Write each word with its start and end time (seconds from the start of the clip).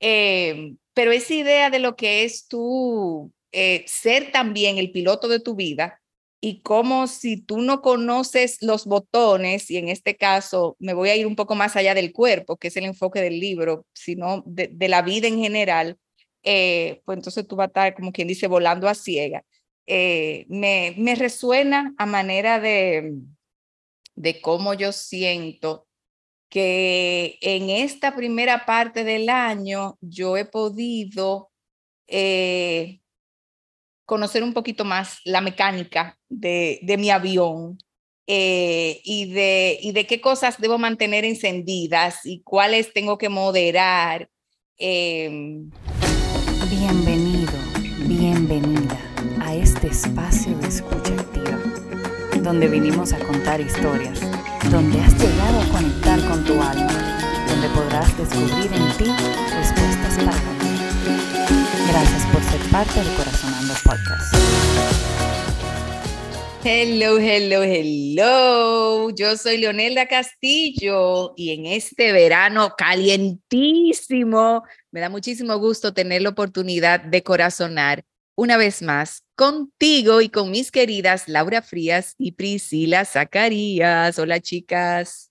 Eh, 0.00 0.74
pero 0.94 1.12
esa 1.12 1.34
idea 1.34 1.70
de 1.70 1.78
lo 1.78 1.96
que 1.96 2.24
es 2.24 2.48
tú 2.48 3.32
eh, 3.52 3.84
ser 3.86 4.32
también 4.32 4.78
el 4.78 4.92
piloto 4.92 5.28
de 5.28 5.40
tu 5.40 5.54
vida 5.54 6.00
y 6.40 6.60
como 6.62 7.06
si 7.08 7.40
tú 7.40 7.60
no 7.60 7.82
conoces 7.82 8.62
los 8.62 8.86
botones, 8.86 9.70
y 9.70 9.76
en 9.76 9.88
este 9.88 10.16
caso 10.16 10.76
me 10.78 10.94
voy 10.94 11.08
a 11.10 11.16
ir 11.16 11.26
un 11.26 11.36
poco 11.36 11.54
más 11.56 11.74
allá 11.76 11.94
del 11.94 12.12
cuerpo, 12.12 12.56
que 12.56 12.68
es 12.68 12.76
el 12.76 12.84
enfoque 12.84 13.20
del 13.20 13.40
libro, 13.40 13.86
sino 13.92 14.44
de, 14.46 14.70
la 14.88 15.02
vida 15.02 15.26
en 15.26 15.38
general, 15.40 15.98
eh, 16.44 17.02
pues 17.04 17.18
entonces 17.18 17.46
tú 17.48 17.56
vas 17.56 17.66
a 17.66 17.68
estar, 17.68 17.94
como 17.94 18.12
quien 18.12 18.28
dice, 18.28 18.46
volando 18.46 18.88
a 18.88 18.94
ciega. 18.94 19.44
Eh, 19.86 20.46
me, 20.48 20.94
me 20.98 21.14
resuena 21.16 21.94
a 21.98 22.06
manera 22.06 22.60
de, 22.60 23.14
de 24.14 24.40
cómo 24.40 24.74
yo 24.74 24.92
siento 24.92 25.87
que 26.48 27.38
en 27.40 27.70
esta 27.70 28.14
primera 28.16 28.64
parte 28.64 29.04
del 29.04 29.28
año 29.28 29.96
yo 30.00 30.36
he 30.36 30.44
podido 30.44 31.50
eh, 32.06 33.00
conocer 34.06 34.42
un 34.42 34.54
poquito 34.54 34.84
más 34.84 35.20
la 35.24 35.40
mecánica 35.40 36.18
de, 36.28 36.80
de 36.82 36.96
mi 36.96 37.10
avión 37.10 37.78
eh, 38.26 39.00
y, 39.04 39.32
de, 39.32 39.78
y 39.80 39.92
de 39.92 40.06
qué 40.06 40.20
cosas 40.20 40.60
debo 40.60 40.78
mantener 40.78 41.24
encendidas 41.24 42.24
y 42.24 42.42
cuáles 42.42 42.92
tengo 42.92 43.16
que 43.18 43.28
moderar. 43.28 44.28
Em. 44.76 45.70
Bienvenido, 46.70 47.52
bienvenida 48.06 48.98
a 49.40 49.54
este 49.54 49.88
espacio 49.88 50.56
de 50.58 50.68
escucha 50.68 51.14
activa, 51.14 51.58
donde 52.42 52.68
vinimos 52.68 53.12
a 53.12 53.18
contar 53.18 53.60
historias, 53.60 54.20
donde 54.70 55.00
has 55.00 55.18
descubrir 58.28 58.72
en 58.72 58.96
ti 58.96 59.04
respuestas 59.54 60.18
para 60.18 60.38
ti. 60.58 60.68
Gracias 61.88 62.26
por 62.32 62.42
ser 62.42 62.60
parte 62.70 63.00
de 63.00 63.16
Corazonando 63.16 63.74
Podcast. 63.84 64.34
Hello, 66.64 67.18
hello, 67.18 67.62
hello. 67.62 69.10
Yo 69.10 69.36
soy 69.36 69.58
Leonelda 69.58 70.06
Castillo 70.06 71.32
y 71.36 71.52
en 71.52 71.66
este 71.66 72.12
verano 72.12 72.74
calientísimo 72.76 74.64
me 74.90 75.00
da 75.00 75.08
muchísimo 75.08 75.56
gusto 75.58 75.94
tener 75.94 76.22
la 76.22 76.30
oportunidad 76.30 77.00
de 77.00 77.22
corazonar 77.22 78.04
una 78.34 78.56
vez 78.56 78.82
más 78.82 79.24
contigo 79.36 80.20
y 80.20 80.28
con 80.28 80.50
mis 80.50 80.70
queridas 80.70 81.28
Laura 81.28 81.62
Frías 81.62 82.14
y 82.18 82.32
Priscila 82.32 83.04
Zacarías. 83.04 84.18
Hola, 84.18 84.40
chicas. 84.40 85.27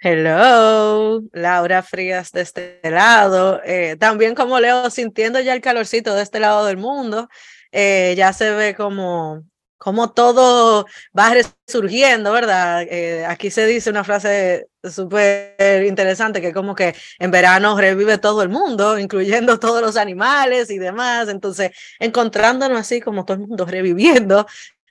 Hello, 0.00 1.22
Laura 1.32 1.82
Frías 1.82 2.30
de 2.30 2.42
este 2.42 2.80
lado. 2.84 3.60
Eh, 3.64 3.96
también 3.98 4.36
como 4.36 4.60
Leo, 4.60 4.90
sintiendo 4.90 5.40
ya 5.40 5.54
el 5.54 5.60
calorcito 5.60 6.14
de 6.14 6.22
este 6.22 6.38
lado 6.38 6.66
del 6.66 6.76
mundo, 6.76 7.28
eh, 7.72 8.14
ya 8.16 8.32
se 8.32 8.52
ve 8.52 8.76
como, 8.76 9.42
como 9.76 10.12
todo 10.12 10.86
va 11.18 11.34
resurgiendo, 11.34 12.30
¿verdad? 12.32 12.82
Eh, 12.82 13.26
aquí 13.26 13.50
se 13.50 13.66
dice 13.66 13.90
una 13.90 14.04
frase 14.04 14.68
súper 14.84 15.84
interesante 15.84 16.40
que 16.40 16.52
como 16.52 16.76
que 16.76 16.94
en 17.18 17.32
verano 17.32 17.76
revive 17.76 18.18
todo 18.18 18.42
el 18.42 18.50
mundo, 18.50 18.98
incluyendo 19.00 19.58
todos 19.58 19.82
los 19.82 19.96
animales 19.96 20.70
y 20.70 20.78
demás. 20.78 21.28
Entonces, 21.28 21.72
encontrándonos 21.98 22.78
así 22.78 23.00
como 23.00 23.24
todo 23.24 23.36
el 23.38 23.48
mundo 23.48 23.66
reviviendo, 23.66 24.46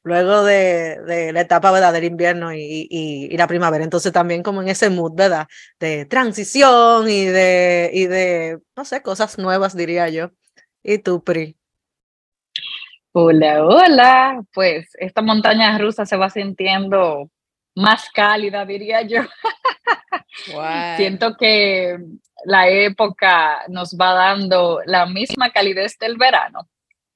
luego 0.07 0.43
de, 0.43 1.31
la 1.33 1.41
etapa 1.41 1.71
¿verdad? 1.71 1.93
del 1.93 2.05
invierno 2.05 2.53
y, 2.53 3.29
la 3.37 3.47
primavera. 3.47 3.83
Entonces 3.83 4.11
también 4.11 4.41
como 4.41 4.61
en 4.61 4.69
ese 4.69 4.89
mood, 4.89 5.13
¿verdad? 5.15 5.47
De 5.79 6.05
transición 6.05 7.09
y 7.09 7.25
de, 7.25 7.91
y 7.93 8.07
de, 8.07 8.59
no 8.75 8.85
sé, 8.85 9.01
cosas 9.01 9.37
nuevas, 9.37 9.75
diría 9.75 10.09
yo. 10.09 10.31
¿Y 10.81 10.99
tú, 10.99 11.23
Pri? 11.23 11.57
Hola, 13.11 13.65
hola. 13.65 14.41
Pues 14.53 14.89
esta 14.93 15.21
montaña 15.21 15.77
rusa 15.77 16.05
se 16.05 16.17
va 16.17 16.29
sintiendo 16.29 17.29
más 17.75 18.09
cálida, 18.09 18.65
diría 18.65 19.01
yo. 19.01 19.21
Siento 20.97 21.35
que 21.35 21.97
la 22.45 22.69
época 22.69 23.65
nos 23.67 23.95
va 23.95 24.13
dando 24.13 24.81
la 24.85 25.05
misma 25.05 25.51
calidez 25.51 25.97
del 25.99 26.17
verano 26.17 26.67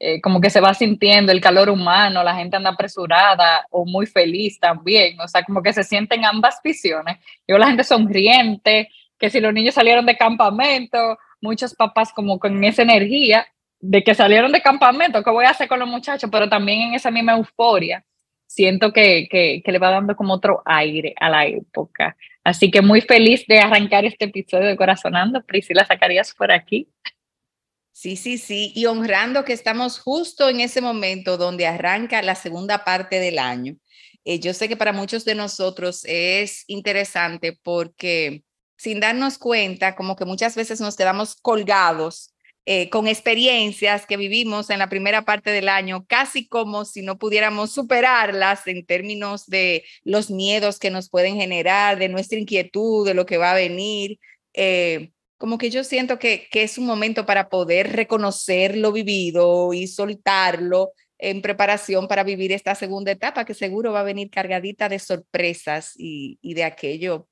eh, 0.03 0.19
como 0.19 0.41
que 0.41 0.49
se 0.49 0.59
va 0.59 0.73
sintiendo 0.73 1.31
el 1.31 1.39
calor 1.39 1.69
humano, 1.69 2.23
la 2.23 2.33
gente 2.33 2.57
anda 2.57 2.71
apresurada 2.71 3.67
o 3.69 3.85
muy 3.85 4.07
feliz 4.07 4.59
también, 4.59 5.19
o 5.21 5.27
sea, 5.27 5.43
como 5.43 5.61
que 5.61 5.71
se 5.73 5.83
sienten 5.83 6.25
ambas 6.25 6.59
visiones. 6.63 7.19
Yo 7.47 7.59
la 7.59 7.67
gente 7.67 7.83
sonriente, 7.83 8.89
que 9.19 9.29
si 9.29 9.39
los 9.39 9.53
niños 9.53 9.75
salieron 9.75 10.07
de 10.07 10.17
campamento, 10.17 11.19
muchos 11.39 11.75
papás 11.75 12.11
como 12.13 12.39
con 12.39 12.63
esa 12.63 12.81
energía 12.81 13.45
de 13.79 14.03
que 14.03 14.15
salieron 14.15 14.51
de 14.51 14.63
campamento, 14.63 15.23
¿qué 15.23 15.29
voy 15.29 15.45
a 15.45 15.51
hacer 15.51 15.67
con 15.67 15.77
los 15.77 15.87
muchachos? 15.87 16.31
Pero 16.31 16.49
también 16.49 16.81
en 16.81 16.93
esa 16.95 17.11
misma 17.11 17.33
euforia, 17.33 18.03
siento 18.47 18.91
que, 18.91 19.27
que, 19.29 19.61
que 19.63 19.71
le 19.71 19.77
va 19.77 19.91
dando 19.91 20.15
como 20.15 20.33
otro 20.33 20.63
aire 20.65 21.13
a 21.19 21.29
la 21.29 21.45
época. 21.45 22.17
Así 22.43 22.71
que 22.71 22.81
muy 22.81 23.01
feliz 23.01 23.45
de 23.45 23.59
arrancar 23.59 24.03
este 24.05 24.25
episodio 24.25 24.65
de 24.65 24.75
Corazonando. 24.75 25.43
Priscila 25.43 25.85
sacarías 25.85 26.33
por 26.33 26.51
aquí. 26.51 26.87
Sí, 27.93 28.15
sí, 28.15 28.37
sí, 28.37 28.71
y 28.75 28.85
honrando 28.85 29.43
que 29.43 29.53
estamos 29.53 29.99
justo 29.99 30.49
en 30.49 30.61
ese 30.61 30.81
momento 30.81 31.37
donde 31.37 31.67
arranca 31.67 32.21
la 32.21 32.35
segunda 32.35 32.83
parte 32.83 33.19
del 33.19 33.37
año. 33.37 33.75
Eh, 34.23 34.39
yo 34.39 34.53
sé 34.53 34.67
que 34.69 34.77
para 34.77 34.93
muchos 34.93 35.25
de 35.25 35.35
nosotros 35.35 36.03
es 36.05 36.63
interesante 36.67 37.57
porque 37.63 38.43
sin 38.77 38.99
darnos 38.99 39.37
cuenta, 39.37 39.95
como 39.95 40.15
que 40.15 40.25
muchas 40.25 40.55
veces 40.55 40.79
nos 40.81 40.95
quedamos 40.95 41.35
colgados 41.35 42.33
eh, 42.65 42.89
con 42.89 43.07
experiencias 43.07 44.05
que 44.05 44.17
vivimos 44.17 44.69
en 44.69 44.79
la 44.79 44.89
primera 44.89 45.23
parte 45.23 45.51
del 45.51 45.67
año, 45.67 46.05
casi 46.07 46.47
como 46.47 46.85
si 46.85 47.01
no 47.01 47.17
pudiéramos 47.17 47.71
superarlas 47.73 48.67
en 48.67 48.85
términos 48.85 49.47
de 49.47 49.83
los 50.03 50.31
miedos 50.31 50.79
que 50.79 50.91
nos 50.91 51.09
pueden 51.09 51.35
generar, 51.35 51.99
de 51.99 52.09
nuestra 52.09 52.39
inquietud, 52.39 53.05
de 53.05 53.15
lo 53.15 53.25
que 53.25 53.37
va 53.37 53.51
a 53.51 53.55
venir. 53.55 54.19
Eh, 54.53 55.11
como 55.41 55.57
que 55.57 55.71
yo 55.71 55.83
siento 55.83 56.19
que, 56.19 56.47
que 56.51 56.61
es 56.61 56.77
un 56.77 56.85
momento 56.85 57.25
para 57.25 57.49
poder 57.49 57.93
reconocer 57.93 58.77
lo 58.77 58.91
vivido 58.91 59.73
y 59.73 59.87
soltarlo 59.87 60.91
en 61.17 61.41
preparación 61.41 62.07
para 62.07 62.23
vivir 62.23 62.51
esta 62.51 62.75
segunda 62.75 63.09
etapa 63.09 63.43
que 63.43 63.55
seguro 63.55 63.91
va 63.91 64.01
a 64.01 64.03
venir 64.03 64.29
cargadita 64.29 64.87
de 64.87 64.99
sorpresas 64.99 65.93
y, 65.97 66.37
y 66.43 66.53
de 66.53 66.63
aquello 66.63 67.27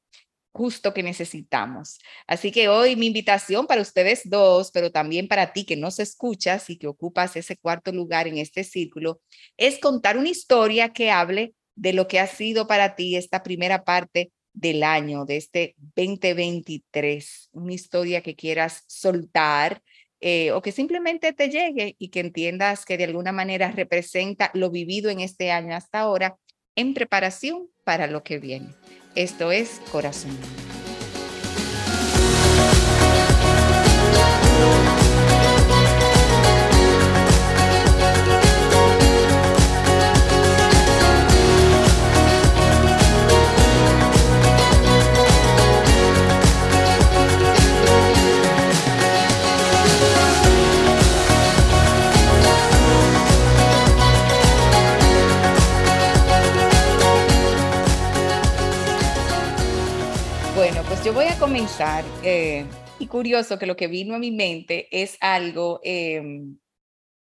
justo 0.51 0.91
que 0.91 1.03
necesitamos. 1.03 1.99
Así 2.25 2.51
que 2.51 2.67
hoy 2.67 2.95
mi 2.95 3.05
invitación 3.05 3.67
para 3.67 3.81
ustedes 3.81 4.27
dos, 4.27 4.71
pero 4.71 4.91
también 4.91 5.27
para 5.27 5.53
ti 5.53 5.63
que 5.63 5.75
nos 5.75 5.99
escuchas 5.99 6.67
y 6.71 6.79
que 6.79 6.87
ocupas 6.87 7.35
ese 7.35 7.57
cuarto 7.57 7.91
lugar 7.91 8.27
en 8.27 8.39
este 8.39 8.63
círculo, 8.63 9.21
es 9.55 9.77
contar 9.77 10.17
una 10.17 10.29
historia 10.29 10.93
que 10.93 11.11
hable 11.11 11.53
de 11.75 11.93
lo 11.93 12.07
que 12.07 12.19
ha 12.19 12.25
sido 12.25 12.65
para 12.65 12.95
ti 12.95 13.17
esta 13.17 13.43
primera 13.43 13.83
parte 13.83 14.31
del 14.59 14.83
año, 14.83 15.25
de 15.25 15.37
este 15.37 15.75
2023, 15.95 17.49
una 17.53 17.73
historia 17.73 18.21
que 18.21 18.35
quieras 18.35 18.83
soltar 18.87 19.81
eh, 20.19 20.51
o 20.51 20.61
que 20.61 20.73
simplemente 20.73 21.31
te 21.31 21.49
llegue 21.49 21.95
y 21.97 22.09
que 22.09 22.19
entiendas 22.19 22.83
que 22.83 22.97
de 22.97 23.05
alguna 23.05 23.31
manera 23.31 23.71
representa 23.71 24.51
lo 24.53 24.69
vivido 24.69 25.09
en 25.09 25.21
este 25.21 25.51
año 25.51 25.75
hasta 25.75 25.99
ahora 25.99 26.37
en 26.75 26.93
preparación 26.93 27.69
para 27.85 28.07
lo 28.07 28.21
que 28.23 28.37
viene. 28.37 28.67
Esto 29.15 29.51
es 29.51 29.81
Corazón. 29.91 30.37
Yo 61.09 61.15
voy 61.15 61.25
a 61.25 61.39
comenzar, 61.39 62.06
eh, 62.23 62.65
y 63.00 63.07
curioso 63.07 63.57
que 63.57 63.65
lo 63.65 63.75
que 63.75 63.88
vino 63.88 64.13
a 64.13 64.19
mi 64.19 64.29
mente 64.29 64.88
es 64.91 65.17
algo 65.21 65.79
em, 65.83 66.59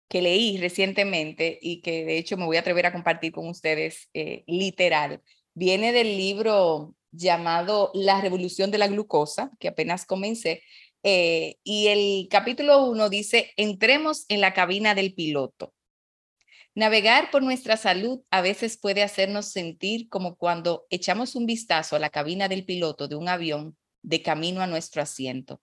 que 0.08 0.20
leí 0.20 0.58
recientemente 0.58 1.56
y 1.62 1.80
que 1.80 2.04
de 2.04 2.18
hecho 2.18 2.36
me 2.36 2.46
voy 2.46 2.56
a 2.56 2.60
atrever 2.60 2.86
a 2.86 2.92
compartir 2.92 3.30
con 3.30 3.46
ustedes 3.46 4.08
eh, 4.12 4.42
literal. 4.48 5.22
Viene 5.54 5.92
del 5.92 6.16
libro 6.16 6.96
llamado 7.12 7.92
La 7.94 8.20
Revolución 8.20 8.72
de 8.72 8.78
la 8.78 8.88
Glucosa, 8.88 9.52
que 9.60 9.68
apenas 9.68 10.04
comencé, 10.04 10.64
eh, 11.04 11.54
y 11.62 11.86
el 11.86 12.26
capítulo 12.28 12.86
1 12.86 13.08
dice, 13.08 13.52
entremos 13.56 14.24
en 14.28 14.40
la 14.40 14.52
cabina 14.52 14.96
del 14.96 15.14
piloto. 15.14 15.72
Navegar 16.74 17.30
por 17.32 17.42
nuestra 17.42 17.76
salud 17.76 18.22
a 18.30 18.42
veces 18.42 18.78
puede 18.78 19.02
hacernos 19.02 19.46
sentir 19.46 20.08
como 20.08 20.36
cuando 20.36 20.86
echamos 20.88 21.34
un 21.34 21.44
vistazo 21.44 21.96
a 21.96 21.98
la 21.98 22.10
cabina 22.10 22.48
del 22.48 22.64
piloto 22.64 23.08
de 23.08 23.16
un 23.16 23.28
avión 23.28 23.76
de 24.02 24.22
camino 24.22 24.60
a 24.60 24.68
nuestro 24.68 25.02
asiento. 25.02 25.60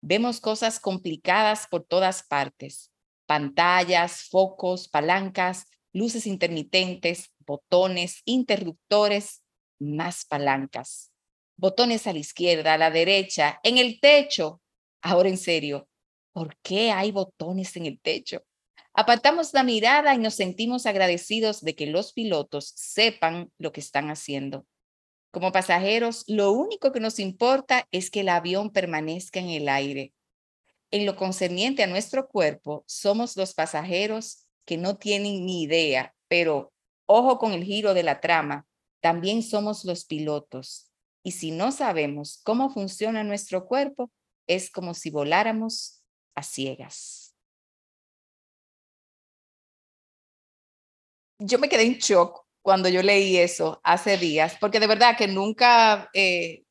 Vemos 0.00 0.40
cosas 0.40 0.80
complicadas 0.80 1.66
por 1.70 1.84
todas 1.84 2.22
partes, 2.22 2.90
pantallas, 3.26 4.24
focos, 4.30 4.88
palancas, 4.88 5.66
luces 5.92 6.26
intermitentes, 6.26 7.34
botones, 7.40 8.22
interruptores, 8.24 9.42
más 9.78 10.24
palancas, 10.24 11.12
botones 11.56 12.06
a 12.06 12.14
la 12.14 12.18
izquierda, 12.18 12.74
a 12.74 12.78
la 12.78 12.90
derecha, 12.90 13.60
en 13.62 13.76
el 13.76 14.00
techo. 14.00 14.62
Ahora 15.02 15.28
en 15.28 15.38
serio, 15.38 15.86
¿por 16.32 16.56
qué 16.62 16.92
hay 16.92 17.12
botones 17.12 17.76
en 17.76 17.84
el 17.84 18.00
techo? 18.00 18.42
Apartamos 18.92 19.54
la 19.54 19.62
mirada 19.62 20.14
y 20.14 20.18
nos 20.18 20.34
sentimos 20.34 20.84
agradecidos 20.86 21.62
de 21.62 21.74
que 21.74 21.86
los 21.86 22.12
pilotos 22.12 22.72
sepan 22.76 23.52
lo 23.58 23.72
que 23.72 23.80
están 23.80 24.10
haciendo. 24.10 24.66
Como 25.30 25.52
pasajeros, 25.52 26.24
lo 26.26 26.50
único 26.50 26.90
que 26.90 26.98
nos 26.98 27.20
importa 27.20 27.86
es 27.92 28.10
que 28.10 28.20
el 28.20 28.28
avión 28.28 28.70
permanezca 28.70 29.38
en 29.38 29.50
el 29.50 29.68
aire. 29.68 30.12
En 30.90 31.06
lo 31.06 31.14
concerniente 31.14 31.84
a 31.84 31.86
nuestro 31.86 32.28
cuerpo, 32.28 32.82
somos 32.86 33.36
los 33.36 33.54
pasajeros 33.54 34.48
que 34.64 34.76
no 34.76 34.96
tienen 34.96 35.46
ni 35.46 35.62
idea, 35.62 36.14
pero 36.26 36.72
ojo 37.06 37.38
con 37.38 37.52
el 37.52 37.62
giro 37.62 37.94
de 37.94 38.02
la 38.02 38.20
trama, 38.20 38.66
también 39.00 39.44
somos 39.44 39.84
los 39.84 40.04
pilotos. 40.04 40.90
Y 41.22 41.32
si 41.32 41.52
no 41.52 41.70
sabemos 41.70 42.40
cómo 42.42 42.70
funciona 42.70 43.22
nuestro 43.22 43.66
cuerpo, 43.66 44.10
es 44.48 44.70
como 44.70 44.94
si 44.94 45.10
voláramos 45.10 46.02
a 46.34 46.42
ciegas. 46.42 47.19
Yo 51.40 51.58
me 51.58 51.68
quedé 51.68 51.84
en 51.84 51.94
shock 51.94 52.44
cuando 52.62 52.88
yo 52.88 53.02
leí 53.02 53.38
eso 53.38 53.80
hace 53.82 54.18
días, 54.18 54.56
porque 54.60 54.78
de 54.78 54.86
verdad 54.86 55.16
que 55.16 55.26
nunca 55.26 56.10
eh, 56.12 56.64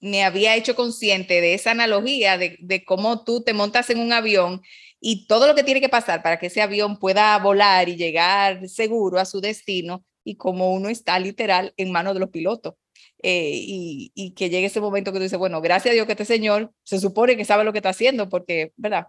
me 0.00 0.24
había 0.24 0.56
hecho 0.56 0.74
consciente 0.74 1.40
de 1.40 1.54
esa 1.54 1.72
analogía 1.72 2.38
de, 2.38 2.84
cómo 2.86 3.22
tú 3.24 3.42
te 3.42 3.52
montas 3.52 3.90
en 3.90 3.98
un 3.98 4.12
avión 4.12 4.62
y 5.00 5.26
todo 5.26 5.46
lo 5.46 5.54
que 5.54 5.62
tiene 5.62 5.80
que 5.82 5.90
pasar 5.90 6.22
para 6.22 6.38
que 6.38 6.46
ese 6.46 6.62
avión 6.62 6.98
pueda 6.98 7.38
volar 7.38 7.88
y 7.88 7.96
llegar 7.96 8.66
seguro 8.68 9.18
a 9.18 9.26
su 9.26 9.40
destino 9.42 10.04
y 10.24 10.36
como 10.36 10.72
uno 10.72 10.88
está 10.88 11.18
literal 11.18 11.74
en 11.76 11.92
manos 11.92 12.14
de 12.14 12.20
los 12.20 12.30
pilotos. 12.30 12.74
Eh, 13.22 13.52
y, 13.54 14.12
y, 14.14 14.32
que 14.32 14.50
llegue 14.50 14.66
ese 14.66 14.80
momento 14.82 15.10
que 15.10 15.18
tú 15.18 15.22
dices, 15.22 15.38
bueno, 15.38 15.62
gracias 15.62 15.92
a 15.92 15.94
Dios 15.94 16.06
que 16.06 16.12
este 16.12 16.26
señor 16.26 16.72
se 16.82 17.00
supone 17.00 17.36
que 17.38 17.46
sabe 17.46 17.64
lo 17.64 17.72
que 17.72 17.78
está 17.78 17.88
haciendo, 17.90 18.28
porque, 18.28 18.72
¿verdad? 18.76 19.06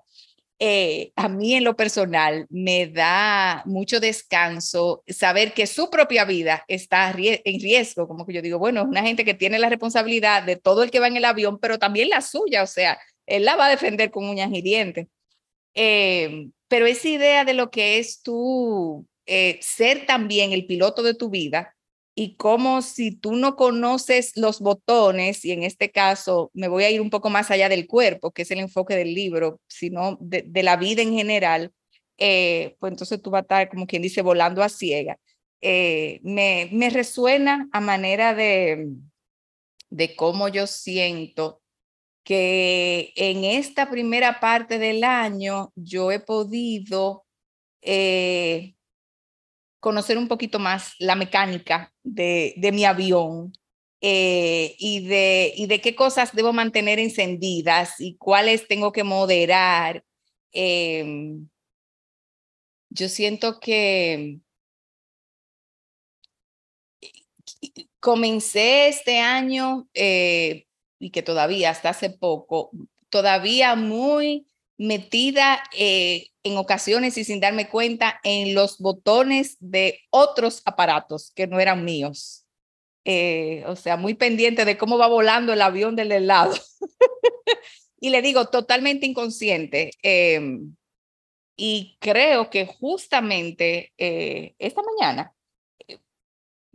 Eh, 0.59 1.11
a 1.17 1.27
mí 1.27 1.55
en 1.55 1.65
lo 1.65 1.75
personal 1.75 2.45
me 2.49 2.87
da 2.87 3.61
mucho 3.65 3.99
descanso 3.99 5.03
saber 5.05 5.53
que 5.53 5.67
su 5.67 5.89
propia 5.89 6.23
vida 6.23 6.63
está 6.69 7.09
en 7.11 7.59
riesgo, 7.59 8.07
como 8.07 8.25
que 8.25 8.33
yo 8.33 8.41
digo, 8.41 8.57
bueno, 8.57 8.81
es 8.81 8.87
una 8.87 9.01
gente 9.01 9.25
que 9.25 9.33
tiene 9.33 9.59
la 9.59 9.67
responsabilidad 9.67 10.43
de 10.43 10.55
todo 10.55 10.83
el 10.83 10.91
que 10.91 10.99
va 10.99 11.07
en 11.07 11.17
el 11.17 11.25
avión, 11.25 11.59
pero 11.59 11.77
también 11.77 12.07
la 12.07 12.21
suya, 12.21 12.63
o 12.63 12.67
sea, 12.67 12.97
él 13.25 13.43
la 13.43 13.57
va 13.57 13.65
a 13.65 13.69
defender 13.69 14.11
con 14.11 14.29
uñas 14.29 14.49
y 14.53 14.61
dientes. 14.61 15.07
Eh, 15.73 16.47
pero 16.69 16.85
esa 16.85 17.09
idea 17.09 17.43
de 17.45 17.53
lo 17.53 17.69
que 17.69 17.99
es 17.99 18.21
tú 18.21 19.05
eh, 19.25 19.59
ser 19.61 20.05
también 20.05 20.53
el 20.53 20.65
piloto 20.65 21.03
de 21.03 21.15
tu 21.15 21.29
vida, 21.29 21.74
y 22.15 22.35
como 22.37 22.81
si 22.81 23.11
tú 23.11 23.33
no 23.33 23.55
conoces 23.57 24.31
los 24.37 24.61
botones, 24.61 25.43
y 25.43 25.51
en 25.51 25.63
este 25.63 25.91
caso 25.91 26.49
me 26.53 26.69
voy 26.69 26.85
a 26.85 26.89
ir 26.89 27.01
un 27.01 27.09
poco 27.09 27.29
más 27.29 27.51
allá 27.51 27.69
del 27.69 27.87
cuerpo, 27.87 28.31
que 28.31 28.43
es 28.43 28.51
el 28.51 28.59
enfoque 28.59 28.95
del 28.95 29.13
libro, 29.13 29.59
sino 29.67 30.17
de, 30.21 30.43
de 30.43 30.63
la 30.63 30.77
vida 30.77 31.01
en 31.01 31.13
general, 31.13 31.73
eh, 32.17 32.75
pues 32.79 32.91
entonces 32.91 33.21
tú 33.21 33.29
vas 33.31 33.39
a 33.39 33.43
estar, 33.43 33.69
como 33.69 33.85
quien 33.85 34.01
dice, 34.01 34.21
volando 34.21 34.63
a 34.63 34.69
ciega. 34.69 35.17
Eh, 35.61 36.19
me, 36.23 36.69
me 36.71 36.89
resuena 36.89 37.67
a 37.71 37.81
manera 37.81 38.33
de, 38.33 38.87
de 39.89 40.15
cómo 40.15 40.47
yo 40.47 40.67
siento 40.67 41.61
que 42.23 43.13
en 43.15 43.43
esta 43.43 43.89
primera 43.89 44.39
parte 44.39 44.79
del 44.79 45.03
año 45.03 45.71
yo 45.75 46.11
he 46.11 46.19
podido 46.19 47.25
eh, 47.81 48.75
conocer 49.85 50.17
un 50.17 50.27
poquito 50.27 50.57
más 50.57 50.95
la 50.97 51.15
mecánica 51.15 51.93
de, 52.01 52.55
de 52.57 52.71
mi 52.71 52.85
avión 52.85 53.53
eh, 54.01 54.75
y, 54.79 55.05
de, 55.05 55.53
y 55.55 55.67
de 55.67 55.79
qué 55.79 55.93
cosas 55.93 56.35
debo 56.35 56.53
mantener 56.53 56.97
encendidas 56.97 58.01
y 58.01 58.17
cuáles 58.17 58.67
tengo 58.67 58.91
que 58.91 59.03
moderar. 59.03 60.03
Eh, 60.53 61.35
yo 62.89 63.09
siento 63.09 63.59
que 63.59 64.39
comencé 67.99 68.87
este 68.87 69.19
año 69.19 69.87
eh, 69.93 70.65
y 70.97 71.11
que 71.11 71.21
todavía 71.21 71.69
hasta 71.69 71.89
hace 71.89 72.09
poco, 72.09 72.71
todavía 73.11 73.75
muy 73.75 74.47
metida 74.77 75.63
eh, 75.77 76.27
en 76.43 76.57
ocasiones 76.57 77.17
y 77.17 77.23
sin 77.23 77.39
darme 77.39 77.69
cuenta 77.69 78.19
en 78.23 78.53
los 78.53 78.79
botones 78.79 79.57
de 79.59 80.01
otros 80.09 80.61
aparatos 80.65 81.31
que 81.35 81.47
no 81.47 81.59
eran 81.59 81.85
míos. 81.85 82.45
Eh, 83.05 83.63
o 83.67 83.75
sea, 83.75 83.97
muy 83.97 84.15
pendiente 84.15 84.65
de 84.65 84.77
cómo 84.77 84.97
va 84.97 85.07
volando 85.07 85.53
el 85.53 85.61
avión 85.61 85.95
del 85.95 86.11
helado. 86.11 86.55
y 87.99 88.09
le 88.09 88.21
digo, 88.21 88.47
totalmente 88.47 89.05
inconsciente. 89.05 89.91
Em, 90.01 90.75
y 91.55 91.97
creo 92.01 92.49
que 92.49 92.65
justamente 92.65 93.93
eh, 93.97 94.55
esta 94.59 94.81
mañana 94.81 95.34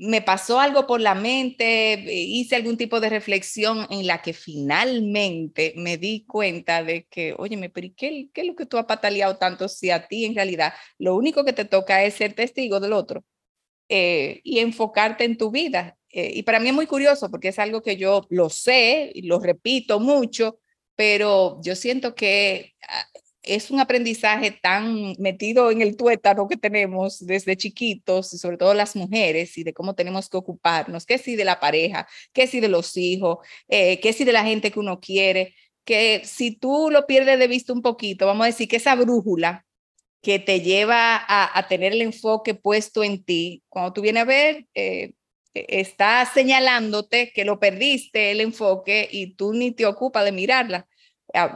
me 0.01 0.23
pasó 0.23 0.59
algo 0.59 0.87
por 0.87 0.99
la 0.99 1.15
mente, 1.15 1.93
eh, 1.93 2.15
hice 2.15 2.57
algún 2.57 2.79
tipo 2.79 3.01
de 3.01 3.11
reflexión 3.11 3.87
en 3.91 4.07
la 4.07 4.23
que 4.23 4.33
finalmente 4.33 5.75
me 5.77 5.99
di 5.99 6.25
cuenta 6.25 6.83
de 6.83 7.05
que, 7.05 7.35
óyeme, 7.37 7.69
pero 7.69 7.89
¿qué, 7.95 8.31
¿qué 8.33 8.41
es 8.41 8.47
lo 8.47 8.57
que 8.57 8.65
tú 8.65 8.79
has 8.79 8.87
pataleado 8.87 9.37
tanto 9.37 9.69
si 9.69 9.91
a 9.91 10.09
ti 10.09 10.25
en 10.25 10.35
realidad 10.35 10.73
lo 10.97 11.15
único 11.17 11.45
que 11.45 11.53
te 11.53 11.67
toca 11.67 12.03
es 12.03 12.15
ser 12.15 12.33
testigo 12.33 12.81
del 12.81 12.95
otro 12.95 13.25
eh, 13.91 14.41
y 14.43 14.61
enfocarte 14.61 15.25
en 15.25 15.37
tu 15.37 15.51
vida? 15.51 15.99
Eh, 16.09 16.33
y 16.35 16.45
para 16.45 16.61
mí 16.61 16.71
es 16.71 16.75
muy 16.75 16.87
curioso 16.87 17.31
porque 17.31 17.49
es 17.49 17.59
algo 17.59 17.83
que 17.83 17.99
yo 17.99 18.27
lo 18.31 18.49
sé 18.49 19.13
y 19.15 19.23
lo 19.23 19.39
repito 19.39 20.01
mucho, 20.01 20.61
pero 20.97 21.61
yo 21.63 21.77
siento 21.77 22.15
que 22.15 22.73
ah, 22.89 23.07
es 23.43 23.71
un 23.71 23.81
aprendizaje 23.81 24.51
tan 24.51 25.15
metido 25.19 25.71
en 25.71 25.81
el 25.83 25.97
tuétano 25.97 26.49
que 26.49 26.57
tenemos 26.57 27.25
desde 27.25 27.57
chiquitos, 27.57 28.33
y 28.35 28.39
sobre 28.39 28.57
todo 28.57 28.75
las 28.75 28.97
mujeres, 28.97 29.57
y 29.59 29.65
de 29.65 29.73
cómo 29.73 29.95
tenemos 29.95 30.29
que 30.29 30.37
ocuparnos, 30.37 31.07
que 31.07 31.19
si 31.19 31.37
de 31.37 31.45
la 31.45 31.61
pareja, 31.61 32.07
que 32.33 32.47
si 32.47 32.61
de 32.61 32.69
los 32.69 32.97
hijos, 32.97 33.39
eh, 33.69 34.01
que 34.01 34.13
si 34.13 34.25
de 34.25 34.33
la 34.33 34.45
gente 34.45 34.71
que 34.71 34.81
uno 34.81 35.01
quiere, 35.01 35.55
que 35.85 36.23
si 36.25 36.53
tú 36.57 36.89
lo 36.91 37.07
pierdes 37.07 37.39
de 37.39 37.49
vista 37.49 37.73
un 37.73 37.83
poquito, 37.83 38.27
vamos 38.27 38.45
a 38.45 38.47
decir 38.49 38.69
que 38.69 38.77
esa 38.77 38.95
brújula 38.95 39.67
que 40.23 40.39
te 40.39 40.61
lleva 40.61 41.25
a, 41.27 41.67
tener 41.69 41.93
el 41.93 42.03
enfoque 42.03 42.55
puesto 42.55 43.03
en 43.03 43.25
ti, 43.25 43.63
cuando 43.69 43.93
tú 43.93 44.03
vienes 44.03 44.23
a 44.23 44.27
ver, 44.27 44.67
eh, 44.75 45.13
está 45.55 46.31
señalándote 46.33 47.33
que 47.33 47.45
lo 47.45 47.59
perdiste 47.59 48.31
el 48.31 48.41
enfoque 48.41 49.09
y 49.11 49.35
tú 49.35 49.53
ni 49.55 49.73
te 49.73 49.87
ocupas 49.87 50.25
de 50.25 50.33
mirarla. 50.33 50.87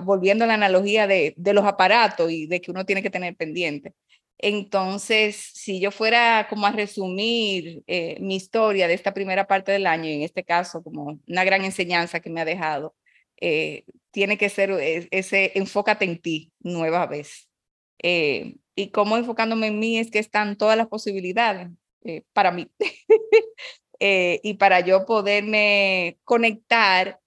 Volviendo 0.03 0.45
a 0.45 0.47
la 0.47 0.55
analogía 0.55 1.07
de, 1.07 1.35
de, 1.37 1.53
los 1.53 1.65
aparatos 1.65 2.31
y 2.31 2.47
de 2.47 2.61
que 2.61 2.71
uno 2.71 2.85
tiene 2.87 3.03
que 3.03 3.11
tener 3.11 3.37
pendiente. 3.37 3.95
Entonces, 4.39 5.37
si 5.55 5.81
yo 5.81 5.91
fuera 5.91 6.47
como 6.51 6.67
a 6.67 6.73
resumir 6.73 7.83
eh, 7.87 8.19
mi 8.21 8.37
historia 8.37 8.89
de 8.89 8.95
esta 8.95 9.15
primera 9.15 9.47
parte 9.47 9.73
del 9.73 9.87
año, 9.87 10.11
y 10.11 10.15
en 10.15 10.23
este 10.23 10.45
caso 10.45 10.83
como 10.83 11.19
una 11.27 11.45
gran 11.45 11.65
enseñanza 11.65 12.21
que 12.21 12.31
me 12.31 12.41
ha 12.41 12.45
dejado, 12.45 12.95
eh, 13.41 13.85
tiene 14.11 14.37
que 14.39 14.49
ser 14.51 14.71
e, 14.73 15.09
ese 15.13 15.53
enfócate 15.55 16.05
en 16.05 16.21
ti 16.21 16.53
nueva 16.61 17.07
vez. 17.07 17.49
Eh, 18.03 18.57
y 18.75 18.91
cómo 18.91 19.17
enfocándome 19.17 19.69
en 19.69 19.79
mí 19.79 19.99
es 19.99 20.11
que 20.11 20.19
están 20.19 20.57
todas 20.57 20.77
las 20.77 20.89
posibilidades 20.89 21.69
para 22.33 22.51
mí. 22.51 22.69
y 23.99 24.55
para 24.55 24.81
yo 24.81 25.07
poderme 25.07 26.19
conectar 26.25 27.21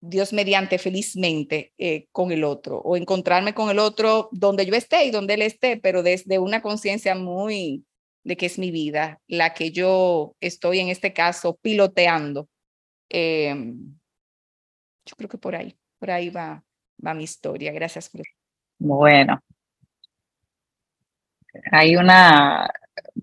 Dios 0.00 0.32
mediante 0.32 0.78
felizmente 0.78 1.72
eh, 1.78 2.06
con 2.12 2.30
el 2.30 2.44
otro 2.44 2.78
o 2.78 2.96
encontrarme 2.96 3.54
con 3.54 3.70
el 3.70 3.78
otro 3.78 4.28
donde 4.32 4.64
yo 4.64 4.74
esté 4.74 5.04
y 5.04 5.10
donde 5.10 5.34
él 5.34 5.42
esté, 5.42 5.76
pero 5.76 6.02
desde 6.02 6.38
una 6.38 6.62
conciencia 6.62 7.14
muy 7.14 7.84
de 8.24 8.36
que 8.36 8.46
es 8.46 8.58
mi 8.58 8.70
vida, 8.70 9.20
la 9.26 9.54
que 9.54 9.70
yo 9.72 10.36
estoy 10.40 10.80
en 10.80 10.88
este 10.88 11.12
caso 11.12 11.56
piloteando. 11.60 12.48
Em, 13.08 13.98
yo 15.06 15.16
creo 15.16 15.28
que 15.28 15.38
por 15.38 15.56
ahí, 15.56 15.76
por 15.98 16.10
ahí 16.10 16.28
va, 16.28 16.62
va 17.04 17.14
mi 17.14 17.24
historia. 17.24 17.72
Gracias. 17.72 18.10
Bueno, 18.78 19.40
hay 21.72 21.96
una, 21.96 22.68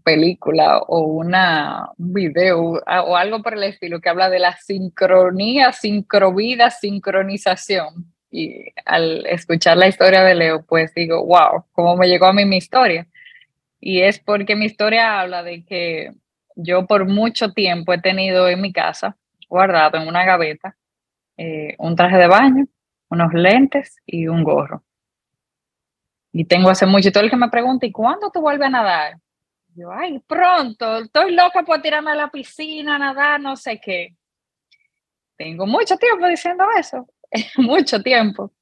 película 0.04 0.80
o 0.80 1.02
una, 1.02 1.90
un 1.98 2.14
video 2.14 2.60
o 2.60 3.16
algo 3.16 3.42
por 3.42 3.54
el 3.54 3.64
estilo 3.64 4.02
que 4.02 4.10
habla 4.10 4.30
de 4.30 4.40
la 4.40 4.56
sincronía, 4.58 5.72
sincrovida, 5.72 6.70
sincronización. 6.70 8.14
Y 8.32 8.66
al 8.86 9.25
escuchar 9.28 9.78
la 9.78 9.88
historia 9.88 10.24
de 10.24 10.36
Leo, 10.36 10.66
pues 10.66 10.94
digo, 10.94 11.25
wow, 11.25 11.66
¿cómo 11.72 11.96
me 11.96 12.08
llegó 12.08 12.25
a 12.25 12.34
mí 12.34 12.46
mi 12.46 12.58
historia? 12.58 13.08
Y 13.80 14.02
es 14.02 14.20
porque 14.20 14.56
mi 14.56 14.66
historia 14.66 15.22
habla 15.22 15.44
de 15.44 15.64
que 15.64 16.12
yo 16.56 16.86
por 16.86 17.06
mucho 17.08 17.54
tiempo 17.54 17.94
he 17.94 18.02
tenido 18.02 18.50
en 18.50 18.62
mi 18.62 18.74
casa, 18.74 19.18
guardado 19.50 19.98
en 19.98 20.08
una 20.08 20.25
gaveta, 20.25 20.75
eh, 21.38 21.75
un 21.78 21.96
traje 21.96 22.18
de 22.18 22.28
baño, 22.28 22.66
unos 23.10 23.34
lentes 23.34 23.98
y 24.06 24.28
un 24.28 24.44
gorro. 24.44 24.84
Y 26.32 26.46
tengo 26.46 26.70
hace 26.70 26.86
mucho, 26.86 27.10
y 27.10 27.12
todo 27.12 27.24
el 27.24 27.30
que 27.30 27.38
me 27.38 27.50
pregunta, 27.50 27.86
¿y 27.86 27.92
cuándo 27.92 28.30
tú 28.32 28.42
vuelves 28.42 28.68
a 28.68 28.72
nadar? 28.72 29.18
Yo, 29.75 29.91
ay, 29.91 30.20
pronto, 30.25 31.00
estoy 31.00 31.34
loca 31.36 31.63
por 31.63 31.82
tirarme 31.82 32.12
a 32.12 32.15
la 32.15 32.29
piscina, 32.29 32.98
nadar, 32.98 33.41
no 33.41 33.58
sé 33.58 33.77
qué. 33.84 34.15
Tengo 35.36 35.67
mucho 35.67 35.98
tiempo 35.98 36.25
diciendo 36.27 36.63
eso, 36.79 37.05
mucho 37.58 38.01
tiempo. 38.01 38.53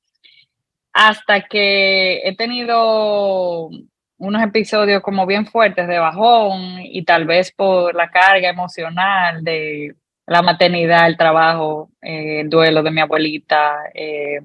Hasta 0.92 1.42
que 1.42 2.28
he 2.28 2.36
tenido 2.36 3.70
unos 4.18 4.44
episodios 4.44 5.04
como 5.04 5.28
bien 5.28 5.46
fuertes 5.46 5.88
de 5.88 6.00
bajón 6.00 6.80
y 6.82 7.06
tal 7.06 7.26
vez 7.26 7.52
por 7.52 7.94
la 7.94 8.10
carga 8.10 8.50
emocional 8.50 9.44
de 9.44 9.96
la 10.26 10.42
maternidad, 10.42 11.06
el 11.08 11.18
trabajo, 11.18 11.92
eh, 12.02 12.42
el 12.42 12.50
duelo 12.50 12.82
de 12.82 12.92
mi 12.92 13.02
abuelita, 13.02 13.92
eh, 13.94 14.40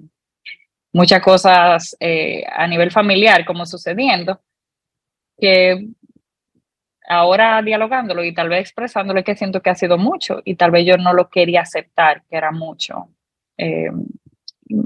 muchas 0.92 1.22
cosas 1.22 1.96
eh, 1.98 2.44
a 2.46 2.66
nivel 2.66 2.90
familiar 2.90 3.46
como 3.46 3.64
sucediendo, 3.64 4.38
que 5.38 5.88
ahora 7.08 7.62
dialogándolo 7.62 8.24
y 8.24 8.32
tal 8.34 8.48
vez 8.48 8.60
expresándolo 8.60 9.24
que 9.24 9.36
siento 9.36 9.62
que 9.62 9.70
ha 9.70 9.74
sido 9.74 9.98
mucho 9.98 10.42
y 10.44 10.54
tal 10.56 10.70
vez 10.70 10.86
yo 10.86 10.96
no 10.96 11.12
lo 11.12 11.28
quería 11.28 11.62
aceptar, 11.62 12.22
que 12.28 12.36
era 12.36 12.52
mucho. 12.52 13.08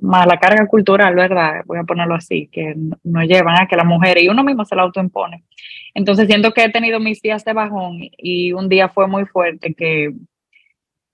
más 0.03 0.27
la 0.27 0.39
carga 0.39 0.67
cultural, 0.67 1.15
¿verdad? 1.15 1.63
Voy 1.67 1.79
a 1.79 1.85
ponerlo 1.85 2.15
así, 2.15 2.49
que 2.53 2.75
nos 3.03 3.25
llevan 3.25 3.61
a 3.61 3.67
que 3.67 3.77
la 3.77 3.85
mujer 3.85 4.19
y 4.19 4.29
uno 4.29 4.45
mismo 4.45 4.65
se 4.65 4.77
la 4.77 4.83
autoimpone. 4.83 5.45
Entonces 5.95 6.27
siento 6.27 6.53
que 6.53 6.65
he 6.65 6.71
tenido 6.71 7.01
mis 7.01 7.21
días 7.21 7.45
de 7.45 7.53
bajón 7.53 7.99
y 8.17 8.53
un 8.53 8.69
día 8.69 8.89
fue 8.89 9.07
muy 9.09 9.27
fuerte 9.27 9.75
que 9.75 10.13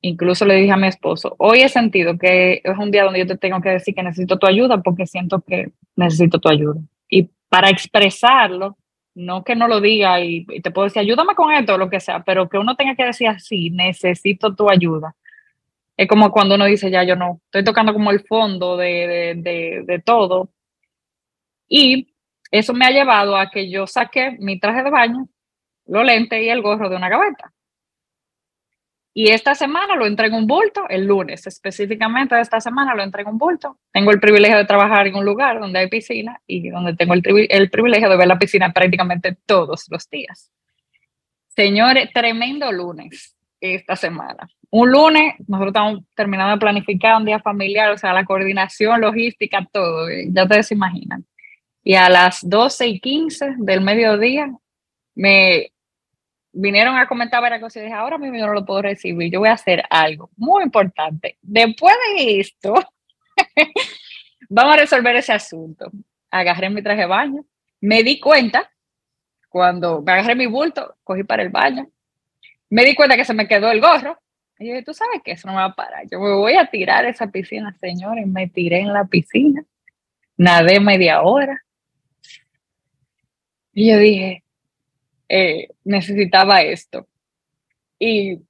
Incluso 0.01 0.45
le 0.45 0.55
dije 0.55 0.71
a 0.71 0.77
mi 0.77 0.87
esposo, 0.87 1.35
hoy 1.39 1.61
he 1.61 1.69
sentido 1.69 2.19
que 2.19 2.61
es 2.63 2.79
un 2.79 2.93
día 2.93 3.03
donde 3.03 3.19
yo 3.19 3.27
te 3.27 3.37
tengo 3.37 3.61
que 3.61 3.71
decir 3.71 3.95
que 3.95 4.03
necesito 4.03 4.39
tu 4.39 4.47
ayuda 4.47 4.81
porque 4.81 5.07
siento 5.07 5.41
que 5.41 5.73
necesito 5.97 6.39
tu 6.39 6.49
ayuda. 6.49 6.81
Y 7.09 7.31
para 7.49 7.69
expresarlo, 7.69 8.77
no 9.19 9.45
que 9.45 9.57
no 9.57 9.69
lo 9.69 9.81
diga 9.81 10.21
y, 10.21 10.45
te 10.63 10.71
puedo 10.71 10.87
decir, 10.87 11.01
ayúdame 11.01 11.35
con 11.35 11.53
esto 11.53 11.75
o 11.75 11.79
lo 11.79 11.91
que 11.91 12.01
sea, 12.01 12.23
pero 12.25 12.49
que 12.49 12.59
uno 12.59 12.77
tenga 12.77 12.95
que 12.95 13.05
decir 13.05 13.29
así, 13.29 13.71
necesito 13.71 14.55
tu 14.55 14.71
ayuda. 14.71 15.15
Es 15.97 16.09
como 16.09 16.31
cuando 16.31 16.55
uno 16.55 16.67
dice, 16.67 16.91
ya 16.91 17.03
yo 17.05 17.17
no, 17.17 17.41
estoy 17.47 17.65
tocando 17.65 17.93
como 17.93 18.11
el 18.13 18.21
fondo 18.21 18.77
de, 18.77 19.35
de, 19.37 19.83
de 19.85 19.99
todo. 20.01 20.51
Y 21.69 22.15
eso 22.51 22.73
me 22.73 22.87
ha 22.87 22.91
llevado 22.91 23.37
a 23.37 23.51
que 23.51 23.69
yo 23.69 23.87
saqué 23.87 24.37
mi 24.39 24.61
traje 24.61 24.85
de 24.85 24.91
baño, 24.91 25.29
los 25.87 26.05
lentes 26.05 26.41
y 26.43 26.49
el 26.49 26.63
gorro 26.63 26.89
de 26.89 26.97
una 26.97 27.09
gaveta. 27.09 27.53
Y 29.21 29.31
esta 29.33 29.57
semana 29.57 29.97
lo 29.97 30.07
entrego 30.07 30.37
un 30.37 30.47
bulto, 30.47 30.89
el 30.89 31.05
lunes 31.05 31.45
específicamente 31.45 32.41
esta 32.41 32.61
semana 32.61 32.95
lo 32.95 33.03
entrego 33.03 33.33
un 33.33 33.37
bulto. 33.37 33.81
Tengo 33.93 34.13
el 34.13 34.21
privilegio 34.21 34.57
de 34.57 34.65
trabajar 34.65 35.09
en 35.09 35.17
un 35.17 35.25
lugar 35.25 35.59
donde 35.59 35.81
hay 35.81 35.89
piscina 35.89 36.41
y 36.47 36.71
donde 36.71 36.95
tengo 36.95 37.15
el, 37.15 37.23
el 37.51 37.69
privilegio 37.69 38.09
de 38.09 38.17
ver 38.17 38.29
la 38.29 38.39
piscina 38.39 38.73
prácticamente 38.73 39.37
todos 39.45 39.87
los 39.91 40.09
días. 40.09 40.53
Señores, 41.49 42.13
tremendo 42.15 42.71
lunes 42.71 43.37
esta 43.61 43.97
semana. 43.97 44.49
Un 44.71 44.93
lunes, 44.93 45.35
nosotros 45.49 45.71
estamos 45.71 46.05
terminando 46.15 46.53
de 46.53 46.61
planificar 46.61 47.17
un 47.17 47.25
día 47.25 47.41
familiar, 47.41 47.91
o 47.91 47.99
sea, 47.99 48.13
la 48.13 48.25
coordinación, 48.25 49.01
logística, 49.01 49.67
todo, 49.73 50.09
eh, 50.09 50.29
ya 50.31 50.45
ustedes 50.45 50.69
se 50.69 50.75
imaginan. 50.75 51.27
Y 51.83 51.97
a 51.97 52.09
las 52.09 52.49
12 52.49 52.87
y 52.87 53.01
15 53.01 53.57
del 53.59 53.81
mediodía 53.81 54.49
me 55.17 55.73
vinieron 56.61 56.97
a 56.97 57.07
comentar 57.07 57.41
varias 57.41 57.77
y 57.77 57.81
dije, 57.81 57.93
ahora 57.93 58.19
mismo 58.19 58.37
yo 58.37 58.47
no 58.49 58.53
lo 58.53 58.65
puedo 58.65 58.83
recibir, 58.83 59.31
yo 59.31 59.39
voy 59.39 59.49
a 59.49 59.53
hacer 59.53 59.85
algo 59.89 60.31
muy 60.37 60.65
importante. 60.65 61.39
Después 61.41 61.95
de 62.17 62.41
esto, 62.41 62.75
vamos 64.49 64.75
a 64.75 64.79
resolver 64.79 65.15
ese 65.15 65.33
asunto. 65.33 65.91
Agarré 66.31 66.69
mi 66.69 66.83
traje 66.83 67.03
de 67.03 67.07
baño, 67.07 67.45
me 67.81 68.03
di 68.03 68.19
cuenta, 68.19 68.69
cuando 69.49 70.03
agarré 70.05 70.35
mi 70.35 70.47
bulto, 70.47 70.97
cogí 71.05 71.23
para 71.23 71.45
el 71.45 71.51
baño, 71.51 71.89
me 72.71 72.85
di 72.85 72.95
cuenta 72.97 73.17
que 73.17 73.25
se 73.25 73.35
me 73.35 73.47
quedó 73.47 73.71
el 73.71 73.81
gorro. 73.81 74.19
Y 74.59 74.65
dije, 74.65 74.83
tú 74.83 74.93
sabes 74.93 75.23
que 75.23 75.33
eso 75.33 75.47
no 75.47 75.55
me 75.55 75.61
va 75.61 75.67
a 75.67 75.75
parar. 75.77 76.07
Yo 76.11 76.19
me 76.19 76.33
voy 76.33 76.55
a 76.55 76.67
tirar 76.67 77.05
esa 77.07 77.29
piscina, 77.29 77.73
señores. 77.81 78.27
Me 78.27 78.49
tiré 78.49 78.81
en 78.81 78.93
la 78.93 79.05
piscina, 79.05 79.65
nadé 80.37 80.81
media 80.81 81.23
hora. 81.23 81.65
Y 83.73 83.93
yo 83.93 83.99
dije, 83.99 84.43
eh, 85.29 85.69
necesitaba 85.85 86.63
esto. 86.63 87.07
Y 87.99 88.41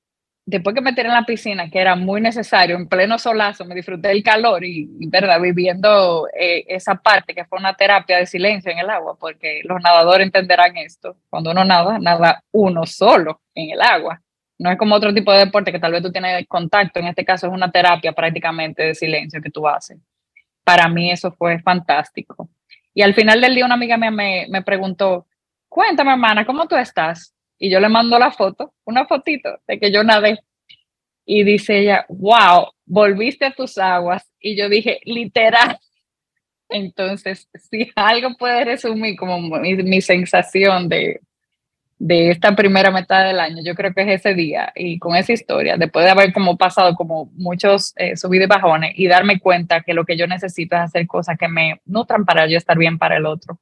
después 0.49 0.75
que 0.75 0.81
me 0.81 0.95
tiré 0.95 1.09
en 1.09 1.15
la 1.15 1.27
piscina, 1.27 1.71
que 1.71 1.79
era 1.79 1.95
muy 1.95 2.23
necesario, 2.23 2.77
en 2.77 2.89
pleno 2.89 3.19
solazo, 3.19 3.67
me 3.67 3.75
disfruté 3.75 4.09
del 4.09 4.23
calor 4.23 4.65
y, 4.65 4.89
¿verdad? 5.09 5.41
Viviendo 5.41 6.27
eh, 6.39 6.65
esa 6.69 6.95
parte 6.95 7.35
que 7.35 7.45
fue 7.45 7.59
una 7.59 7.75
terapia 7.75 8.17
de 8.17 8.27
silencio 8.27 8.73
en 8.73 8.79
el 8.79 8.89
agua, 8.89 9.17
porque 9.19 9.61
los 9.65 9.81
nadadores 9.83 10.27
entenderán 10.27 10.77
esto. 10.79 11.19
Cuando 11.29 11.51
uno 11.51 11.65
nada, 11.67 11.99
nada 11.99 12.43
uno 12.53 12.87
solo 12.87 13.43
en 13.55 13.73
el 13.73 13.83
agua. 13.83 14.23
No 14.59 14.71
es 14.71 14.79
como 14.79 14.95
otro 14.95 15.13
tipo 15.13 15.33
de 15.33 15.41
deporte 15.41 15.71
que 15.71 15.79
tal 15.79 15.93
vez 15.93 16.03
tú 16.03 16.11
tienes 16.11 16.47
contacto, 16.49 16.99
en 16.99 17.09
este 17.09 17.25
caso 17.25 17.47
es 17.47 17.53
una 17.53 17.71
terapia 17.71 18.13
prácticamente 18.13 18.85
de 18.85 18.95
silencio 18.95 19.43
que 19.43 19.51
tú 19.51 19.69
haces. 19.69 19.99
Para 20.65 20.89
mí 20.89 21.11
eso 21.11 21.31
fue 21.33 21.61
fantástico. 21.61 22.49
Y 22.95 23.03
al 23.03 23.15
final 23.15 23.41
del 23.41 23.55
día 23.55 23.67
una 23.67 23.75
amiga 23.75 23.99
mía 23.99 24.11
me, 24.11 24.47
me 24.49 24.63
preguntó, 24.63 25.27
cuéntame, 25.69 26.13
hermana, 26.13 26.45
¿cómo 26.45 26.67
tú 26.67 26.77
estás? 26.77 27.35
Y 27.59 27.71
yo 27.71 27.81
le 27.81 27.89
mando 27.89 28.19
la 28.19 28.31
foto, 28.31 28.73
una 28.85 29.07
fotito 29.07 29.61
de 29.67 29.79
que 29.79 29.93
yo 29.93 30.05
nadé. 30.05 30.39
Y 31.25 31.45
dice 31.45 31.81
ella, 31.81 32.07
wow, 32.09 32.71
volviste 32.87 33.45
a 33.45 33.53
tus 33.53 33.77
aguas. 33.79 34.27
Y 34.41 34.57
yo 34.57 34.69
dije, 34.69 35.01
literal. 35.05 35.79
Entonces, 36.71 37.49
si 37.71 37.91
algo 37.97 38.37
puede 38.39 38.65
resumir 38.65 39.17
como 39.17 39.39
mi, 39.41 40.01
sensación 40.03 40.89
de, 40.89 41.21
de 41.99 42.31
esta 42.31 42.55
primera 42.55 42.91
mitad 42.91 43.27
del 43.27 43.41
año, 43.41 43.63
yo 43.65 43.75
creo 43.75 43.95
que 43.95 44.03
es 44.03 44.21
ese 44.21 44.35
día 44.35 44.71
y 44.75 44.99
con 44.99 45.17
esa 45.17 45.33
historia, 45.33 45.79
después 45.79 46.05
de 46.05 46.11
haber 46.11 46.33
como 46.33 46.59
pasado 46.59 46.95
como 46.95 47.31
muchos 47.35 47.95
eh, 47.97 48.17
subidos 48.17 48.45
y 48.45 48.49
bajones 48.49 48.93
y 48.97 49.07
darme 49.07 49.41
cuenta 49.41 49.81
que 49.81 49.95
lo 49.95 50.05
que 50.05 50.19
yo 50.19 50.27
necesito 50.27 50.77
es 50.77 50.83
hacer 50.83 51.07
cosas 51.07 51.39
que 51.39 51.49
me 51.49 51.81
nutran 51.87 52.27
para 52.27 52.47
yo 52.47 52.59
estar 52.59 52.77
bien 52.77 52.99
para 52.99 53.17
el 53.17 53.25
otro. 53.25 53.59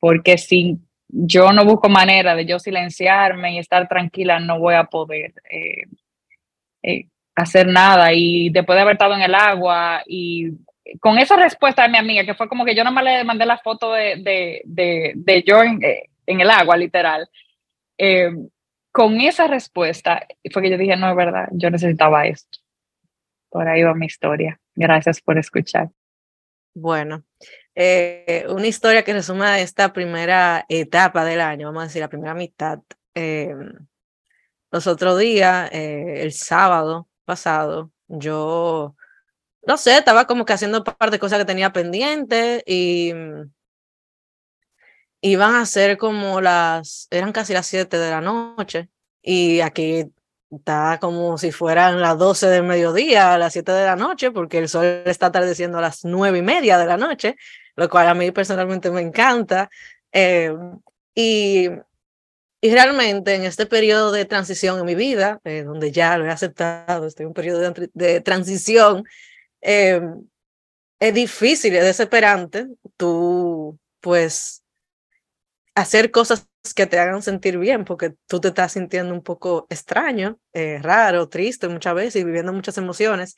Porque 0.00 0.36
sin 0.36 0.84
yo 1.12 1.52
no 1.52 1.64
busco 1.66 1.90
manera 1.90 2.34
de 2.34 2.46
yo 2.46 2.58
silenciarme 2.58 3.54
y 3.54 3.58
estar 3.58 3.86
tranquila, 3.86 4.40
no 4.40 4.58
voy 4.58 4.74
a 4.74 4.84
poder 4.84 5.34
eh, 5.50 5.84
eh, 6.82 7.06
hacer 7.36 7.66
nada. 7.66 8.12
Y 8.14 8.48
después 8.48 8.76
de 8.76 8.80
haber 8.80 8.94
estado 8.94 9.14
en 9.14 9.20
el 9.20 9.34
agua 9.34 10.02
y 10.06 10.52
con 11.00 11.18
esa 11.18 11.36
respuesta 11.36 11.82
de 11.82 11.90
mi 11.90 11.98
amiga, 11.98 12.24
que 12.24 12.34
fue 12.34 12.48
como 12.48 12.64
que 12.64 12.74
yo 12.74 12.82
nomás 12.82 13.04
le 13.04 13.24
mandé 13.24 13.44
la 13.44 13.58
foto 13.58 13.92
de, 13.92 14.62
de, 14.64 15.44
yo 15.46 15.62
eh, 15.62 16.08
en, 16.26 16.40
el 16.40 16.50
agua, 16.50 16.76
literal. 16.78 17.28
con 18.90 19.20
esa 19.20 19.46
respuesta 19.46 20.26
fue 20.50 20.62
que 20.62 20.70
yo 20.70 20.78
dije, 20.78 20.96
no 20.96 21.10
es 21.10 21.16
verdad, 21.16 21.48
yo 21.52 21.70
necesitaba 21.70 22.26
esto. 22.26 22.58
Por 23.50 23.68
ahí 23.68 23.82
va 23.82 23.94
mi 23.94 24.06
historia. 24.06 24.58
Gracias 24.74 25.20
por 25.20 25.38
escuchar. 25.38 25.90
Bueno, 26.74 27.22
eh, 27.74 28.46
una 28.48 28.66
historia 28.66 29.02
que 29.02 29.14
resuma 29.14 29.60
esta 29.60 29.92
primera 29.92 30.64
etapa 30.68 31.24
del 31.24 31.40
año, 31.40 31.68
vamos 31.68 31.82
a 31.82 31.86
decir, 31.86 32.00
la 32.00 32.08
primera 32.08 32.34
mitad. 32.34 32.80
Eh, 33.14 33.54
los 34.70 34.86
otros 34.86 35.18
días, 35.18 35.70
eh, 35.72 36.22
el 36.22 36.32
sábado 36.32 37.08
pasado, 37.24 37.90
yo, 38.08 38.96
no 39.66 39.76
sé, 39.76 39.98
estaba 39.98 40.26
como 40.26 40.44
que 40.44 40.52
haciendo 40.54 40.78
un 40.78 40.84
par 40.84 41.10
de 41.10 41.18
cosas 41.18 41.38
que 41.38 41.44
tenía 41.44 41.72
pendientes 41.72 42.62
y 42.66 43.12
mm, 43.14 43.50
iban 45.22 45.54
a 45.54 45.66
ser 45.66 45.96
como 45.98 46.40
las, 46.40 47.08
eran 47.10 47.32
casi 47.32 47.52
las 47.52 47.66
7 47.66 47.98
de 47.98 48.10
la 48.10 48.20
noche 48.20 48.88
y 49.22 49.60
aquí 49.60 50.10
está 50.50 50.98
como 51.00 51.38
si 51.38 51.52
fueran 51.52 52.00
las 52.00 52.18
12 52.18 52.48
del 52.48 52.64
mediodía, 52.64 53.38
las 53.38 53.52
7 53.54 53.72
de 53.72 53.86
la 53.86 53.96
noche, 53.96 54.30
porque 54.30 54.58
el 54.58 54.68
sol 54.68 55.02
está 55.06 55.26
atardeciendo 55.26 55.78
a 55.78 55.82
las 55.82 56.04
9 56.04 56.38
y 56.38 56.42
media 56.42 56.78
de 56.78 56.86
la 56.86 56.96
noche 56.96 57.36
lo 57.76 57.88
cual 57.88 58.08
a 58.08 58.14
mí 58.14 58.30
personalmente 58.30 58.90
me 58.90 59.00
encanta. 59.00 59.70
Eh, 60.12 60.52
y, 61.14 61.68
y, 62.60 62.72
realmente 62.72 63.34
en 63.34 63.44
este 63.44 63.66
periodo 63.66 64.12
de 64.12 64.24
transición 64.24 64.78
en 64.78 64.86
mi 64.86 64.94
vida, 64.94 65.40
eh, 65.44 65.62
donde 65.64 65.92
ya 65.92 66.16
lo 66.18 66.26
he 66.26 66.30
aceptado, 66.30 67.06
estoy 67.06 67.24
en 67.24 67.28
un 67.28 67.34
periodo 67.34 67.72
de, 67.94 68.20
transición, 68.20 69.04
eh, 69.60 70.00
es 71.00 71.14
difícil, 71.14 71.74
es 71.74 71.84
desesperante 71.84 72.68
tú, 72.96 73.78
pues, 74.00 74.62
hacer 75.74 76.10
cosas 76.10 76.48
que 76.76 76.86
te 76.86 76.98
hagan 76.98 77.22
sentir 77.22 77.58
bien, 77.58 77.84
porque 77.84 78.14
tú 78.28 78.40
te 78.40 78.48
estás 78.48 78.72
sintiendo 78.72 79.12
un 79.12 79.22
poco 79.22 79.66
extraño, 79.68 80.38
raro, 80.80 81.28
triste 81.28 81.68
muchas 81.68 81.94
veces 81.94 82.16
y 82.16 82.24
viviendo 82.24 82.52
muchas 82.52 82.78
emociones. 82.78 83.36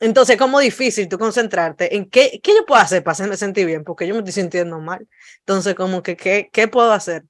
Entonces, 0.00 0.36
como 0.36 0.60
difícil 0.60 1.08
tú 1.08 1.18
concentrarte 1.18 1.96
en 1.96 2.08
qué, 2.08 2.40
qué 2.42 2.54
yo 2.54 2.64
puedo 2.66 2.80
hacer 2.80 3.02
para 3.04 3.12
hacerme 3.12 3.36
sentir 3.36 3.66
bien, 3.66 3.84
porque 3.84 4.06
yo 4.06 4.14
me 4.14 4.20
estoy 4.20 4.32
sintiendo 4.32 4.80
mal. 4.80 5.06
Entonces, 5.40 5.74
como 5.74 6.02
que, 6.02 6.16
¿qué, 6.16 6.48
qué 6.52 6.68
puedo 6.68 6.92
hacer? 6.92 7.24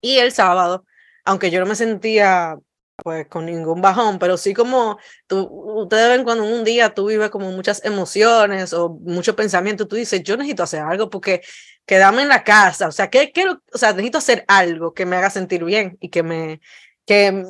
Y 0.00 0.18
el 0.18 0.32
sábado, 0.32 0.84
aunque 1.24 1.50
yo 1.50 1.60
no 1.60 1.66
me 1.66 1.74
sentía 1.76 2.56
pues 3.02 3.26
con 3.28 3.46
ningún 3.46 3.80
bajón, 3.80 4.18
pero 4.18 4.36
sí 4.36 4.54
como 4.54 4.98
tú, 5.26 5.46
ustedes 5.82 6.08
ven 6.10 6.24
cuando 6.24 6.44
un 6.44 6.64
día 6.64 6.94
tú 6.94 7.06
vives 7.08 7.30
como 7.30 7.50
muchas 7.50 7.84
emociones 7.84 8.72
o 8.72 8.90
mucho 8.90 9.34
pensamiento, 9.34 9.88
tú 9.88 9.96
dices, 9.96 10.22
yo 10.22 10.36
necesito 10.36 10.62
hacer 10.62 10.82
algo 10.82 11.10
porque 11.10 11.42
quedarme 11.86 12.22
en 12.22 12.28
la 12.28 12.44
casa, 12.44 12.88
o 12.88 12.92
sea, 12.92 13.10
¿qué 13.10 13.32
quiero? 13.32 13.62
O 13.72 13.78
sea, 13.78 13.92
necesito 13.92 14.18
hacer 14.18 14.44
algo 14.48 14.94
que 14.94 15.06
me 15.06 15.16
haga 15.16 15.30
sentir 15.30 15.64
bien 15.64 15.96
y 16.00 16.10
que 16.10 16.22
me, 16.22 16.60
que 17.06 17.44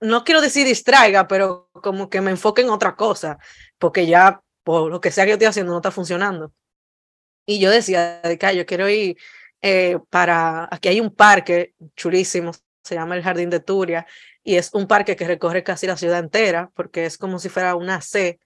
no 0.00 0.24
quiero 0.24 0.40
decir 0.40 0.66
distraiga, 0.66 1.26
pero 1.28 1.68
como 1.72 2.08
que 2.08 2.20
me 2.20 2.30
enfoque 2.30 2.62
en 2.62 2.70
otra 2.70 2.96
cosa, 2.96 3.38
porque 3.78 4.06
ya 4.06 4.42
por 4.62 4.90
lo 4.90 5.00
que 5.00 5.10
sea 5.10 5.24
que 5.24 5.30
yo 5.30 5.34
estoy 5.34 5.48
haciendo 5.48 5.72
no 5.72 5.78
está 5.78 5.90
funcionando. 5.90 6.52
Y 7.46 7.58
yo 7.58 7.70
decía, 7.70 8.20
yo 8.52 8.66
quiero 8.66 8.88
ir 8.88 9.16
eh, 9.62 9.98
para, 10.10 10.68
aquí 10.70 10.88
hay 10.88 11.00
un 11.00 11.14
parque 11.14 11.74
chulísimo, 11.96 12.52
se 12.84 12.94
llama 12.94 13.16
el 13.16 13.22
Jardín 13.22 13.50
de 13.50 13.60
Turia, 13.60 14.06
y 14.44 14.56
es 14.56 14.72
un 14.74 14.86
parque 14.86 15.16
que 15.16 15.26
recorre 15.26 15.62
casi 15.64 15.86
la 15.86 15.96
ciudad 15.96 16.18
entera, 16.18 16.70
porque 16.74 17.06
es 17.06 17.18
como 17.18 17.38
si 17.38 17.48
fuera 17.48 17.74
una 17.74 18.00
C, 18.00 18.38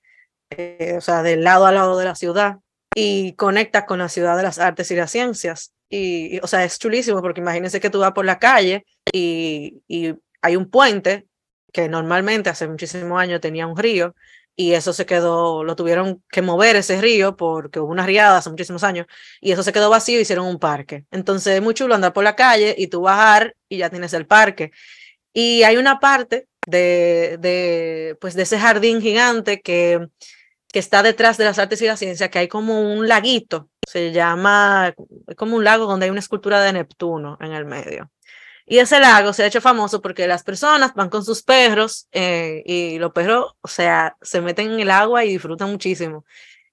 eh, 0.51 0.95
o 0.97 1.01
sea, 1.01 1.23
del 1.23 1.45
lado 1.45 1.67
a 1.67 1.73
lado 1.73 1.99
de 1.99 2.05
la 2.05 2.15
ciudad, 2.15 2.59
y 2.95 3.35
conecta 3.35 3.87
con 3.87 3.99
la 3.99 4.09
ciudad 4.09 4.37
de 4.37 4.43
las 4.45 4.59
artes 4.59 4.91
y 4.91 4.97
las 4.97 5.11
ciencias. 5.11 5.75
Y, 5.89 6.39
o 6.41 6.47
sea, 6.47 6.65
es 6.65 6.79
chulísimo 6.79 7.21
porque 7.21 7.41
imagínense 7.41 7.81
que 7.81 7.91
tú 7.91 7.99
vas 8.01 8.13
por 8.13 8.25
la 8.25 8.39
calle 8.39 8.87
y, 9.13 9.83
y 9.89 10.15
hay 10.41 10.57
un 10.57 10.71
puente 10.71 11.27
que 11.73 11.89
normalmente 11.89 12.51
hace 12.51 12.69
muchísimos 12.69 13.21
años 13.21 13.41
tenía 13.41 13.67
un 13.67 13.77
río 13.77 14.15
y 14.55 14.75
eso 14.75 14.93
se 14.93 15.07
quedó, 15.07 15.65
lo 15.65 15.77
tuvieron 15.77 16.23
que 16.31 16.43
mover 16.43 16.77
ese 16.77 17.01
río 17.01 17.37
porque 17.37 17.81
hubo 17.81 17.91
una 17.91 18.07
riada 18.07 18.39
hace 18.39 18.51
muchísimos 18.51 18.85
años 18.85 19.07
y 19.41 19.53
eso 19.53 19.63
se 19.63 19.73
quedó 19.73 19.91
vacío 19.91 20.21
hicieron 20.21 20.47
un 20.47 20.59
parque. 20.59 21.05
Entonces 21.11 21.57
es 21.57 21.63
muy 21.63 21.75
chulo 21.75 21.95
andar 21.95 22.13
por 22.13 22.25
la 22.25 22.37
calle 22.37 22.75
y 22.79 22.89
tú 22.89 23.03
bajar 23.03 23.57
y 23.69 23.79
ya 23.79 23.91
tienes 23.91 24.13
el 24.13 24.27
parque. 24.27 24.73
Y 25.33 25.63
hay 25.63 25.77
una 25.79 26.01
parte 26.01 26.49
de, 26.67 27.39
de, 27.41 28.17
pues 28.21 28.35
de 28.35 28.43
ese 28.43 28.59
jardín 28.59 29.01
gigante 29.01 29.63
que, 29.63 30.07
que 30.73 30.79
está 30.79 31.03
detrás 31.03 31.39
de 31.39 31.45
las 31.45 31.59
artes 31.59 31.83
y 31.83 31.87
la 31.87 31.97
ciencia, 31.97 32.31
que 32.31 32.39
hay 32.41 32.49
como 32.49 32.81
un 32.81 33.09
laguito, 33.09 33.71
se 33.89 34.13
llama, 34.13 34.95
es 35.27 35.37
como 35.37 35.57
un 35.57 35.65
lago 35.65 35.87
donde 35.87 36.05
hay 36.05 36.11
una 36.11 36.21
escultura 36.21 36.63
de 36.63 36.73
Neptuno 36.75 37.39
en 37.41 37.53
el 37.53 37.65
medio. 37.65 38.11
Y 38.67 38.79
ese 38.79 39.01
lago 39.01 39.33
se 39.33 39.43
ha 39.43 39.47
hecho 39.47 39.61
famoso 39.61 40.01
porque 40.01 40.27
las 40.27 40.43
personas 40.43 40.95
van 40.95 41.11
con 41.11 41.25
sus 41.25 41.43
perros 41.43 42.09
eh, 42.13 42.63
y 42.65 42.99
los 42.99 43.13
perros, 43.13 43.55
o 43.61 43.69
sea, 43.69 44.17
se 44.23 44.41
meten 44.41 44.73
en 44.73 44.81
el 44.81 44.91
agua 44.91 45.25
y 45.25 45.31
disfrutan 45.31 45.71
muchísimo. 45.71 46.25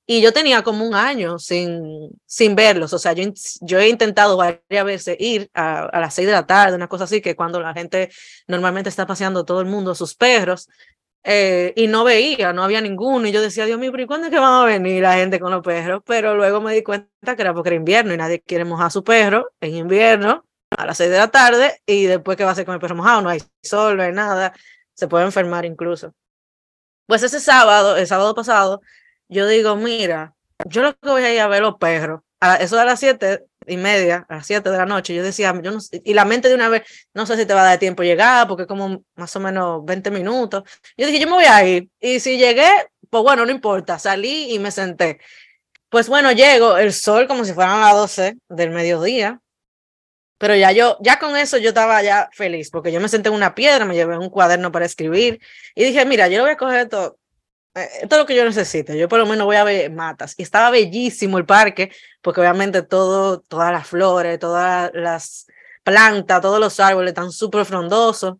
Y 0.06 0.22
yo 0.22 0.34
tenía 0.34 0.64
como 0.64 0.86
un 0.86 0.96
año 0.96 1.38
sin, 1.38 2.10
sin 2.26 2.56
verlos, 2.56 2.94
o 2.94 3.00
sea, 3.00 3.14
yo, 3.14 3.24
yo 3.62 3.80
he 3.80 3.90
intentado 3.90 4.38
varias 4.38 4.86
veces 4.86 5.16
ir 5.20 5.52
a, 5.54 5.86
a 5.86 6.00
las 6.00 6.16
seis 6.16 6.26
de 6.28 6.34
la 6.34 6.48
tarde, 6.48 6.76
una 6.76 6.88
cosa 6.88 7.04
así, 7.04 7.22
que 7.22 7.36
cuando 7.36 7.60
la 7.60 7.74
gente 7.74 8.10
normalmente 8.48 8.90
está 8.90 9.06
paseando 9.06 9.46
todo 9.46 9.62
el 9.62 9.68
mundo 9.68 9.94
sus 9.94 10.16
perros, 10.16 10.68
eh, 11.24 11.74
y 11.76 11.88
no 11.88 12.04
veía, 12.04 12.54
no 12.54 12.64
había 12.64 12.82
ninguno. 12.82 13.28
Y 13.28 13.32
yo 13.32 13.42
decía, 13.42 13.66
Dios 13.66 13.80
mío, 13.80 13.92
pero 13.92 14.04
¿y 14.04 14.08
cuándo 14.08 14.28
es 14.28 14.34
que 14.34 14.40
van 14.40 14.64
a 14.64 14.66
venir 14.66 15.02
la 15.04 15.16
gente 15.16 15.40
con 15.40 15.52
los 15.52 15.62
perros? 15.62 16.02
Pero 16.06 16.36
luego 16.36 16.62
me 16.62 16.74
di 16.74 16.82
cuenta 16.84 17.36
que 17.36 17.42
era 17.42 17.54
porque 17.54 17.70
era 17.70 17.76
invierno 17.76 18.14
y 18.14 18.18
nadie 18.18 18.42
quiere 18.42 18.66
mojar 18.66 18.88
a 18.88 18.90
su 18.90 19.04
perro 19.04 19.52
en 19.60 19.76
invierno 19.76 20.46
a 20.78 20.86
las 20.86 20.98
6 20.98 21.10
de 21.10 21.18
la 21.18 21.30
tarde 21.30 21.82
y 21.86 22.06
después 22.06 22.38
que 22.38 22.44
va 22.44 22.52
a 22.52 22.54
hacer 22.54 22.66
con 22.66 22.76
el 22.76 22.82
perro 22.82 22.96
mojado, 22.96 23.22
no 23.22 23.30
hay 23.30 23.42
sol, 23.64 23.98
no 23.98 24.04
hay 24.04 24.12
nada, 24.12 24.54
se 24.94 25.08
puede 25.08 25.26
enfermar 25.26 25.66
incluso. 25.66 26.14
Pues 27.08 27.24
ese 27.24 27.40
sábado, 27.40 27.98
el 27.98 28.08
sábado 28.08 28.36
pasado, 28.36 28.82
yo 29.28 29.48
digo, 29.48 29.76
mira, 29.76 30.36
yo 30.66 30.84
lo 30.84 30.94
que 30.96 31.10
voy 31.10 31.24
a 31.24 31.34
ir 31.34 31.40
a 31.40 31.48
ver 31.48 31.62
los 31.62 31.76
perros, 31.76 32.22
a 32.40 32.56
eso 32.58 32.78
de 32.78 32.86
las 32.86 33.00
7 33.00 33.46
y 33.68 33.78
media, 33.78 34.26
a 34.30 34.38
las 34.38 34.48
7 34.48 34.70
de 34.70 34.78
la 34.78 34.86
noche, 34.86 35.16
yo 35.16 35.24
decía, 35.24 35.54
yo 35.62 35.72
no 35.72 35.80
y 35.92 36.14
la 36.14 36.26
mente 36.26 36.50
de 36.50 36.56
una 36.56 36.70
vez, 36.70 36.84
no 37.14 37.26
sé 37.26 37.36
si 37.38 37.46
te 37.46 37.54
va 37.54 37.62
a 37.62 37.66
dar 37.66 37.80
tiempo 37.80 38.04
llegar, 38.04 38.48
porque 38.48 38.68
como 38.68 39.04
más 39.16 39.36
o 39.36 39.40
menos 39.40 39.84
20 39.86 40.12
minutos. 40.12 40.64
Yo 40.98 41.08
dije, 41.08 41.20
yo 41.20 41.28
me 41.28 41.34
voy 41.34 41.46
a 41.46 41.66
ir, 41.66 41.90
y 42.00 42.20
si 42.20 42.38
llegué, 42.38 42.70
pues 43.10 43.24
bueno, 43.24 43.46
no 43.46 43.52
importa, 43.52 44.00
salí 44.00 44.54
y 44.54 44.60
me 44.60 44.72
senté. 44.72 45.20
Pues 45.90 46.08
bueno, 46.08 46.32
llego, 46.32 46.78
el 46.78 46.94
sol 46.94 47.28
como 47.28 47.44
si 47.46 47.54
fueran 47.54 47.82
las 47.82 47.96
12 47.96 48.38
del 48.50 48.70
mediodía, 48.70 49.42
pero 50.40 50.56
ya 50.56 50.72
yo, 50.72 50.98
ya 51.02 51.20
con 51.20 51.38
eso 51.38 51.58
yo 51.58 51.70
estaba 51.70 52.02
ya 52.02 52.30
feliz, 52.34 52.72
porque 52.72 52.92
yo 52.92 53.00
me 53.00 53.10
senté 53.10 53.30
en 53.30 53.36
una 53.36 53.54
piedra, 53.54 53.86
me 53.86 53.94
llevé 53.94 54.18
un 54.18 54.30
cuaderno 54.30 54.72
para 54.72 54.86
escribir 54.86 55.40
y 55.76 55.84
dije, 55.84 56.06
mira, 56.06 56.28
yo 56.28 56.38
lo 56.38 56.46
voy 56.46 56.54
a 56.54 56.58
coger 56.58 56.90
todo, 56.90 57.20
eh, 57.76 57.88
esto 58.02 58.16
es 58.16 58.20
lo 58.20 58.26
que 58.26 58.36
yo 58.36 58.46
necesito, 58.46 58.94
yo 58.94 59.08
por 59.08 59.20
lo 59.20 59.26
menos 59.26 59.46
voy 59.46 59.58
a 59.58 59.64
ver 59.64 59.92
matas. 59.92 60.36
Y 60.38 60.44
estaba 60.44 60.72
bellísimo 60.72 61.38
el 61.38 61.46
parque, 61.46 61.92
porque 62.22 62.42
obviamente 62.42 62.82
todo, 62.82 63.42
todas 63.42 63.72
las 63.72 63.88
flores, 63.88 64.40
todas 64.40 64.92
las 64.94 65.46
plantas, 65.84 66.42
todos 66.42 66.60
los 66.60 66.80
árboles 66.80 67.10
están 67.10 67.32
súper 67.32 67.66
frondosos. 67.66 68.38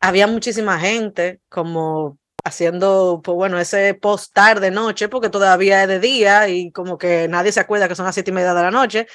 Había 0.00 0.26
muchísima 0.26 0.78
gente, 0.78 1.40
como 1.48 2.18
haciendo, 2.44 3.20
pues 3.22 3.34
bueno, 3.36 3.58
ese 3.58 3.94
post 3.94 4.32
tarde, 4.32 4.70
noche, 4.70 5.08
porque 5.08 5.28
todavía 5.28 5.82
es 5.82 5.88
de 5.88 6.00
día 6.00 6.48
y 6.48 6.72
como 6.72 6.98
que 6.98 7.28
nadie 7.28 7.52
se 7.52 7.60
acuerda 7.60 7.88
que 7.88 7.94
son 7.94 8.06
las 8.06 8.14
siete 8.14 8.30
y 8.30 8.34
media 8.34 8.54
de 8.54 8.62
la 8.62 8.70
noche. 8.70 9.06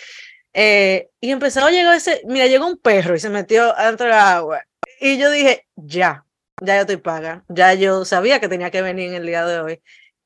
Eh, 0.57 1.09
y 1.19 1.31
empezó 1.31 1.65
a 1.65 1.71
llegar 1.71 1.95
ese, 1.95 2.21
mira, 2.25 2.47
llegó 2.47 2.65
un 2.65 2.77
perro 2.77 3.15
y 3.15 3.19
se 3.19 3.29
metió 3.29 3.77
adentro 3.77 4.07
del 4.07 4.15
agua. 4.15 4.63
Y 5.01 5.17
yo 5.17 5.29
dije, 5.29 5.67
ya, 5.75 6.25
ya 6.61 6.75
yo 6.75 6.81
estoy 6.81 6.97
paga. 6.97 7.43
Ya 7.49 7.73
yo 7.73 8.05
sabía 8.05 8.39
que 8.39 8.47
tenía 8.49 8.71
que 8.71 8.81
venir 8.81 9.09
en 9.09 9.15
el 9.15 9.25
día 9.25 9.45
de 9.45 9.59
hoy. 9.59 9.81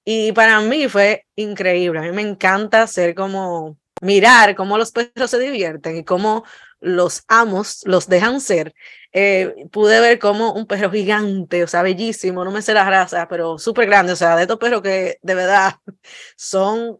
Y 0.05 0.31
para 0.33 0.61
mí 0.61 0.87
fue 0.87 1.25
increíble. 1.35 1.99
A 1.99 2.03
mí 2.03 2.11
me 2.11 2.21
encanta 2.21 2.85
ser 2.87 3.15
como, 3.15 3.77
mirar 4.01 4.55
cómo 4.55 4.77
los 4.77 4.91
perros 4.91 5.31
se 5.31 5.39
divierten 5.39 5.97
y 5.97 6.03
cómo 6.03 6.45
los 6.79 7.23
amos 7.27 7.81
los 7.85 8.07
dejan 8.07 8.41
ser. 8.41 8.73
Eh, 9.11 9.67
pude 9.71 9.99
ver 9.99 10.19
como 10.19 10.53
un 10.53 10.65
perro 10.67 10.91
gigante, 10.91 11.63
o 11.63 11.67
sea, 11.67 11.81
bellísimo, 11.81 12.45
no 12.45 12.51
me 12.51 12.61
sé 12.61 12.73
la 12.73 12.89
raza, 12.89 13.27
pero 13.27 13.57
súper 13.57 13.87
grande, 13.87 14.13
o 14.13 14.15
sea, 14.15 14.35
de 14.35 14.43
estos 14.43 14.57
perros 14.57 14.81
que 14.81 15.17
de 15.21 15.35
verdad 15.35 15.75
son 16.37 16.99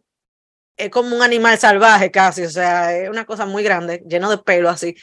es 0.80 0.90
como 0.90 1.14
un 1.14 1.22
animal 1.22 1.58
salvaje 1.58 2.10
casi, 2.10 2.42
o 2.44 2.50
sea, 2.50 2.96
es 2.96 3.08
una 3.08 3.24
cosa 3.24 3.46
muy 3.46 3.62
grande, 3.62 4.02
lleno 4.08 4.30
de 4.30 4.38
pelo 4.38 4.68
así. 4.68 4.96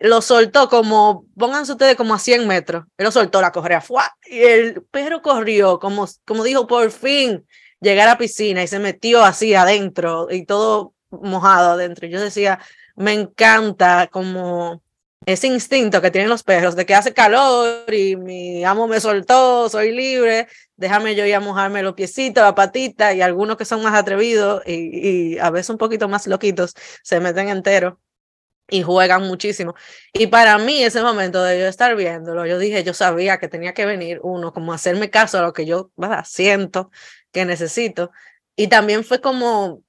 Lo 0.00 0.22
soltó 0.22 0.68
como, 0.68 1.26
pónganse 1.36 1.72
ustedes 1.72 1.96
como 1.96 2.14
a 2.14 2.18
100 2.18 2.46
metros, 2.46 2.84
él 2.96 3.04
lo 3.04 3.10
soltó 3.10 3.40
la 3.40 3.52
correa, 3.52 3.80
¡fua! 3.80 4.16
y 4.26 4.40
el 4.40 4.82
perro 4.90 5.22
corrió, 5.22 5.78
como, 5.78 6.06
como 6.24 6.44
dijo, 6.44 6.66
por 6.66 6.90
fin 6.90 7.46
llegar 7.80 8.08
a 8.08 8.12
la 8.12 8.18
piscina 8.18 8.62
y 8.62 8.66
se 8.66 8.78
metió 8.78 9.24
así 9.24 9.54
adentro 9.54 10.28
y 10.30 10.44
todo 10.46 10.94
mojado 11.10 11.72
adentro. 11.72 12.08
Yo 12.08 12.20
decía, 12.20 12.58
me 12.96 13.12
encanta 13.12 14.08
como 14.10 14.82
ese 15.24 15.46
instinto 15.46 16.02
que 16.02 16.10
tienen 16.10 16.28
los 16.28 16.42
perros 16.42 16.76
de 16.76 16.84
que 16.84 16.94
hace 16.94 17.14
calor 17.14 17.92
y 17.92 18.16
mi 18.16 18.64
amo 18.64 18.86
me 18.86 19.00
soltó, 19.00 19.68
soy 19.68 19.92
libre, 19.92 20.46
déjame 20.76 21.14
yo 21.14 21.24
ir 21.24 21.34
a 21.34 21.40
mojarme 21.40 21.82
los 21.82 21.94
piecitos, 21.94 22.44
la 22.44 22.54
patita 22.54 23.14
y 23.14 23.22
algunos 23.22 23.56
que 23.56 23.64
son 23.64 23.82
más 23.82 23.94
atrevidos 23.94 24.62
y, 24.66 25.38
a 25.38 25.50
veces 25.50 25.70
un 25.70 25.78
poquito 25.78 26.08
más 26.08 26.26
loquitos 26.26 26.74
se 27.02 27.20
meten 27.20 27.48
entero 27.48 28.00
y 28.68 28.82
juegan 28.82 29.22
muchísimo. 29.22 29.74
Y 30.12 30.26
para 30.28 30.58
mí 30.58 30.82
ese 30.82 31.02
momento 31.02 31.42
de 31.42 31.60
yo 31.60 31.66
estar 31.66 31.94
viéndolo, 31.96 32.46
yo 32.46 32.58
dije, 32.58 32.84
yo 32.84 32.94
sabía 32.94 33.38
que 33.38 33.48
tenía 33.48 33.74
que 33.74 33.86
venir 33.86 34.20
uno, 34.22 34.52
como 34.52 34.72
hacerme 34.72 35.10
caso 35.10 35.38
a 35.38 35.42
lo 35.42 35.52
que 35.52 35.66
yo 35.66 35.90
siento 36.24 36.90
que 37.32 37.44
necesito. 37.44 38.10
Y 38.56 38.68
también 38.68 39.04
fue 39.04 39.20
como 39.20 39.82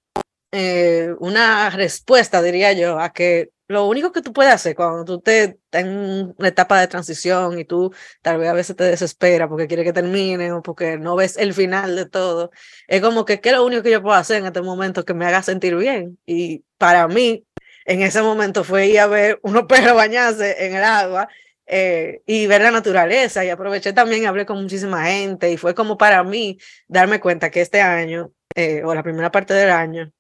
eh, 0.52 1.14
una 1.20 1.70
respuesta, 1.72 2.42
diría 2.42 2.74
yo, 2.74 3.00
a 3.00 3.14
que 3.14 3.52
lo 3.68 3.86
único 3.88 4.12
que 4.12 4.22
tú 4.22 4.34
puedes 4.34 4.54
hacer 4.54 4.76
cuando 4.76 5.04
tú 5.06 5.20
te 5.22 5.60
en 5.72 6.34
una 6.38 6.48
etapa 6.48 6.80
de 6.80 6.88
transición 6.88 7.60
y 7.60 7.66
tú 7.66 7.94
tal 8.22 8.38
vez 8.40 8.50
a 8.50 8.54
veces 8.54 8.76
te 8.76 8.86
desespera 8.86 9.50
porque 9.50 9.68
quiere 9.68 9.84
que 9.84 9.94
termine 9.94 10.52
o 10.54 10.62
porque 10.62 10.98
no 10.98 11.16
ves 11.16 11.38
el 11.38 11.54
final 11.54 11.96
de 11.96 12.06
todo, 12.06 12.52
es 12.88 13.02
como 13.02 13.26
que 13.26 13.42
qué 13.42 13.50
es 13.50 13.56
lo 13.56 13.66
único 13.66 13.84
que 13.84 13.92
yo 13.92 14.02
puedo 14.02 14.16
hacer 14.16 14.38
en 14.38 14.46
este 14.48 14.62
momento 14.62 15.06
que 15.06 15.14
me 15.14 15.26
haga 15.26 15.44
sentir 15.44 15.76
bien. 15.76 16.18
Y 16.26 16.64
para 16.78 17.08
mí, 17.08 17.46
en 17.86 18.02
ese 18.02 18.22
momento 18.22 18.64
fue 18.64 18.88
ir 18.88 19.00
a 19.00 19.08
ver 19.08 19.40
unos 19.44 19.64
perros 19.64 19.96
bañarse 19.96 20.66
en 20.66 20.76
el 20.76 20.84
agua 20.84 21.28
eh, 21.66 22.22
y 22.26 22.48
ver 22.48 22.62
la 22.62 22.72
naturaleza 22.72 23.44
y 23.46 23.50
aproveché 23.50 23.94
también 23.94 24.24
y 24.24 24.26
hablé 24.26 24.46
con 24.46 24.62
muchísima 24.62 25.06
gente 25.06 25.52
y 25.52 25.58
fue 25.58 25.76
como 25.76 25.98
para 25.98 26.24
mí 26.24 26.58
darme 26.88 27.20
cuenta 27.20 27.52
que 27.52 27.62
este 27.62 27.82
año 27.82 28.32
eh, 28.56 28.84
o 28.86 28.96
la 28.96 29.04
primera 29.04 29.32
parte 29.32 29.54
del 29.54 29.72
año 29.72 30.12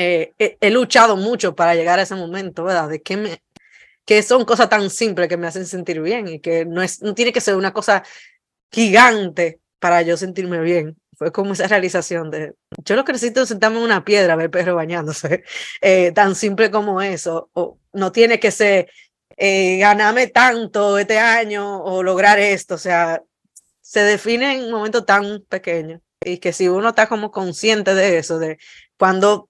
eh, 0.00 0.32
he, 0.38 0.70
luchado 0.70 1.16
mucho 1.16 1.56
para 1.56 1.74
llegar 1.74 1.98
a 1.98 2.02
ese 2.02 2.14
momento, 2.14 2.62
¿verdad? 2.62 2.88
De 2.88 3.02
que, 3.02 3.16
me, 3.16 3.42
que 4.04 4.22
son 4.22 4.44
cosas 4.44 4.68
tan 4.68 4.90
simples 4.90 5.28
que 5.28 5.36
me 5.36 5.48
hacen 5.48 5.66
sentir 5.66 6.00
bien 6.00 6.28
y 6.28 6.38
que 6.38 6.64
no, 6.64 6.82
es, 6.82 7.02
no 7.02 7.14
tiene 7.14 7.32
que 7.32 7.40
ser 7.40 7.56
una 7.56 7.72
cosa 7.72 8.04
gigante 8.70 9.58
para 9.80 10.02
yo 10.02 10.16
sentirme 10.16 10.60
bien. 10.60 10.96
Fue 11.16 11.32
como 11.32 11.52
esa 11.52 11.66
realización 11.66 12.30
de, 12.30 12.54
yo 12.84 12.94
lo 12.94 13.04
que 13.04 13.12
necesito 13.12 13.42
es 13.42 13.48
sentarme 13.48 13.78
en 13.78 13.82
una 13.82 14.04
piedra 14.04 14.34
a 14.34 14.36
ver 14.36 14.52
perro 14.52 14.76
bañándose, 14.76 15.42
eh, 15.80 16.12
tan 16.12 16.36
simple 16.36 16.70
como 16.70 17.02
eso, 17.02 17.50
o 17.54 17.80
no 17.92 18.12
tiene 18.12 18.38
que 18.38 18.52
ser 18.52 18.88
eh, 19.36 19.78
ganarme 19.78 20.28
tanto 20.28 20.96
este 20.96 21.18
año 21.18 21.82
o 21.82 22.04
lograr 22.04 22.38
esto, 22.38 22.76
o 22.76 22.78
sea, 22.78 23.20
se 23.80 24.00
define 24.00 24.58
en 24.58 24.64
un 24.66 24.70
momento 24.70 25.04
tan 25.04 25.42
pequeño 25.48 26.00
y 26.24 26.38
que 26.38 26.52
si 26.52 26.68
uno 26.68 26.90
está 26.90 27.08
como 27.08 27.32
consciente 27.32 27.94
de 27.96 28.18
eso, 28.18 28.38
de 28.38 28.58
cuando 28.96 29.48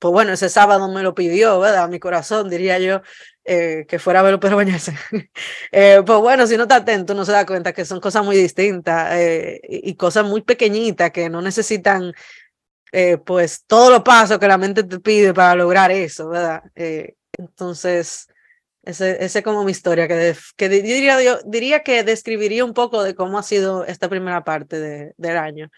pues 0.00 0.12
bueno, 0.12 0.32
ese 0.32 0.48
sábado 0.48 0.88
me 0.88 1.02
lo 1.02 1.14
pidió, 1.14 1.60
¿verdad? 1.60 1.88
Mi 1.88 2.00
corazón, 2.00 2.48
diría 2.48 2.78
yo, 2.78 3.02
eh, 3.44 3.84
que 3.86 3.98
fuera 3.98 4.20
a 4.20 4.22
verlo 4.22 4.40
pero 4.40 4.56
bañarse. 4.56 4.94
eh, 5.72 6.02
pues 6.04 6.18
bueno, 6.20 6.46
si 6.46 6.56
no 6.56 6.62
está 6.62 6.76
atento, 6.76 7.14
no 7.14 7.24
se 7.26 7.32
da 7.32 7.44
cuenta 7.46 7.74
que 7.74 7.84
son 7.84 8.00
cosas 8.00 8.24
muy 8.24 8.36
distintas 8.36 9.14
eh, 9.18 9.60
y, 9.62 9.94
cosas 9.96 10.24
muy 10.24 10.40
pequeñitas 10.42 11.10
que 11.10 11.28
no 11.28 11.42
necesitan 11.42 12.14
eh, 12.92 13.18
pues 13.18 13.64
todos 13.66 13.90
los 13.90 14.02
pasos 14.02 14.38
que 14.38 14.48
la 14.48 14.58
mente 14.58 14.84
te 14.84 14.98
pide 15.00 15.34
para 15.34 15.54
lograr 15.54 15.90
eso, 15.90 16.28
¿verdad? 16.28 16.62
entonces, 17.32 18.26
ese, 18.82 19.22
ese 19.22 19.42
como 19.42 19.64
mi 19.64 19.72
historia, 19.72 20.08
que, 20.08 20.34
que 20.56 20.68
diría, 20.70 21.22
yo 21.22 21.38
diría 21.44 21.82
que 21.82 22.04
describiría 22.04 22.64
un 22.64 22.72
poco 22.74 23.02
de 23.02 23.14
cómo 23.14 23.38
ha 23.38 23.42
sido 23.42 23.84
esta 23.84 24.08
primera 24.08 24.44
parte 24.44 24.80
de, 24.80 25.12
del 25.18 25.36
año. 25.36 25.70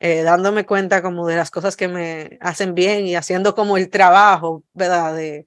Dándome 0.00 0.66
cuenta 0.66 1.02
como 1.02 1.26
de 1.26 1.36
las 1.36 1.50
cosas 1.50 1.76
que 1.76 1.88
me 1.88 2.36
hacen 2.40 2.74
bien 2.74 3.06
y 3.06 3.16
haciendo 3.16 3.54
como 3.54 3.76
el 3.76 3.88
trabajo, 3.88 4.62
¿verdad? 4.74 5.14
De, 5.14 5.46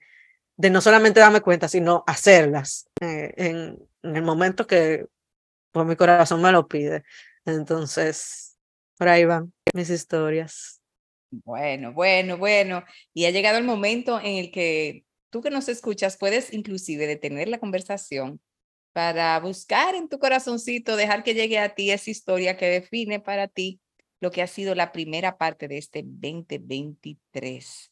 de 0.58 0.70
no 0.72 0.82
solamente 0.82 1.20
darme 1.20 1.42
cuenta, 1.42 1.68
sino 1.68 2.04
hacerlas 2.08 2.90
eh, 3.00 3.34
en, 3.38 3.80
en, 4.02 4.16
el 4.16 4.24
momento 4.24 4.66
que 4.66 5.06
pues, 5.72 5.86
mi 5.86 5.96
corazón 5.96 6.42
me 6.42 6.52
lo 6.52 6.68
pide. 6.68 7.04
Entonces, 7.46 8.58
por 8.98 9.08
ahí 9.08 9.26
van 9.26 9.54
mis 9.74 9.90
historias. 9.90 10.82
Bueno, 11.30 11.94
bueno, 11.94 12.38
bueno. 12.38 12.84
Y 13.14 13.26
ha 13.26 13.32
llegado 13.32 13.58
el 13.58 13.64
momento 13.64 14.20
en 14.20 14.38
el 14.38 14.52
que 14.52 15.06
tú 15.30 15.42
que 15.42 15.52
nos 15.52 15.70
escuchas 15.70 16.18
puedes 16.18 16.52
inclusive 16.52 17.06
detener 17.06 17.48
la 17.48 17.60
conversación 17.60 18.42
para 18.94 19.40
buscar 19.40 19.94
en 19.94 20.10
tu 20.10 20.18
corazoncito, 20.18 20.96
dejar 20.96 21.24
que 21.24 21.36
llegue 21.36 21.60
a 21.60 21.76
ti 21.76 21.92
esa 21.92 22.10
historia 22.10 22.58
que 22.58 22.66
define 22.66 23.20
para 23.20 23.48
ti 23.48 23.80
lo 24.20 24.32
que 24.32 24.42
ha 24.42 24.48
sido 24.48 24.76
la 24.76 24.92
primera 24.92 25.38
parte 25.38 25.68
de 25.68 25.78
este 25.78 26.04
2023. 26.04 27.92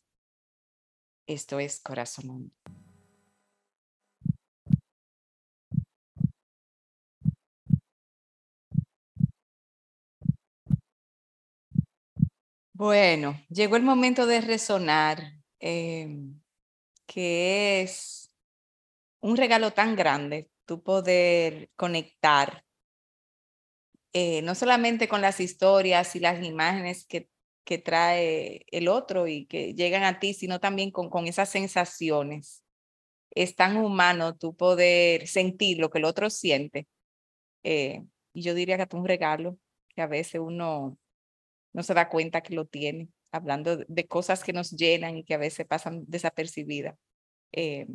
Esto 1.28 1.60
es 1.60 1.80
Corazón 1.80 2.52
Bueno, 12.78 13.40
llegó 13.50 13.78
el 13.78 13.84
momento 13.84 14.26
de 14.26 14.42
resonar, 14.42 15.32
em, 15.60 16.42
que 17.06 17.82
es 17.84 18.32
un 19.22 19.38
regalo 19.38 19.72
tan 19.74 19.96
grande, 19.96 20.52
tu 20.66 20.84
poder 20.84 21.72
conectar, 21.78 22.65
eh, 24.16 24.42
no 24.44 24.56
solamente 24.56 25.08
con 25.08 25.22
las 25.22 25.40
historias 25.40 26.16
y 26.16 26.20
las 26.20 26.44
imágenes 26.44 27.06
que 27.06 27.30
que 27.66 27.80
trae 27.80 28.66
el 28.72 28.88
otro 28.88 29.28
y 29.28 29.48
que 29.48 29.74
llegan 29.74 30.04
a 30.04 30.20
ti, 30.20 30.34
sino 30.34 30.60
también 30.60 30.92
con, 30.92 31.10
con 31.10 31.28
esas 31.28 31.50
sensaciones. 31.50 32.64
Es 33.32 33.56
tan 33.56 33.78
humano 33.78 34.38
tu 34.38 34.56
poder 34.56 35.28
sentir 35.28 35.80
lo 35.80 35.90
que 35.90 35.98
el 35.98 36.06
otro 36.06 36.30
siente. 36.30 36.88
Eh, 37.64 38.04
y 38.34 38.44
yo 38.44 38.54
diría 38.54 38.78
que 38.78 38.84
es 38.84 38.94
un 38.94 39.06
regalo 39.06 39.58
que 39.90 40.02
a 40.02 40.08
veces 40.08 40.42
uno 40.42 40.98
no 41.74 41.84
se 41.84 41.94
da 41.94 42.10
cuenta 42.10 42.42
que 42.42 42.56
lo 42.56 42.66
tiene, 42.66 43.10
hablando 43.32 43.78
de 43.78 44.08
cosas 44.08 44.44
que 44.44 44.54
nos 44.54 44.72
llenan 44.72 45.18
y 45.18 45.24
que 45.24 45.34
a 45.34 45.40
veces 45.40 45.66
pasan 45.66 46.06
desapercibidas. 46.08 46.96
Eh, 47.52 47.88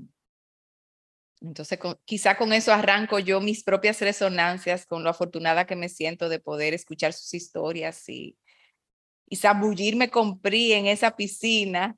entonces, 1.41 1.79
quizá 2.05 2.37
con 2.37 2.53
eso 2.53 2.73
arranco 2.73 3.19
yo 3.19 3.41
mis 3.41 3.65
propias 3.65 4.01
resonancias 4.01 4.85
con 4.85 5.03
lo 5.03 5.11
afortunada 5.11 5.67
que 5.67 5.77
me 5.77 5.89
siento 5.89 6.29
de 6.29 6.39
poder 6.39 6.75
escuchar 6.75 7.15
sus 7.15 7.33
historias 7.33 8.07
y, 8.09 8.37
y 9.27 9.37
zambullirme 9.37 10.11
con 10.11 10.41
PRI 10.41 10.73
en 10.75 10.87
esa 10.87 11.17
piscina, 11.17 11.97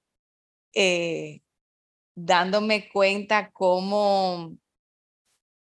eh, 0.75 1.41
dándome 2.15 2.89
cuenta 2.91 3.51
cómo 3.51 4.57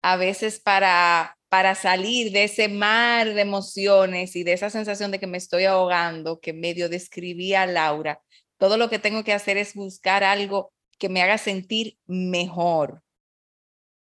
a 0.02 0.16
veces 0.16 0.60
para, 0.60 1.36
para 1.48 1.74
salir 1.74 2.30
de 2.30 2.44
ese 2.44 2.68
mar 2.68 3.34
de 3.34 3.40
emociones 3.40 4.36
y 4.36 4.44
de 4.44 4.52
esa 4.52 4.70
sensación 4.70 5.10
de 5.10 5.18
que 5.18 5.26
me 5.26 5.38
estoy 5.38 5.64
ahogando, 5.64 6.38
que 6.38 6.52
medio 6.52 6.88
describía 6.88 7.66
Laura, 7.66 8.20
todo 8.58 8.76
lo 8.76 8.88
que 8.88 9.00
tengo 9.00 9.24
que 9.24 9.32
hacer 9.32 9.56
es 9.56 9.74
buscar 9.74 10.22
algo 10.22 10.72
que 10.98 11.08
me 11.08 11.20
haga 11.22 11.36
sentir 11.36 11.98
mejor. 12.06 13.02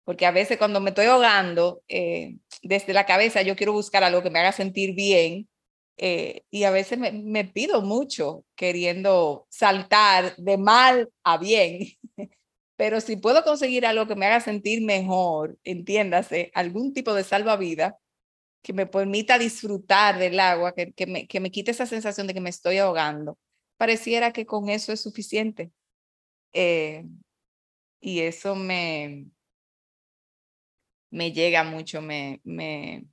Porque 0.05 0.27
a 0.27 0.33
veces 0.33 0.59
cuando 0.59 0.81
me 0.81 0.91
estoy 0.91 1.07
ahogando 1.07 1.83
eh, 1.89 2.37
desde 2.63 2.93
la 2.93 3.07
cabeza, 3.07 3.43
yo 3.43 3.57
quiero 3.57 3.73
buscar 3.73 4.03
algo 4.05 4.23
que 4.23 4.31
me 4.31 4.41
haga 4.41 4.53
sentir 4.53 4.95
bien 4.95 5.49
eh, 5.97 6.45
y 6.51 6.65
a 6.65 6.71
veces 6.71 6.99
me, 6.99 7.45
pido 7.45 7.83
mucho 7.83 8.45
queriendo 8.57 9.47
saltar 9.51 10.35
de 10.37 10.59
mal 10.59 11.11
a 11.23 11.39
bien. 11.39 11.87
Pero 12.77 13.01
si 13.01 13.17
puedo 13.17 13.45
conseguir 13.45 13.87
algo 13.87 14.07
que 14.09 14.17
me 14.17 14.27
haga 14.27 14.41
sentir 14.41 14.83
mejor, 14.83 15.59
entiéndase, 15.63 16.51
algún 16.55 16.93
tipo 16.93 17.15
de 17.15 17.25
salvavidas 17.25 17.95
que 18.63 18.73
me 18.73 18.87
permita 18.87 19.39
disfrutar 19.39 20.19
del 20.19 20.41
agua, 20.41 20.73
que, 20.75 20.93
que, 20.93 21.07
me, 21.07 21.27
que 21.29 21.41
me 21.41 21.51
quite 21.51 21.73
esa 21.73 21.87
sensación 21.87 22.27
de 22.27 22.35
que 22.35 22.41
me 22.41 22.51
estoy 22.51 22.79
ahogando, 22.79 23.39
pareciera 23.77 24.33
que 24.33 24.47
con 24.47 24.69
eso 24.69 24.93
es 24.93 25.01
suficiente. 25.01 25.73
Eh, 26.53 27.05
y 28.01 28.21
eso 28.21 28.57
me, 28.57 29.27
me 31.13 31.33
llega 31.33 31.63
mucho, 31.65 32.03
me, 32.03 32.41
me, 32.45 33.05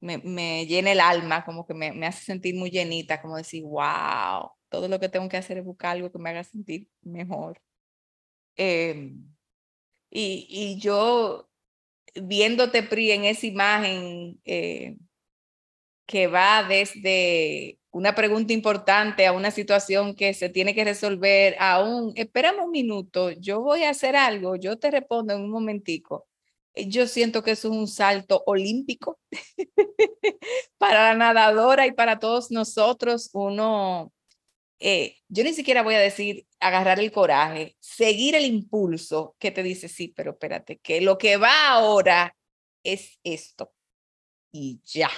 me, 0.00 0.18
me 0.18 0.66
llena 0.66 0.92
el 0.92 1.00
alma, 1.00 1.44
como 1.44 1.66
que 1.66 1.74
me, 1.74 1.92
me, 1.92 2.06
hace 2.06 2.24
sentir 2.24 2.54
muy 2.54 2.70
llenita, 2.70 3.20
como 3.22 3.36
decir, 3.36 3.64
wow, 3.64 4.50
todo 4.68 4.88
lo 4.88 5.00
que 5.00 5.08
tengo 5.08 5.28
que 5.28 5.38
hacer 5.38 5.58
es 5.58 5.64
buscar 5.64 5.92
algo 5.96 6.12
que 6.12 6.18
me 6.18 6.30
haga 6.30 6.44
sentir 6.44 6.88
mejor. 7.02 7.60
Eh, 8.56 9.12
y, 10.10 10.46
y, 10.50 10.80
yo 10.80 11.48
viéndote, 12.14 12.82
Pri, 12.82 13.12
en 13.12 13.24
esa 13.24 13.46
imagen 13.46 14.40
eh, 14.44 14.96
que 16.06 16.26
va 16.26 16.64
desde 16.64 17.78
una 17.90 18.14
pregunta 18.14 18.52
importante 18.52 19.26
a 19.26 19.32
una 19.32 19.50
situación 19.50 20.14
que 20.14 20.34
se 20.34 20.48
tiene 20.50 20.74
que 20.74 20.84
resolver, 20.84 21.56
a 21.60 21.82
un, 21.82 22.12
espérame 22.16 22.64
un 22.64 22.70
minuto, 22.72 23.30
yo 23.32 23.62
voy 23.62 23.84
a 23.84 23.90
hacer 23.90 24.16
algo, 24.16 24.56
yo 24.56 24.78
te 24.78 24.90
respondo 24.90 25.34
en 25.34 25.42
un 25.42 25.50
momentico 25.50 26.28
yo 26.86 27.06
siento 27.06 27.42
que 27.42 27.52
es 27.52 27.64
un 27.64 27.88
salto 27.88 28.42
olímpico 28.46 29.18
para 30.78 31.04
la 31.04 31.14
nadadora 31.14 31.86
y 31.86 31.92
para 31.92 32.18
todos 32.18 32.50
nosotros. 32.50 33.30
Uno, 33.32 34.12
eh, 34.78 35.16
yo 35.28 35.44
ni 35.44 35.54
siquiera 35.54 35.82
voy 35.82 35.94
a 35.94 36.00
decir 36.00 36.46
agarrar 36.60 37.00
el 37.00 37.12
coraje, 37.12 37.76
seguir 37.80 38.34
el 38.34 38.44
impulso 38.44 39.36
que 39.38 39.50
te 39.50 39.62
dice, 39.62 39.88
sí, 39.88 40.12
pero 40.16 40.32
espérate, 40.32 40.78
que 40.78 41.00
lo 41.00 41.18
que 41.18 41.36
va 41.36 41.68
ahora 41.68 42.36
es 42.82 43.18
esto. 43.24 43.72
Y 44.52 44.80
ya. 44.84 45.10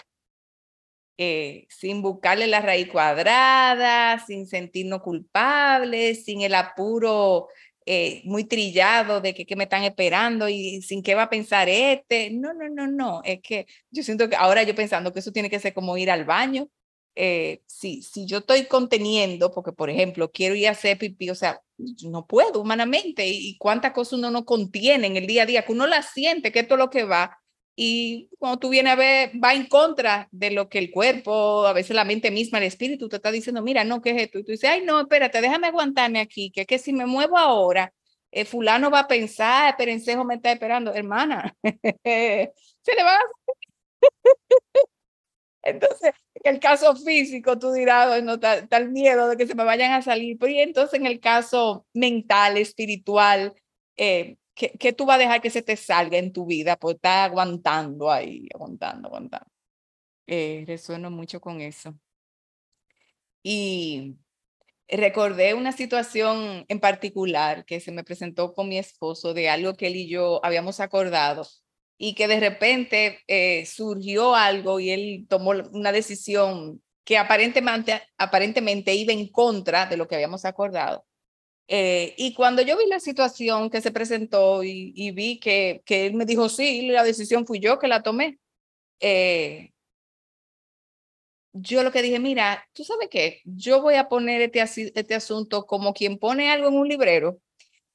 Eh, 1.22 1.66
sin 1.68 2.00
buscarle 2.00 2.46
la 2.46 2.62
raíz 2.62 2.88
cuadrada, 2.88 4.24
sin 4.26 4.46
sentirnos 4.46 5.02
culpables, 5.02 6.24
sin 6.24 6.40
el 6.40 6.54
apuro 6.54 7.48
eh, 7.86 8.22
muy 8.24 8.44
trillado 8.44 9.20
de 9.20 9.34
que, 9.34 9.56
me 9.56 9.64
están 9.64 9.84
esperando 9.84 10.48
y 10.48 10.82
sin 10.82 11.02
qué 11.02 11.14
va 11.14 11.24
a 11.24 11.30
pensar 11.30 11.68
este. 11.68 12.30
No, 12.30 12.52
no, 12.52 12.68
no, 12.68 12.86
no. 12.86 13.22
Es 13.24 13.40
que 13.42 13.66
yo 13.90 14.02
siento 14.02 14.28
que 14.28 14.36
ahora 14.36 14.62
yo 14.62 14.74
pensando 14.74 15.12
que 15.12 15.20
eso 15.20 15.32
tiene 15.32 15.50
que 15.50 15.60
ser 15.60 15.74
como 15.74 15.96
ir 15.96 16.10
al 16.10 16.24
baño. 16.24 16.68
Eh, 17.16 17.62
si, 17.66 18.02
si 18.02 18.26
yo 18.26 18.38
estoy 18.38 18.66
conteniendo, 18.66 19.50
porque 19.52 19.72
por 19.72 19.90
ejemplo 19.90 20.30
quiero 20.30 20.54
ir 20.54 20.68
a 20.68 20.72
hacer 20.72 20.96
pipí, 20.98 21.28
o 21.30 21.34
sea, 21.34 21.60
no 22.04 22.26
puedo 22.26 22.60
humanamente 22.60 23.26
y, 23.26 23.56
cuántas 23.58 23.92
cosas 23.92 24.14
uno 24.14 24.30
no 24.30 24.44
contiene 24.44 25.06
en 25.06 25.16
el 25.16 25.26
día 25.26 25.42
a 25.42 25.46
día, 25.46 25.64
que 25.64 25.72
uno 25.72 25.86
la 25.86 26.02
siente, 26.02 26.52
que 26.52 26.60
esto 26.60 26.74
es 26.74 26.78
lo 26.78 26.90
que 26.90 27.04
va. 27.04 27.38
Y 27.76 28.28
cuando 28.38 28.58
tú 28.58 28.68
vienes 28.68 28.92
a 28.92 28.96
ver, 28.96 29.32
va 29.42 29.54
en 29.54 29.66
contra 29.66 30.28
de 30.32 30.50
lo 30.50 30.68
que 30.68 30.78
el 30.78 30.90
cuerpo, 30.90 31.66
a 31.66 31.72
veces 31.72 31.96
la 31.96 32.04
mente 32.04 32.30
misma, 32.30 32.58
el 32.58 32.64
espíritu 32.64 33.08
te 33.08 33.16
está 33.16 33.30
diciendo, 33.30 33.62
mira, 33.62 33.84
no, 33.84 34.02
¿qué 34.02 34.10
es 34.10 34.22
esto? 34.22 34.38
Y 34.38 34.44
tú 34.44 34.52
dices, 34.52 34.68
ay, 34.70 34.82
no, 34.84 35.00
espérate, 35.00 35.40
déjame 35.40 35.68
aguantarme 35.68 36.20
aquí, 36.20 36.50
que, 36.50 36.66
que 36.66 36.78
si 36.78 36.92
me 36.92 37.06
muevo 37.06 37.38
ahora, 37.38 37.92
eh, 38.32 38.44
fulano 38.44 38.90
va 38.90 39.00
a 39.00 39.08
pensar, 39.08 39.76
Perencejo 39.76 40.24
me 40.24 40.36
está 40.36 40.52
esperando, 40.52 40.92
hermana, 40.94 41.56
se 42.04 42.94
le 42.94 43.02
va 43.02 43.16
a... 43.16 43.20
Entonces, 45.62 46.12
en 46.34 46.54
el 46.54 46.60
caso 46.60 46.96
físico, 46.96 47.58
tú 47.58 47.72
dirás, 47.72 48.22
no, 48.22 48.40
tal, 48.40 48.68
tal 48.68 48.90
miedo 48.90 49.28
de 49.28 49.36
que 49.36 49.46
se 49.46 49.54
me 49.54 49.64
vayan 49.64 49.92
a 49.92 50.02
salir, 50.02 50.38
pero 50.38 50.52
y 50.52 50.60
entonces 50.60 50.98
en 50.98 51.06
el 51.06 51.20
caso 51.20 51.86
mental, 51.92 52.56
espiritual, 52.56 53.54
eh, 53.96 54.36
¿Qué, 54.60 54.92
tú 54.92 55.06
vas 55.06 55.16
a 55.16 55.18
dejar 55.20 55.40
que 55.40 55.48
se 55.48 55.62
te 55.62 55.76
salga 55.76 56.18
en 56.18 56.32
tu 56.32 56.44
vida 56.44 56.76
por 56.76 56.94
estar 56.94 57.30
aguantando 57.30 58.10
ahí, 58.10 58.46
aguantando, 58.54 59.08
aguantando? 59.08 59.50
Eh, 60.26 60.64
resueno 60.66 61.10
mucho 61.10 61.40
con 61.40 61.62
eso. 61.62 61.98
Y 63.42 64.16
recordé 64.88 65.54
una 65.54 65.72
situación 65.72 66.66
en 66.68 66.80
particular 66.80 67.64
que 67.64 67.80
se 67.80 67.90
me 67.92 68.04
presentó 68.04 68.52
con 68.52 68.68
mi 68.68 68.78
esposo 68.78 69.32
de 69.34 69.48
algo 69.48 69.74
que 69.74 69.86
él 69.86 69.96
y 69.96 70.08
yo 70.08 70.44
habíamos 70.44 70.80
acordado 70.80 71.46
y 71.96 72.14
que 72.14 72.28
de 72.28 72.40
repente 72.40 73.20
eh, 73.28 73.64
surgió 73.66 74.34
algo 74.34 74.78
y 74.80 74.90
él 74.90 75.26
tomó 75.28 75.52
una 75.72 75.92
decisión 75.92 76.82
que 77.04 77.16
aparentemente, 77.18 78.02
aparentemente 78.18 78.94
iba 78.94 79.12
en 79.12 79.28
contra 79.28 79.86
de 79.86 79.96
lo 79.96 80.06
que 80.06 80.16
habíamos 80.16 80.44
acordado. 80.44 81.06
Eh, 81.72 82.14
y 82.16 82.34
cuando 82.34 82.62
yo 82.62 82.76
vi 82.76 82.86
la 82.88 82.98
situación 82.98 83.70
que 83.70 83.80
se 83.80 83.92
presentó 83.92 84.64
y, 84.64 85.12
vi 85.12 85.38
que, 85.38 85.82
que, 85.86 86.06
él 86.06 86.14
me 86.14 86.24
dijo, 86.24 86.48
sí, 86.48 86.88
la 86.88 87.04
decisión 87.04 87.46
fui 87.46 87.60
yo 87.60 87.78
que 87.78 87.86
la 87.86 88.02
tomé, 88.02 88.40
eh, 88.98 89.72
yo 91.52 91.84
lo 91.84 91.92
que 91.92 92.02
dije, 92.02 92.18
mira, 92.18 92.68
tú 92.72 92.82
sabes 92.82 93.08
qué, 93.08 93.40
yo 93.44 93.80
voy 93.82 93.94
a 93.94 94.08
poner 94.08 94.42
este, 94.42 94.60
este 94.98 95.14
asunto 95.14 95.64
como 95.64 95.94
quien 95.94 96.18
pone 96.18 96.50
algo 96.50 96.68
en 96.70 96.74
un 96.74 96.88
librero, 96.88 97.38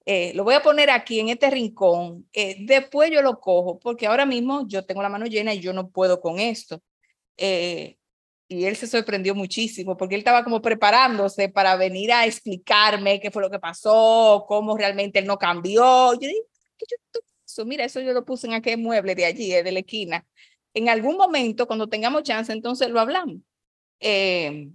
eh, 0.06 0.34
lo 0.36 0.46
voy 0.46 0.56
a 0.56 0.64
poner 0.64 0.90
aquí 0.90 1.20
en 1.20 1.28
este 1.28 1.50
rincón, 1.50 2.30
después 2.60 3.12
yo 3.12 3.22
lo 3.22 3.42
cojo, 3.42 3.78
porque 3.80 4.08
ahora 4.08 4.26
mismo 4.26 4.66
yo 4.70 4.86
tengo 4.86 5.02
la 5.02 5.10
mano 5.10 5.26
llena 5.26 5.54
y 5.54 5.60
yo 5.60 5.74
no 5.74 5.90
puedo 5.90 6.22
con 6.22 6.40
esto. 6.40 6.82
Eh, 7.36 7.98
y 8.48 8.66
él 8.66 8.76
se 8.76 8.88
sorprendió 8.88 9.34
muchísimo 9.36 9.98
porque 9.98 10.16
él 10.16 10.20
estaba 10.20 10.44
como 10.44 10.62
preparándose 10.62 11.50
para 11.50 11.76
venir 11.76 12.12
a 12.12 12.26
explicarme 12.26 13.20
qué 13.20 13.32
fue 13.32 13.42
lo 13.42 13.50
que 13.50 13.60
pasó, 13.60 14.46
cómo 14.48 14.78
realmente 14.78 15.20
él 15.20 15.26
no 15.26 15.38
cambió. 15.38 16.14
Yo 16.14 16.20
dije, 16.20 16.42
eso? 17.46 17.66
mira, 17.66 17.86
eso 17.86 18.02
yo 18.02 18.14
lo 18.14 18.26
puse 18.26 18.48
en 18.48 18.54
aquel 18.54 18.80
mueble 18.80 19.16
de 19.16 19.26
allí, 19.26 19.50
de 19.50 19.72
la 19.72 19.80
esquina. 19.80 20.26
En 20.74 20.90
algún 20.90 21.18
momento, 21.18 21.68
cuando 21.68 21.88
tengamos 21.88 22.24
chance, 22.24 22.52
entonces 22.52 22.90
lo 22.90 23.00
hablamos. 23.00 23.38
Eh, 24.00 24.70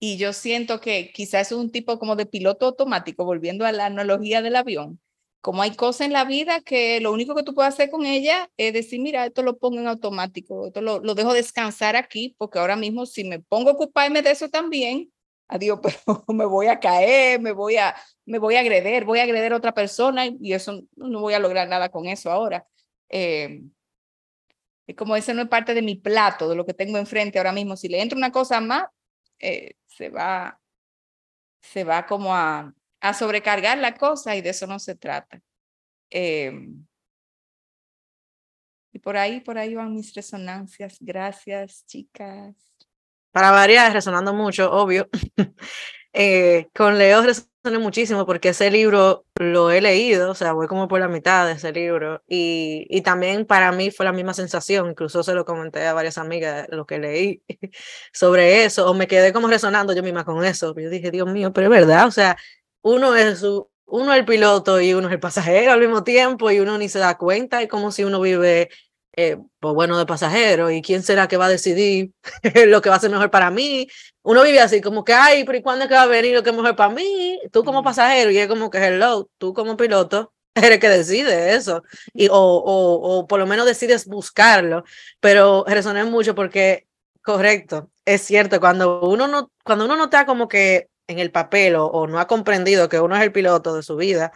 y 0.00 0.18
yo 0.18 0.32
siento 0.32 0.80
que 0.80 1.12
quizás 1.12 1.52
es 1.52 1.58
un 1.58 1.70
tipo 1.70 1.98
como 1.98 2.16
de 2.16 2.26
piloto 2.26 2.66
automático, 2.66 3.24
volviendo 3.24 3.64
a 3.64 3.72
la 3.72 3.86
analogía 3.86 4.42
del 4.42 4.56
avión 4.56 5.00
como 5.44 5.60
hay 5.60 5.76
cosas 5.76 6.06
en 6.06 6.14
la 6.14 6.24
vida 6.24 6.62
que 6.62 7.02
lo 7.02 7.12
único 7.12 7.34
que 7.34 7.42
tú 7.42 7.52
puedes 7.52 7.74
hacer 7.74 7.90
con 7.90 8.06
ella 8.06 8.50
es 8.56 8.72
decir, 8.72 8.98
mira, 9.02 9.26
esto 9.26 9.42
lo 9.42 9.58
pongo 9.58 9.78
en 9.78 9.86
automático, 9.86 10.68
esto 10.68 10.80
lo, 10.80 11.00
lo 11.00 11.14
dejo 11.14 11.34
descansar 11.34 11.96
aquí, 11.96 12.34
porque 12.38 12.58
ahora 12.58 12.76
mismo 12.76 13.04
si 13.04 13.24
me 13.24 13.40
pongo 13.40 13.68
a 13.68 13.72
ocuparme 13.74 14.22
de 14.22 14.30
eso 14.30 14.48
también, 14.48 15.12
adiós, 15.46 15.80
pero 16.06 16.24
me 16.28 16.46
voy 16.46 16.68
a 16.68 16.80
caer, 16.80 17.42
me 17.42 17.52
voy 17.52 17.76
a, 17.76 17.94
me 18.24 18.38
voy 18.38 18.56
a 18.56 18.60
agreder, 18.60 19.04
voy 19.04 19.18
a 19.18 19.24
agreder 19.24 19.52
a 19.52 19.58
otra 19.58 19.74
persona 19.74 20.24
y 20.24 20.54
eso 20.54 20.80
no 20.96 21.20
voy 21.20 21.34
a 21.34 21.38
lograr 21.38 21.68
nada 21.68 21.90
con 21.90 22.06
eso 22.06 22.30
ahora. 22.30 22.66
Eh, 23.10 23.64
es 24.86 24.96
como 24.96 25.14
ese 25.14 25.34
no 25.34 25.42
es 25.42 25.48
parte 25.48 25.74
de 25.74 25.82
mi 25.82 25.96
plato, 25.96 26.48
de 26.48 26.56
lo 26.56 26.64
que 26.64 26.72
tengo 26.72 26.96
enfrente 26.96 27.38
ahora 27.38 27.52
mismo. 27.52 27.76
Si 27.76 27.88
le 27.88 28.00
entra 28.00 28.16
una 28.16 28.32
cosa 28.32 28.62
más, 28.62 28.86
eh, 29.40 29.74
se 29.88 30.08
va, 30.08 30.58
se 31.60 31.84
va 31.84 32.06
como 32.06 32.34
a, 32.34 32.72
a 33.04 33.12
sobrecargar 33.12 33.76
la 33.76 33.94
cosa 33.94 34.34
y 34.34 34.40
de 34.40 34.48
eso 34.48 34.66
no 34.66 34.78
se 34.78 34.94
trata. 34.94 35.38
Em, 36.08 36.86
y 38.92 38.98
por 38.98 39.18
ahí, 39.18 39.40
por 39.40 39.58
ahí 39.58 39.74
van 39.74 39.92
mis 39.92 40.14
resonancias. 40.14 40.96
Gracias, 41.00 41.84
chicas. 41.84 42.54
Para 43.30 43.50
variar, 43.50 43.92
resonando 43.92 44.32
mucho, 44.32 44.72
obvio. 44.72 45.08
Eh, 46.16 46.68
con 46.72 46.96
Leo 46.96 47.22
resoné 47.22 47.80
muchísimo 47.80 48.24
porque 48.24 48.50
ese 48.50 48.70
libro 48.70 49.26
lo 49.34 49.72
he 49.72 49.80
leído, 49.80 50.30
o 50.30 50.34
sea, 50.36 50.52
voy 50.52 50.68
como 50.68 50.86
por 50.86 51.00
la 51.00 51.08
mitad 51.08 51.44
de 51.44 51.54
ese 51.54 51.72
libro 51.72 52.22
y, 52.28 52.86
y 52.88 53.00
también 53.00 53.44
para 53.46 53.72
mí 53.72 53.90
fue 53.90 54.06
la 54.06 54.12
misma 54.12 54.32
sensación, 54.32 54.90
incluso 54.90 55.24
se 55.24 55.34
lo 55.34 55.44
comenté 55.44 55.84
a 55.84 55.92
varias 55.92 56.16
amigas 56.16 56.68
lo 56.70 56.86
que 56.86 57.00
leí 57.00 57.42
sobre 58.12 58.64
eso, 58.64 58.88
o 58.88 58.94
me 58.94 59.08
quedé 59.08 59.32
como 59.32 59.48
resonando 59.48 59.92
yo 59.92 60.04
misma 60.04 60.24
con 60.24 60.44
eso. 60.44 60.72
Yo 60.78 60.88
dije, 60.88 61.10
Dios 61.10 61.26
mío, 61.26 61.52
pero 61.52 61.66
es 61.66 61.80
verdad, 61.80 62.06
o 62.06 62.12
sea, 62.12 62.36
uno 62.84 63.16
es 63.16 63.38
su, 63.40 63.68
uno 63.86 64.12
es 64.12 64.20
el 64.20 64.24
piloto 64.26 64.80
y 64.80 64.94
uno 64.94 65.08
es 65.08 65.14
el 65.14 65.20
pasajero 65.20 65.72
al 65.72 65.80
mismo 65.80 66.04
tiempo 66.04 66.50
y 66.50 66.60
uno 66.60 66.78
ni 66.78 66.88
se 66.88 66.98
da 66.98 67.16
cuenta, 67.16 67.62
es 67.62 67.68
como 67.68 67.90
si 67.90 68.04
uno 68.04 68.20
vive, 68.20 68.68
eh, 69.16 69.38
pues 69.58 69.74
bueno, 69.74 69.98
de 69.98 70.06
pasajero 70.06 70.70
y 70.70 70.82
quién 70.82 71.02
será 71.02 71.26
que 71.26 71.38
va 71.38 71.46
a 71.46 71.48
decidir 71.48 72.12
lo 72.66 72.82
que 72.82 72.90
va 72.90 72.96
a 72.96 73.00
ser 73.00 73.10
mejor 73.10 73.30
para 73.30 73.50
mí. 73.50 73.88
Uno 74.22 74.42
vive 74.42 74.60
así, 74.60 74.80
como 74.82 75.02
que, 75.04 75.14
ay, 75.14 75.44
pero 75.44 75.58
¿y 75.58 75.62
cuándo 75.62 75.84
es 75.84 75.88
que 75.88 75.94
va 75.94 76.02
a 76.02 76.06
venir 76.06 76.34
lo 76.34 76.42
que 76.42 76.50
es 76.50 76.56
mejor 76.56 76.76
para 76.76 76.94
mí? 76.94 77.40
Tú 77.52 77.64
como 77.64 77.82
pasajero 77.82 78.30
y 78.30 78.38
es 78.38 78.48
como 78.48 78.70
que, 78.70 78.78
hello, 78.78 79.28
tú 79.38 79.54
como 79.54 79.76
piloto 79.78 80.34
eres 80.54 80.78
que 80.78 80.88
decide 80.88 81.54
eso, 81.54 81.82
y, 82.12 82.28
o, 82.28 82.34
o, 82.34 83.18
o 83.18 83.26
por 83.26 83.40
lo 83.40 83.46
menos 83.46 83.66
decides 83.66 84.06
buscarlo, 84.06 84.84
pero 85.20 85.64
resoné 85.66 86.04
mucho 86.04 86.34
porque, 86.34 86.86
correcto, 87.22 87.90
es 88.04 88.22
cierto, 88.22 88.60
cuando 88.60 89.00
uno 89.00 89.26
no, 89.26 89.50
cuando 89.64 89.86
uno 89.86 89.96
no 89.96 90.04
está 90.04 90.26
como 90.26 90.48
que 90.48 90.88
en 91.06 91.18
el 91.18 91.30
papel 91.30 91.76
o, 91.76 92.06
no 92.06 92.18
ha 92.18 92.26
comprendido 92.26 92.88
que 92.88 93.00
uno 93.00 93.16
es 93.16 93.22
el 93.22 93.32
piloto 93.32 93.74
de 93.74 93.82
su 93.82 93.96
vida 93.96 94.32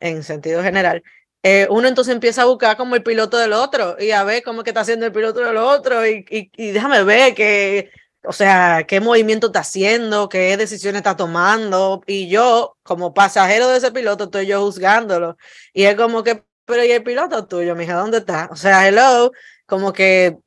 en 0.00 0.22
sentido 0.22 0.62
general, 0.62 1.02
eh, 1.44 1.66
uno 1.70 1.88
entonces 1.88 2.14
empieza 2.14 2.42
a 2.42 2.44
buscar 2.46 2.76
como 2.76 2.94
el 2.94 3.02
piloto 3.02 3.36
del 3.36 3.52
otro 3.52 3.96
y 3.98 4.12
a 4.12 4.22
ver 4.22 4.42
cómo 4.44 4.62
que 4.62 4.70
está 4.70 4.82
haciendo 4.82 5.06
el 5.06 5.12
piloto 5.12 5.40
del 5.40 5.56
otro 5.56 6.06
y, 6.06 6.24
y, 6.30 6.70
déjame 6.70 7.02
ver 7.02 7.34
que, 7.34 7.90
o 8.24 8.32
sea, 8.32 8.84
qué 8.86 9.00
movimiento 9.00 9.48
está 9.48 9.60
haciendo, 9.60 10.28
qué 10.28 10.56
decisiones 10.56 11.00
está 11.00 11.16
tomando. 11.16 12.02
Y 12.06 12.28
yo 12.28 12.76
como 12.84 13.12
pasajero 13.14 13.68
de 13.68 13.78
ese 13.78 13.90
piloto 13.90 14.24
estoy 14.24 14.46
yo 14.46 14.60
juzgándolo. 14.64 15.36
Y 15.72 15.84
es 15.84 15.96
como 15.96 16.22
que, 16.22 16.44
pero 16.64 16.84
¿y 16.84 16.92
el 16.92 17.02
piloto 17.02 17.46
tuyo, 17.46 17.74
mija, 17.74 17.94
dónde 17.94 18.18
está? 18.18 18.48
O 18.52 18.56
sea, 18.56 18.86
hello, 18.88 19.32
como 19.66 19.92
que 19.92 20.38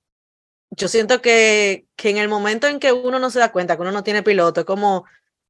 yo 0.71 0.87
siento 0.87 1.21
que, 1.21 1.87
que 1.95 2.09
en 2.09 2.17
el 2.17 2.29
momento 2.29 2.67
en 2.67 2.79
que 2.79 2.93
uno 2.93 3.19
no 3.19 3.29
se 3.29 3.39
da 3.39 3.51
cuenta 3.51 3.75
que 3.75 3.81
uno 3.81 3.91
no 3.91 4.03
tiene 4.03 4.23
piloto, 4.23 4.61
es 4.61 4.65
como 4.65 5.05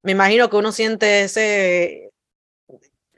me 0.05 0.11
imagino 0.13 0.49
que 0.49 0.57
uno 0.57 0.71
siente 0.71 1.23
ese, 1.23 2.11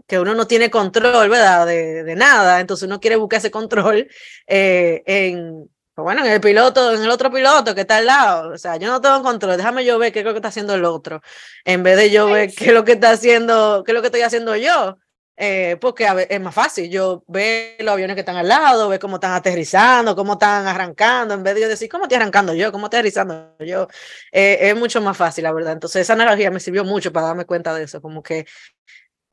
que 0.07 0.19
uno 0.19 0.33
no 0.35 0.47
tiene 0.47 0.71
control, 0.71 1.29
¿verdad? 1.29 1.67
De, 1.67 2.03
de 2.03 2.15
nada, 2.15 2.61
entonces 2.61 2.87
uno 2.87 2.99
quiere 2.99 3.17
buscar 3.17 3.39
ese 3.39 3.51
control 3.51 4.09
eh, 4.47 5.03
en, 5.05 5.69
pues 5.93 6.03
bueno, 6.03 6.25
en 6.25 6.31
el 6.31 6.39
piloto, 6.41 6.93
en 6.93 7.03
el 7.03 7.09
otro 7.09 7.29
piloto 7.31 7.75
que 7.75 7.81
está 7.81 7.97
al 7.97 8.05
lado, 8.05 8.53
o 8.53 8.57
sea, 8.57 8.77
yo 8.77 8.87
no 8.89 9.01
tengo 9.01 9.21
control, 9.21 9.57
déjame 9.57 9.83
yo 9.83 9.99
ver 9.99 10.13
qué 10.13 10.19
es 10.19 10.25
lo 10.25 10.31
que 10.31 10.37
está 10.37 10.47
haciendo 10.47 10.75
el 10.75 10.85
otro, 10.85 11.21
en 11.65 11.83
vez 11.83 11.97
de 11.97 12.09
yo 12.09 12.27
ver 12.27 12.53
qué 12.53 12.67
es 12.67 12.73
lo 12.73 12.85
que 12.85 12.93
está 12.93 13.11
haciendo, 13.11 13.83
qué 13.85 13.91
es 13.91 13.95
lo 13.95 14.01
que 14.01 14.07
estoy 14.07 14.21
haciendo 14.21 14.55
yo. 14.55 14.97
Eh, 15.39 15.77
porque 15.79 16.07
es 16.29 16.41
más 16.41 16.55
fácil, 16.55 16.89
yo 16.89 17.23
veo 17.27 17.75
los 17.79 17.93
aviones 17.93 18.15
que 18.15 18.21
están 18.21 18.37
al 18.37 18.47
lado, 18.47 18.89
veo 18.89 18.99
cómo 18.99 19.17
están 19.17 19.33
aterrizando, 19.33 20.15
cómo 20.15 20.33
están 20.33 20.65
arrancando, 20.65 21.35
en 21.35 21.43
vez 21.43 21.53
de 21.53 21.61
yo 21.61 21.69
decir, 21.69 21.87
¿cómo 21.89 22.05
estoy 22.05 22.15
arrancando 22.15 22.55
yo? 22.55 22.71
¿Cómo 22.71 22.87
estoy 22.87 22.99
aterrizando 22.99 23.55
yo? 23.59 23.87
Eh, 24.31 24.57
es 24.61 24.75
mucho 24.75 24.99
más 24.99 25.15
fácil, 25.15 25.43
la 25.43 25.53
verdad. 25.53 25.73
Entonces, 25.73 26.01
esa 26.01 26.13
analogía 26.13 26.49
me 26.49 26.59
sirvió 26.59 26.83
mucho 26.83 27.13
para 27.13 27.27
darme 27.27 27.45
cuenta 27.45 27.73
de 27.75 27.83
eso, 27.83 28.01
como 28.01 28.23
que 28.23 28.47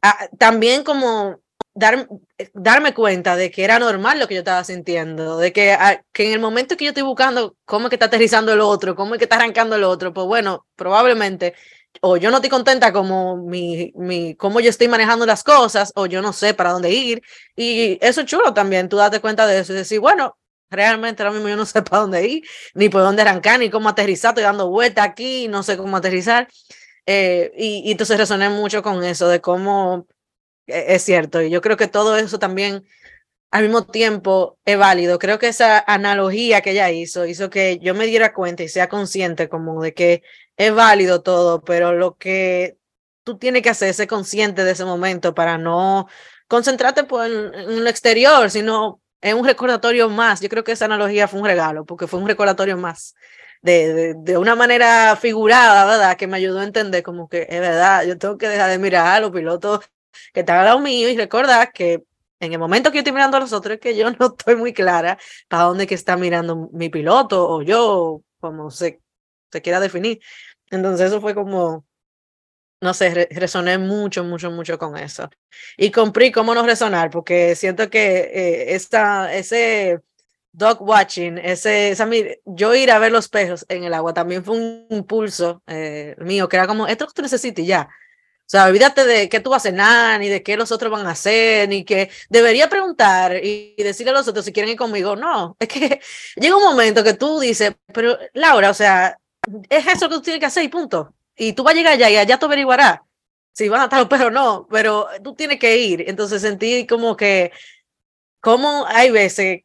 ah, 0.02 0.28
también 0.38 0.84
como 0.84 1.40
dar, 1.74 2.08
darme 2.52 2.94
cuenta 2.94 3.36
de 3.36 3.50
que 3.50 3.64
era 3.64 3.78
normal 3.78 4.18
lo 4.20 4.28
que 4.28 4.34
yo 4.34 4.40
estaba 4.40 4.64
sintiendo, 4.64 5.38
de 5.38 5.52
que, 5.52 5.72
ah, 5.72 6.02
que 6.12 6.26
en 6.26 6.32
el 6.32 6.40
momento 6.40 6.76
que 6.76 6.84
yo 6.84 6.90
estoy 6.90 7.02
buscando 7.02 7.56
cómo 7.64 7.86
es 7.86 7.90
que 7.90 7.96
está 7.96 8.06
aterrizando 8.06 8.52
el 8.52 8.60
otro, 8.60 8.94
cómo 8.94 9.14
es 9.14 9.18
que 9.18 9.24
está 9.24 9.36
arrancando 9.36 9.76
el 9.76 9.84
otro, 9.84 10.12
pues 10.12 10.26
bueno, 10.26 10.66
probablemente 10.76 11.54
o 12.00 12.16
yo 12.16 12.30
no 12.30 12.36
estoy 12.36 12.50
contenta 12.50 12.92
como 12.92 13.36
mi, 13.36 13.92
mi, 13.96 14.34
cómo 14.36 14.60
yo 14.60 14.70
estoy 14.70 14.88
manejando 14.88 15.26
las 15.26 15.42
cosas, 15.44 15.92
o 15.94 16.06
yo 16.06 16.22
no 16.22 16.32
sé 16.32 16.54
para 16.54 16.72
dónde 16.72 16.90
ir. 16.90 17.22
Y 17.56 17.98
eso 18.00 18.22
es 18.22 18.26
chulo 18.26 18.54
también, 18.54 18.88
tú 18.88 18.96
date 18.96 19.20
cuenta 19.20 19.46
de 19.46 19.58
eso 19.60 19.72
y 19.72 19.76
decir, 19.76 20.00
bueno, 20.00 20.36
realmente 20.70 21.22
ahora 21.22 21.34
mismo 21.34 21.48
yo 21.48 21.56
no 21.56 21.66
sé 21.66 21.82
para 21.82 22.02
dónde 22.02 22.26
ir, 22.26 22.44
ni 22.74 22.88
por 22.88 23.02
dónde 23.02 23.22
arrancar, 23.22 23.58
ni 23.58 23.70
cómo 23.70 23.88
aterrizar, 23.88 24.30
estoy 24.30 24.44
dando 24.44 24.68
vuelta 24.70 25.02
aquí, 25.02 25.48
no 25.48 25.62
sé 25.62 25.76
cómo 25.76 25.96
aterrizar. 25.96 26.48
Eh, 27.06 27.52
y, 27.56 27.82
y, 27.86 27.92
entonces 27.92 28.16
resoné 28.18 28.48
mucho 28.48 28.82
con 28.82 29.04
eso, 29.04 29.28
de 29.28 29.40
cómo 29.40 30.06
e, 30.66 30.94
es 30.94 31.02
cierto, 31.02 31.42
y 31.42 31.50
yo 31.50 31.60
creo 31.60 31.76
que 31.76 31.88
todo 31.88 32.16
eso 32.16 32.38
también 32.38 32.84
al 33.50 33.62
mismo 33.62 33.86
tiempo 33.86 34.58
es 34.64 34.76
válido. 34.78 35.18
Creo 35.20 35.38
que 35.38 35.48
esa 35.48 35.78
analogía 35.86 36.60
que 36.60 36.72
ella 36.72 36.90
hizo 36.90 37.24
hizo 37.26 37.50
que 37.50 37.78
yo 37.80 37.94
me 37.94 38.06
diera 38.06 38.34
cuenta 38.34 38.64
y 38.64 38.68
sea 38.68 38.88
consciente 38.88 39.48
como 39.48 39.80
de 39.82 39.94
que 39.94 40.22
es 40.56 40.74
válido 40.74 41.22
todo, 41.22 41.62
pero 41.62 41.92
lo 41.92 42.16
que 42.16 42.78
tú 43.24 43.38
tienes 43.38 43.62
que 43.62 43.70
hacer 43.70 43.88
es 43.88 43.96
ser 43.96 44.06
consciente 44.08 44.64
de 44.64 44.72
ese 44.72 44.84
momento 44.84 45.34
para 45.34 45.58
no 45.58 46.08
concentrarte 46.48 47.04
pues, 47.04 47.30
en, 47.30 47.84
lo 47.84 47.90
exterior, 47.90 48.50
sino 48.50 49.00
en 49.20 49.38
un 49.38 49.46
recordatorio 49.46 50.08
más. 50.10 50.40
Yo 50.40 50.48
creo 50.48 50.64
que 50.64 50.72
esa 50.72 50.84
analogía 50.84 51.28
fue 51.28 51.40
un 51.40 51.46
regalo, 51.46 51.84
porque 51.84 52.06
fue 52.06 52.20
un 52.20 52.28
recordatorio 52.28 52.76
más. 52.76 53.14
De, 53.62 54.14
de, 54.18 54.36
una 54.36 54.54
manera 54.54 55.16
figurada, 55.16 55.86
¿verdad? 55.86 56.16
Que 56.18 56.26
me 56.26 56.36
ayudó 56.36 56.60
a 56.60 56.64
entender 56.64 57.02
como 57.02 57.28
que 57.30 57.46
es 57.48 57.60
verdad, 57.60 58.04
yo 58.04 58.18
tengo 58.18 58.36
que 58.36 58.48
dejar 58.48 58.70
de 58.70 58.78
mirar 58.78 59.06
a 59.06 59.20
los 59.20 59.30
pilotos 59.30 59.80
que 60.34 60.40
están 60.40 60.58
al 60.58 60.66
lado 60.66 60.80
mío 60.80 61.08
y 61.08 61.16
recordar 61.16 61.72
que 61.72 62.04
en 62.40 62.52
el 62.52 62.58
momento 62.58 62.90
que 62.90 62.96
yo 62.96 63.00
estoy 63.00 63.14
mirando 63.14 63.38
a 63.38 63.40
los 63.40 63.52
otros 63.54 63.78
que 63.78 63.96
yo 63.96 64.10
no 64.18 64.26
estoy 64.26 64.56
muy 64.56 64.72
clara 64.74 65.18
para 65.48 65.64
dónde 65.64 65.86
que 65.86 65.94
está 65.94 66.16
mirando 66.16 66.68
mi 66.72 66.90
piloto 66.90 67.48
o 67.48 67.62
yo, 67.62 68.22
como 68.40 68.70
se 68.70 69.00
se 69.54 69.62
quiera 69.62 69.80
definir. 69.80 70.20
Entonces 70.70 71.08
eso 71.08 71.20
fue 71.20 71.34
como, 71.34 71.86
no 72.80 72.94
sé, 72.94 73.28
resoné 73.30 73.78
mucho, 73.78 74.24
mucho, 74.24 74.50
mucho 74.50 74.78
con 74.78 74.96
eso. 74.98 75.30
Y 75.76 75.90
compré 75.90 76.32
cómo 76.32 76.54
no 76.54 76.64
resonar, 76.66 77.10
porque 77.10 77.54
siento 77.56 77.88
que 77.90 78.30
eh, 78.34 78.74
esta, 78.74 79.32
ese 79.34 80.00
dog 80.52 80.82
watching, 80.82 81.38
ese, 81.38 81.90
esa, 81.90 82.08
yo 82.44 82.74
ir 82.74 82.90
a 82.90 82.98
ver 82.98 83.12
los 83.12 83.28
peces 83.28 83.64
en 83.68 83.84
el 83.84 83.94
agua 83.94 84.12
también 84.14 84.44
fue 84.44 84.56
un 84.56 84.86
impulso 84.90 85.62
eh, 85.66 86.16
mío, 86.18 86.48
que 86.48 86.56
era 86.56 86.66
como, 86.66 86.86
esto 86.88 87.06
que 87.06 87.14
tú 87.14 87.22
necesitas 87.22 87.66
ya. 87.66 87.88
O 88.46 88.50
sea, 88.54 88.66
olvídate 88.66 89.06
de 89.06 89.28
qué 89.30 89.40
tú 89.40 89.50
vas 89.50 89.64
a 89.64 89.70
cenar, 89.70 90.20
ni 90.20 90.28
de 90.28 90.42
qué 90.42 90.56
los 90.58 90.70
otros 90.70 90.92
van 90.92 91.06
a 91.06 91.12
hacer, 91.12 91.66
ni 91.68 91.82
que 91.84 92.10
debería 92.28 92.68
preguntar 92.68 93.42
y 93.42 93.74
decirle 93.78 94.10
a 94.10 94.14
los 94.14 94.28
otros 94.28 94.44
si 94.44 94.52
quieren 94.52 94.72
ir 94.72 94.76
conmigo. 94.78 95.16
No, 95.16 95.56
es 95.58 95.68
que 95.68 96.00
llega 96.36 96.56
un 96.56 96.62
momento 96.62 97.02
que 97.02 97.14
tú 97.14 97.40
dices, 97.40 97.74
pero 97.94 98.18
Laura, 98.34 98.70
o 98.70 98.74
sea, 98.74 99.18
es 99.68 99.86
eso 99.86 100.08
que 100.08 100.14
tú 100.16 100.22
tienes 100.22 100.40
que 100.40 100.46
hacer 100.46 100.64
y 100.64 100.68
punto. 100.68 101.14
Y 101.36 101.52
tú 101.52 101.62
vas 101.62 101.74
a 101.74 101.76
llegar 101.76 101.94
allá 101.94 102.10
y 102.10 102.16
allá 102.16 102.38
tú 102.38 102.46
averiguarás. 102.46 103.00
si 103.52 103.68
van 103.68 103.82
a 103.82 103.84
estar 103.84 103.98
los 104.00 104.08
perros 104.08 104.32
no, 104.32 104.66
pero 104.70 105.08
tú 105.22 105.34
tienes 105.34 105.58
que 105.58 105.76
ir. 105.76 106.04
Entonces 106.08 106.42
sentí 106.42 106.86
como 106.86 107.16
que, 107.16 107.52
como 108.40 108.86
hay 108.86 109.10
veces 109.10 109.62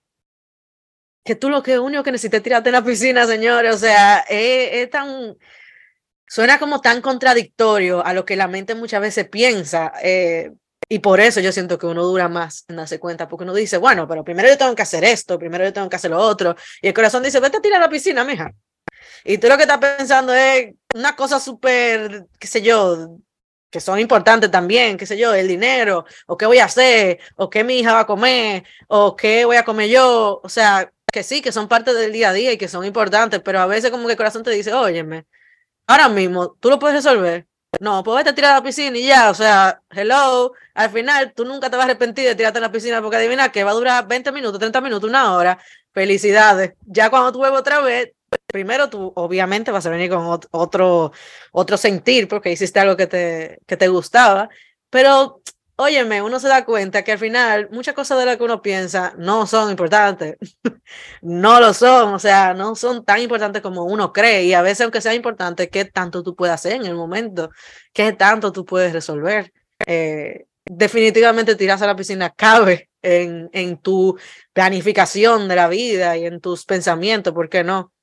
que 1.23 1.35
tú 1.35 1.49
lo 1.49 1.61
que 1.61 1.79
único 1.79 2.03
que 2.03 2.11
necesitas 2.11 2.39
es 2.39 2.43
tirarte 2.43 2.69
en 2.69 2.73
la 2.73 2.83
piscina, 2.83 3.27
señores. 3.27 3.75
O 3.75 3.77
sea, 3.77 4.25
es, 4.29 4.89
tan, 4.89 5.37
suena 6.27 6.59
como 6.59 6.81
tan 6.81 7.01
contradictorio 7.01 8.05
a 8.05 8.13
lo 8.13 8.25
que 8.25 8.35
la 8.35 8.47
mente 8.47 8.75
muchas 8.75 9.01
veces 9.01 9.29
piensa. 9.29 9.93
Eh, 10.01 10.51
y 10.91 10.99
por 10.99 11.19
eso 11.19 11.39
yo 11.39 11.51
siento 11.51 11.77
que 11.77 11.85
uno 11.85 12.03
dura 12.03 12.27
más 12.29 12.65
en 12.67 12.77
darse 12.77 12.99
cuenta, 12.99 13.27
porque 13.27 13.43
uno 13.43 13.53
dice, 13.53 13.77
bueno, 13.77 14.07
pero 14.07 14.23
primero 14.23 14.49
yo 14.49 14.57
tengo 14.57 14.73
que 14.73 14.81
hacer 14.81 15.03
esto, 15.03 15.37
primero 15.37 15.63
yo 15.63 15.71
tengo 15.71 15.87
que 15.87 15.97
hacer 15.97 16.09
lo 16.09 16.17
otro. 16.17 16.55
Y 16.81 16.87
el 16.87 16.93
corazón 16.95 17.21
dice, 17.21 17.39
vete 17.39 17.57
a 17.57 17.61
tirar 17.61 17.79
a 17.79 17.85
la 17.85 17.91
piscina, 17.91 18.23
mija. 18.23 18.51
Y 19.23 19.37
tú 19.37 19.47
lo 19.47 19.57
que 19.57 19.63
estás 19.63 19.77
pensando 19.77 20.33
es 20.33 20.73
una 20.95 21.15
cosa 21.15 21.39
súper, 21.39 22.27
qué 22.39 22.47
sé 22.47 22.61
yo, 22.61 23.17
que 23.69 23.79
son 23.79 23.99
importantes 23.99 24.49
también, 24.51 24.97
qué 24.97 25.05
sé 25.05 25.17
yo, 25.17 25.33
el 25.33 25.47
dinero, 25.47 26.05
o 26.27 26.37
qué 26.37 26.45
voy 26.45 26.59
a 26.59 26.65
hacer, 26.65 27.19
o 27.35 27.49
qué 27.49 27.63
mi 27.63 27.79
hija 27.79 27.93
va 27.93 28.01
a 28.01 28.07
comer, 28.07 28.63
o 28.87 29.15
qué 29.15 29.45
voy 29.45 29.57
a 29.57 29.65
comer 29.65 29.89
yo. 29.89 30.41
O 30.43 30.49
sea, 30.49 30.91
que 31.11 31.23
sí, 31.23 31.41
que 31.41 31.51
son 31.51 31.67
parte 31.67 31.93
del 31.93 32.11
día 32.11 32.29
a 32.29 32.33
día 32.33 32.51
y 32.51 32.57
que 32.57 32.67
son 32.67 32.85
importantes, 32.85 33.41
pero 33.43 33.59
a 33.59 33.67
veces 33.67 33.91
como 33.91 34.05
que 34.05 34.13
el 34.13 34.17
corazón 34.17 34.43
te 34.43 34.51
dice, 34.51 34.73
óyeme, 34.73 35.25
ahora 35.87 36.09
mismo, 36.09 36.55
¿tú 36.59 36.69
lo 36.69 36.79
puedes 36.79 37.03
resolver? 37.03 37.47
No, 37.79 38.03
pues 38.03 38.17
vete 38.17 38.31
a 38.31 38.35
tirar 38.35 38.51
a 38.53 38.55
la 38.55 38.63
piscina 38.63 38.97
y 38.97 39.05
ya, 39.05 39.29
o 39.29 39.33
sea, 39.35 39.81
hello, 39.91 40.53
al 40.73 40.89
final 40.89 41.33
tú 41.33 41.45
nunca 41.45 41.69
te 41.69 41.77
vas 41.77 41.85
a 41.85 41.89
arrepentir 41.89 42.25
de 42.25 42.35
tirarte 42.35 42.57
a 42.57 42.61
la 42.61 42.71
piscina 42.71 43.01
porque 43.01 43.17
adivina 43.17 43.51
que 43.51 43.63
va 43.63 43.71
a 43.71 43.75
durar 43.75 44.07
20 44.07 44.31
minutos, 44.31 44.59
30 44.59 44.81
minutos, 44.81 45.09
una 45.09 45.33
hora. 45.35 45.59
Felicidades. 45.93 46.73
Ya 46.85 47.09
cuando 47.09 47.31
tú 47.31 47.45
otra 47.45 47.81
vez, 47.81 48.11
primero 48.47 48.89
tú 48.89 49.11
obviamente 49.15 49.71
vas 49.71 49.85
a 49.85 49.89
venir 49.89 50.09
con 50.09 50.39
otro, 50.51 51.11
otro 51.51 51.77
sentir 51.77 52.27
porque 52.27 52.51
hiciste 52.51 52.79
algo 52.79 52.97
que 52.97 53.07
te, 53.07 53.59
que 53.65 53.77
te 53.77 53.87
gustaba, 53.87 54.49
pero 54.89 55.41
óyeme, 55.79 56.21
uno 56.21 56.39
se 56.39 56.49
da 56.49 56.65
cuenta 56.65 57.03
que 57.03 57.13
al 57.13 57.19
final 57.19 57.69
muchas 57.71 57.95
cosas 57.95 58.19
de 58.19 58.25
las 58.25 58.37
que 58.37 58.43
uno 58.43 58.61
piensa 58.61 59.13
no 59.17 59.47
son 59.47 59.69
importantes, 59.71 60.35
no 61.21 61.61
lo 61.61 61.73
son, 61.73 62.13
o 62.13 62.19
sea, 62.19 62.53
no 62.53 62.75
son 62.75 63.05
tan 63.05 63.21
importantes 63.21 63.61
como 63.61 63.85
uno 63.85 64.11
cree 64.11 64.43
y 64.43 64.53
a 64.53 64.61
veces 64.61 64.81
aunque 64.81 65.01
sea 65.01 65.13
importante, 65.13 65.69
¿qué 65.69 65.85
tanto 65.85 66.21
tú 66.21 66.35
puedes 66.35 66.53
hacer 66.53 66.73
en 66.73 66.85
el 66.85 66.95
momento? 66.95 67.49
¿Qué 67.93 68.11
tanto 68.13 68.51
tú 68.51 68.65
puedes 68.65 68.91
resolver? 68.91 69.53
Eh, 69.85 70.47
definitivamente 70.65 71.55
tirarse 71.55 71.85
a 71.85 71.87
la 71.87 71.95
piscina 71.95 72.29
cabe 72.35 72.89
en, 73.01 73.49
en 73.53 73.77
tu 73.77 74.17
planificación 74.53 75.47
de 75.47 75.55
la 75.55 75.69
vida 75.69 76.17
y 76.17 76.25
en 76.25 76.41
tus 76.41 76.65
pensamientos, 76.65 77.33
¿por 77.33 77.49
qué 77.49 77.63
no? 77.63 77.93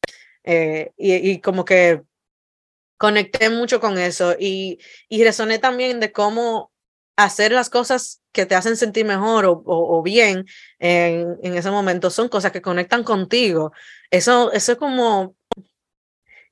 Eh, 0.48 0.92
y, 0.96 1.40
como 1.40 1.64
que 1.64 2.02
conecté 2.96 3.50
mucho 3.50 3.80
con 3.80 3.98
eso 3.98 4.36
y, 4.38 4.78
y 5.08 5.24
resoné 5.24 5.58
también 5.58 5.98
de 5.98 6.12
cómo 6.12 6.70
hacer 7.16 7.50
las 7.50 7.68
cosas 7.68 8.22
que 8.30 8.46
te 8.46 8.54
hacen 8.54 8.76
sentir 8.76 9.04
mejor 9.04 9.44
o, 9.44 9.62
o, 9.66 10.02
bien 10.02 10.46
en, 10.78 11.36
en, 11.42 11.56
ese 11.56 11.70
momento 11.70 12.10
son 12.10 12.28
cosas 12.28 12.52
que 12.52 12.62
conectan 12.62 13.02
contigo. 13.02 13.72
Eso, 14.10 14.52
eso 14.52 14.72
es 14.72 14.78
como, 14.78 15.34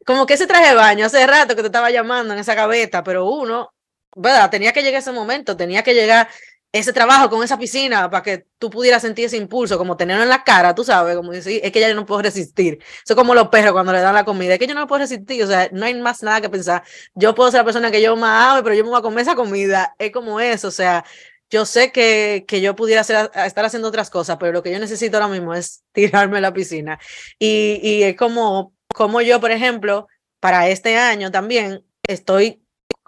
como 0.05 0.27
que 0.27 0.35
ese 0.35 0.49
traje 0.49 0.71
de 0.71 0.75
baño 0.75 1.07
hace 1.07 1.25
rato 1.27 1.55
que 1.55 1.63
te 1.63 1.69
estaba 1.69 1.91
llamando 1.91 2.35
en 2.35 2.41
esa 2.41 2.55
gaveta, 2.55 3.05
pero 3.05 3.27
uno, 3.27 3.73
¿verdad? 4.17 4.51
Tenía 4.51 4.73
que 4.73 4.83
llegar 4.83 5.01
ese 5.01 5.13
momento, 5.13 5.57
tenía 5.57 5.85
que 5.85 5.95
llegar 5.95 6.29
ese 6.75 6.93
trabajo 6.93 7.31
con 7.31 7.45
esa 7.45 7.57
piscina 7.57 8.11
para 8.11 8.25
que 8.25 8.47
tú 8.59 8.69
pudieras 8.69 9.01
sentir 9.01 9.27
ese 9.27 9.37
impulso, 9.37 9.79
como 9.79 9.97
tenerlo 9.97 10.25
en 10.25 10.29
la 10.29 10.43
cara, 10.43 10.75
tú 10.75 10.83
sabes, 10.83 11.15
como 11.15 11.31
decir, 11.31 11.61
es 11.63 11.71
que 11.71 11.79
ya 11.79 11.89
yo 11.89 11.95
no 11.95 12.05
puedo 12.05 12.23
resistir. 12.23 12.79
Eso 12.83 13.13
es 13.13 13.15
como 13.15 13.33
los 13.33 13.47
perros 13.47 13.73
cuando 13.73 13.93
le 13.93 14.01
dan 14.01 14.13
la 14.13 14.25
comida, 14.25 14.55
es 14.55 14.59
que 14.59 14.67
yo 14.67 14.75
no 14.75 14.89
puedo 14.89 14.99
resistir, 15.03 15.45
o 15.45 15.47
sea, 15.47 15.69
no 15.71 15.87
hay 15.87 15.95
más 15.95 16.25
nada 16.25 16.41
que 16.41 16.49
pensar. 16.49 16.83
Yo 17.15 17.33
puedo 17.33 17.49
ser 17.53 17.61
la 17.61 17.65
persona 17.65 17.93
que 17.93 18.03
yo 18.03 18.17
más 18.17 18.55
amo, 18.55 18.65
pero 18.65 18.75
yo 18.75 18.83
me 18.83 18.91
voy 18.91 18.99
a 18.99 19.03
comer 19.03 19.23
esa 19.23 19.37
comida, 19.37 19.95
es 20.01 20.11
como 20.11 20.41
eso, 20.41 20.67
o 20.67 20.73
sea, 20.73 21.05
yo 21.49 21.65
sé 21.65 21.93
que, 21.93 22.45
que 22.49 22.61
yo 22.61 22.75
pudiera 22.75 23.03
estar 23.03 23.65
haciendo 23.65 23.87
otras 23.87 24.11
cosas, 24.11 24.37
pero 24.41 24.51
lo 24.51 24.65
que 24.65 24.73
yo 24.73 24.81
necesito 24.81 25.17
ahora 25.19 25.29
mismo 25.29 25.55
es 25.55 25.85
tirarme 25.93 26.39
a 26.39 26.41
la 26.41 26.53
piscina. 26.53 26.99
Y, 27.39 27.79
y 27.85 28.03
es 28.03 28.17
como, 28.17 28.75
como 28.93 29.21
yo, 29.21 29.41
por 29.41 29.53
ejemplo, 29.53 30.09
para 30.41 30.69
este 30.69 30.97
año 30.97 31.31
también 31.31 31.85
estoy 32.09 32.64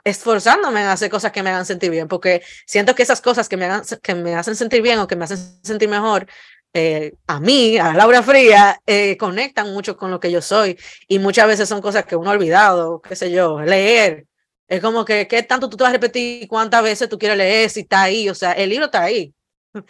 esforzándome 0.07 0.83
en 0.83 0.87
hacer 0.87 1.11
cosas 1.11 1.33
que 1.33 1.43
me 1.43 1.51
hagan 1.51 1.67
sentir 1.67 1.91
bien, 1.91 2.07
porque 2.07 2.41
siento 2.65 2.95
que 2.95 3.03
esas 3.03 3.21
cosas 3.21 3.49
que 3.49 3.57
me, 3.57 3.65
hagan, 3.65 3.83
que 4.01 4.15
me 4.15 4.37
hacen 4.37 4.55
sentir 4.55 4.81
bien 4.81 5.01
o 5.01 5.09
que 5.09 5.17
me 5.17 5.25
hacen 5.25 5.39
sentir 5.65 5.89
mejor, 5.89 6.29
eh, 6.73 7.15
a 7.27 7.41
mí, 7.41 7.77
a 7.77 7.93
Laura 7.93 8.23
Fría, 8.23 8.81
eh, 8.87 9.17
conectan 9.17 9.73
mucho 9.73 9.97
con 9.97 10.13
lo 10.13 10.21
que 10.21 10.31
yo 10.31 10.41
soy 10.41 10.79
y 11.09 11.19
muchas 11.19 11.49
veces 11.49 11.69
son 11.69 11.81
cosas 11.83 12.05
que 12.07 12.15
uno 12.15 12.31
ha 12.31 12.35
olvidado, 12.35 13.01
qué 13.03 13.17
sé 13.17 13.33
yo, 13.33 13.61
leer. 13.61 14.27
Es 14.69 14.81
como 14.81 15.05
que, 15.05 15.27
¿qué 15.27 15.43
tanto 15.43 15.69
tú 15.69 15.77
te 15.77 15.83
vas 15.83 15.91
a 15.91 15.95
repetir 15.95 16.47
cuántas 16.49 16.85
veces 16.85 17.09
tú 17.09 17.19
quieres 17.19 17.39
leer 17.39 17.69
si 17.69 17.81
está 17.81 18.03
ahí? 18.03 18.29
O 18.29 18.35
sea, 18.35 18.53
el 18.53 18.71
libro 18.71 18.87
está 18.87 19.03
ahí. 19.03 19.35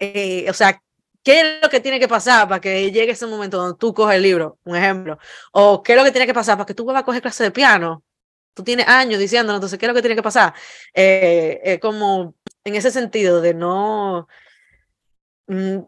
Eh, 0.00 0.46
o 0.48 0.52
sea, 0.54 0.80
¿qué 1.24 1.40
es 1.40 1.46
lo 1.62 1.68
que 1.68 1.80
tiene 1.80 1.98
que 1.98 2.06
pasar 2.06 2.48
para 2.48 2.60
que 2.60 2.92
llegue 2.92 3.12
ese 3.12 3.26
momento 3.26 3.56
donde 3.58 3.76
tú 3.78 3.92
coges 3.92 4.16
el 4.16 4.22
libro? 4.22 4.58
Un 4.64 4.76
ejemplo. 4.76 5.18
O 5.52 5.82
¿qué 5.82 5.92
es 5.94 5.98
lo 5.98 6.04
que 6.04 6.12
tiene 6.12 6.26
que 6.26 6.34
pasar 6.34 6.56
para 6.56 6.66
que 6.66 6.74
tú 6.74 6.84
vuelvas 6.84 7.02
a 7.02 7.04
coger 7.06 7.22
clase 7.22 7.42
de 7.44 7.50
piano? 7.50 8.04
Tú 8.58 8.64
tienes 8.64 8.88
años 8.88 9.20
diciéndolo, 9.20 9.56
entonces, 9.58 9.78
¿qué 9.78 9.86
es 9.86 9.88
lo 9.88 9.94
que 9.94 10.02
tiene 10.02 10.16
que 10.16 10.22
pasar? 10.22 10.52
Eh, 10.92 11.78
como 11.80 12.34
en 12.64 12.74
ese 12.74 12.90
sentido 12.90 13.40
de 13.40 13.54
no, 13.54 14.26
mm, 15.46 15.78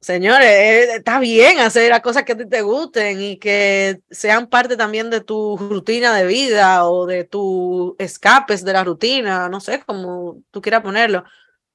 señores, 0.00 0.48
eh, 0.48 0.94
está 0.96 1.18
bien 1.18 1.58
hacer 1.58 1.90
las 1.90 2.00
cosas 2.00 2.24
que 2.24 2.34
te 2.34 2.62
gusten 2.62 3.20
y 3.20 3.38
que 3.38 4.00
sean 4.10 4.48
parte 4.48 4.76
también 4.76 5.10
de 5.10 5.20
tu 5.20 5.58
rutina 5.58 6.14
de 6.16 6.26
vida 6.26 6.86
o 6.88 7.06
de 7.06 7.24
tu 7.24 7.94
escapes 7.98 8.64
de 8.64 8.72
la 8.72 8.84
rutina, 8.84 9.48
no 9.50 9.60
sé 9.60 9.82
cómo 9.86 10.42
tú 10.50 10.62
quieras 10.62 10.82
ponerlo, 10.82 11.24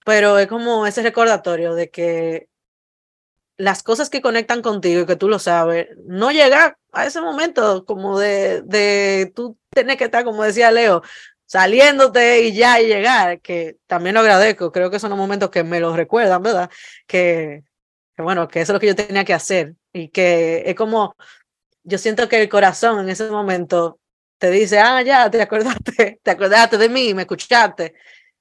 pero 0.04 0.40
es 0.40 0.48
como 0.48 0.88
ese 0.88 1.04
recordatorio 1.04 1.76
de 1.76 1.92
que 1.92 2.50
las 3.60 3.84
cosas 3.84 4.10
que 4.10 4.22
conectan 4.22 4.62
contigo 4.62 5.02
y 5.02 5.06
que 5.06 5.18
tú 5.18 5.28
lo 5.28 5.38
sabes, 5.38 5.90
no 6.06 6.32
llega 6.32 6.78
a 6.94 7.06
ese 7.06 7.20
momento 7.20 7.84
como 7.84 8.18
de, 8.18 8.62
de 8.62 9.34
tú 9.36 9.58
tener 9.70 9.98
que 9.98 10.06
estar, 10.06 10.24
como 10.24 10.44
decía 10.44 10.72
Leo, 10.72 11.04
saliéndote 11.46 12.44
y 12.44 12.54
ya 12.54 12.80
y 12.80 12.88
llegar, 12.88 13.42
que 13.42 13.76
también 13.86 14.14
lo 14.16 14.22
agradezco, 14.22 14.72
creo 14.72 14.90
que 14.90 14.98
son 14.98 15.10
los 15.10 15.20
momentos 15.20 15.50
que 15.50 15.66
me 15.66 15.82
los 15.82 15.98
recuerdan, 15.98 16.42
¿verdad? 16.42 16.70
Que, 17.06 17.66
que 18.16 18.24
bueno, 18.24 18.48
que 18.48 18.62
eso 18.62 18.72
es 18.72 18.76
lo 18.76 18.80
que 18.80 18.88
yo 18.88 18.96
tenía 18.96 19.26
que 19.26 19.34
hacer 19.34 19.76
y 19.92 20.08
que 20.08 20.64
es 20.66 20.76
como, 20.76 21.18
yo 21.84 21.98
siento 21.98 22.30
que 22.30 22.42
el 22.42 22.48
corazón 22.48 23.02
en 23.02 23.10
ese 23.10 23.30
momento 23.30 24.00
te 24.38 24.52
dice, 24.52 24.80
ah, 24.80 25.02
ya, 25.02 25.30
te 25.30 25.42
acordaste, 25.42 26.20
te 26.24 26.32
acordaste 26.32 26.78
de 26.78 26.88
mí, 26.88 27.14
me 27.14 27.24
escuchaste. 27.24 27.94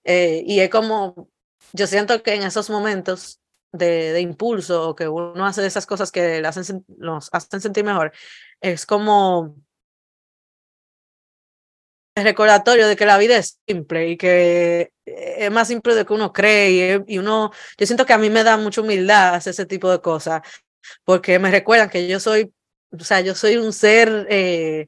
Eh, 0.04 0.44
y 0.46 0.60
es 0.60 0.70
como, 0.70 1.28
yo 1.72 1.88
siento 1.88 2.22
que 2.22 2.34
en 2.34 2.44
esos 2.44 2.70
momentos 2.70 3.40
de, 3.72 4.12
de, 4.12 4.20
impulso 4.20 4.88
o 4.88 4.96
que 4.96 5.08
uno 5.08 5.46
hace 5.46 5.66
esas 5.66 5.86
cosas 5.86 6.10
que 6.10 6.40
le 6.40 6.48
hacen, 6.48 6.84
nos 6.96 7.28
hacen 7.32 7.60
sentir 7.60 7.84
mejor, 7.84 8.12
es 8.60 8.86
como 8.86 9.56
el 12.18 12.24
recordatorio 12.24 12.88
de 12.88 12.96
que 12.96 13.06
la 13.06 13.18
vida 13.18 13.36
es 13.36 13.60
simple 13.66 14.08
y 14.10 14.16
que 14.16 14.92
es 15.06 15.50
más 15.50 15.68
simple 15.68 15.94
de 15.94 16.04
que 16.04 16.12
uno 16.12 16.32
cree 16.32 17.02
y, 17.06 17.18
uno, 17.18 17.52
yo 17.78 17.86
siento 17.86 18.04
que 18.06 18.12
a 18.12 18.18
mí 18.18 18.30
me 18.30 18.44
da 18.44 18.56
mucha 18.56 18.80
humildad 18.80 19.34
hacer 19.34 19.52
ese 19.52 19.66
tipo 19.66 19.90
de 19.90 20.00
cosas 20.00 20.42
porque 21.04 21.38
me 21.38 21.50
recuerdan 21.50 21.90
que 21.90 22.08
yo 22.08 22.20
soy, 22.20 22.52
o 22.90 23.04
sea, 23.04 23.20
yo 23.20 23.34
soy 23.34 23.56
un 23.56 23.72
ser, 23.72 24.26
eh, 24.30 24.86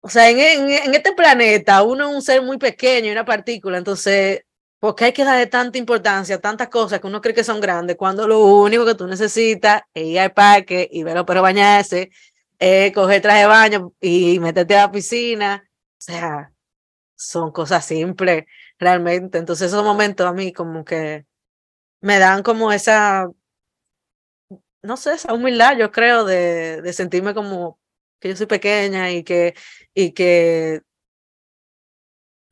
o 0.00 0.08
sea, 0.08 0.30
en, 0.30 0.38
en, 0.38 0.70
en, 0.70 0.94
este 0.94 1.12
planeta 1.12 1.82
uno 1.82 2.10
es 2.10 2.14
un 2.16 2.22
ser 2.22 2.42
muy 2.42 2.58
pequeño, 2.58 3.12
una 3.12 3.24
partícula, 3.24 3.78
entonces 3.78 4.42
porque 4.80 5.06
hay 5.06 5.12
que 5.12 5.24
darle 5.24 5.46
tanta 5.46 5.78
importancia 5.78 6.36
a 6.36 6.40
tantas 6.40 6.68
cosas 6.68 7.00
que 7.00 7.06
uno 7.06 7.20
cree 7.20 7.34
que 7.34 7.44
son 7.44 7.60
grandes 7.60 7.96
cuando 7.96 8.28
lo 8.28 8.40
único 8.40 8.86
que 8.86 8.94
tú 8.94 9.06
necesitas 9.06 9.82
es 9.94 10.04
ir 10.04 10.20
al 10.20 10.32
parque 10.32 10.88
y 10.90 11.02
verlo 11.02 11.26
pero 11.26 11.42
bañarse, 11.42 12.10
eh, 12.58 12.92
coger 12.92 13.22
traje 13.22 13.40
de 13.40 13.46
baño 13.46 13.92
y 14.00 14.38
meterte 14.40 14.76
a 14.76 14.86
la 14.86 14.92
piscina. 14.92 15.64
O 15.66 16.00
sea, 16.00 16.52
son 17.16 17.52
cosas 17.52 17.84
simples 17.86 18.44
realmente. 18.78 19.38
Entonces 19.38 19.68
esos 19.68 19.84
momentos 19.84 20.26
a 20.26 20.32
mí 20.32 20.52
como 20.52 20.84
que 20.84 21.26
me 22.00 22.18
dan 22.18 22.42
como 22.42 22.72
esa, 22.72 23.28
no 24.82 24.96
sé, 24.96 25.14
esa 25.14 25.34
humildad, 25.34 25.76
yo 25.76 25.90
creo, 25.92 26.24
de, 26.24 26.82
de 26.82 26.92
sentirme 26.92 27.34
como 27.34 27.78
que 28.20 28.28
yo 28.30 28.36
soy 28.36 28.46
pequeña 28.46 29.10
y 29.10 29.24
que, 29.24 29.54
y 29.94 30.12
que 30.12 30.82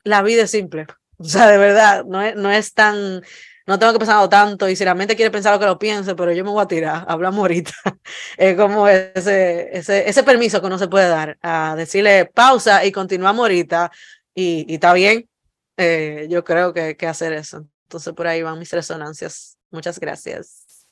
la 0.03 0.21
vida 0.23 0.43
es 0.43 0.51
simple. 0.51 0.87
O 1.19 1.23
sea, 1.23 1.47
de 1.47 1.57
verdad, 1.57 2.05
no 2.05 2.21
es, 2.21 2.35
no 2.35 2.51
es 2.51 2.73
tan, 2.73 3.23
no 3.65 3.79
tengo 3.79 3.93
que 3.93 3.99
pensarlo 3.99 4.29
tanto 4.29 4.69
y 4.69 4.75
si 4.75 4.85
la 4.85 4.95
mente 4.95 5.15
quiere 5.15 5.31
pensar 5.31 5.53
lo 5.53 5.59
que 5.59 5.65
lo 5.65 5.79
piense, 5.79 6.15
pero 6.15 6.31
yo 6.31 6.43
me 6.43 6.51
voy 6.51 6.63
a 6.63 6.67
tirar, 6.67 7.05
hablamos 7.07 7.39
ahorita. 7.39 7.73
Es 8.37 8.55
como 8.55 8.87
ese, 8.87 9.69
ese, 9.75 10.07
ese 10.07 10.23
permiso 10.23 10.61
que 10.61 10.67
uno 10.67 10.77
se 10.77 10.87
puede 10.87 11.09
dar 11.09 11.37
a 11.41 11.75
decirle 11.75 12.25
pausa 12.25 12.85
y 12.85 12.91
continuamos 12.91 13.41
ahorita 13.41 13.91
y, 14.35 14.65
y 14.71 14.75
está 14.75 14.93
bien. 14.93 15.27
Eh, 15.75 16.27
yo 16.29 16.43
creo 16.43 16.73
que, 16.73 16.95
que 16.95 17.07
hacer 17.07 17.33
eso. 17.33 17.67
Entonces 17.87 18.13
por 18.13 18.27
ahí 18.27 18.41
van 18.41 18.59
mis 18.59 18.71
resonancias. 18.71 19.57
Muchas 19.71 19.99
gracias. 19.99 20.87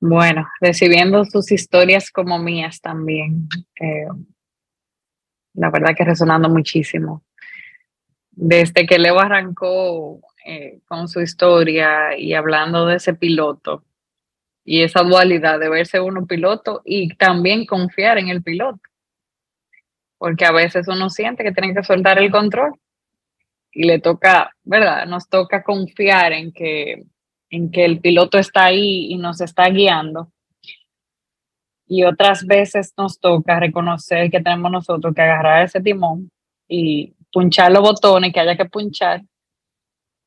Bueno, 0.00 0.46
recibiendo 0.60 1.24
sus 1.26 1.52
historias 1.52 2.10
como 2.10 2.38
mías 2.38 2.80
también. 2.80 3.48
Eh, 3.78 4.06
la 5.54 5.70
verdad 5.70 5.94
que 5.96 6.04
resonando 6.04 6.48
muchísimo 6.48 7.24
desde 8.42 8.86
que 8.86 8.98
Leo 8.98 9.20
arrancó 9.20 10.22
eh, 10.46 10.80
con 10.88 11.08
su 11.08 11.20
historia 11.20 12.16
y 12.16 12.32
hablando 12.32 12.86
de 12.86 12.96
ese 12.96 13.12
piloto 13.12 13.84
y 14.64 14.82
esa 14.82 15.02
dualidad 15.02 15.60
de 15.60 15.68
verse 15.68 16.00
uno 16.00 16.26
piloto 16.26 16.80
y 16.86 17.14
también 17.16 17.66
confiar 17.66 18.16
en 18.16 18.28
el 18.28 18.42
piloto. 18.42 18.80
Porque 20.16 20.46
a 20.46 20.52
veces 20.52 20.88
uno 20.88 21.10
siente 21.10 21.44
que 21.44 21.52
tiene 21.52 21.74
que 21.74 21.82
soltar 21.82 22.18
el 22.18 22.30
control 22.30 22.72
y 23.72 23.84
le 23.84 23.98
toca, 23.98 24.56
¿verdad? 24.64 25.06
Nos 25.06 25.28
toca 25.28 25.62
confiar 25.62 26.32
en 26.32 26.50
que, 26.50 27.04
en 27.50 27.70
que 27.70 27.84
el 27.84 28.00
piloto 28.00 28.38
está 28.38 28.64
ahí 28.64 29.12
y 29.12 29.18
nos 29.18 29.42
está 29.42 29.68
guiando. 29.68 30.32
Y 31.86 32.04
otras 32.04 32.46
veces 32.46 32.94
nos 32.96 33.20
toca 33.20 33.60
reconocer 33.60 34.30
que 34.30 34.40
tenemos 34.40 34.70
nosotros 34.70 35.14
que 35.14 35.20
agarrar 35.20 35.66
ese 35.66 35.82
timón 35.82 36.30
y 36.66 37.14
punchar 37.32 37.72
los 37.72 37.82
botones 37.82 38.32
que 38.32 38.40
haya 38.40 38.56
que 38.56 38.64
punchar. 38.66 39.22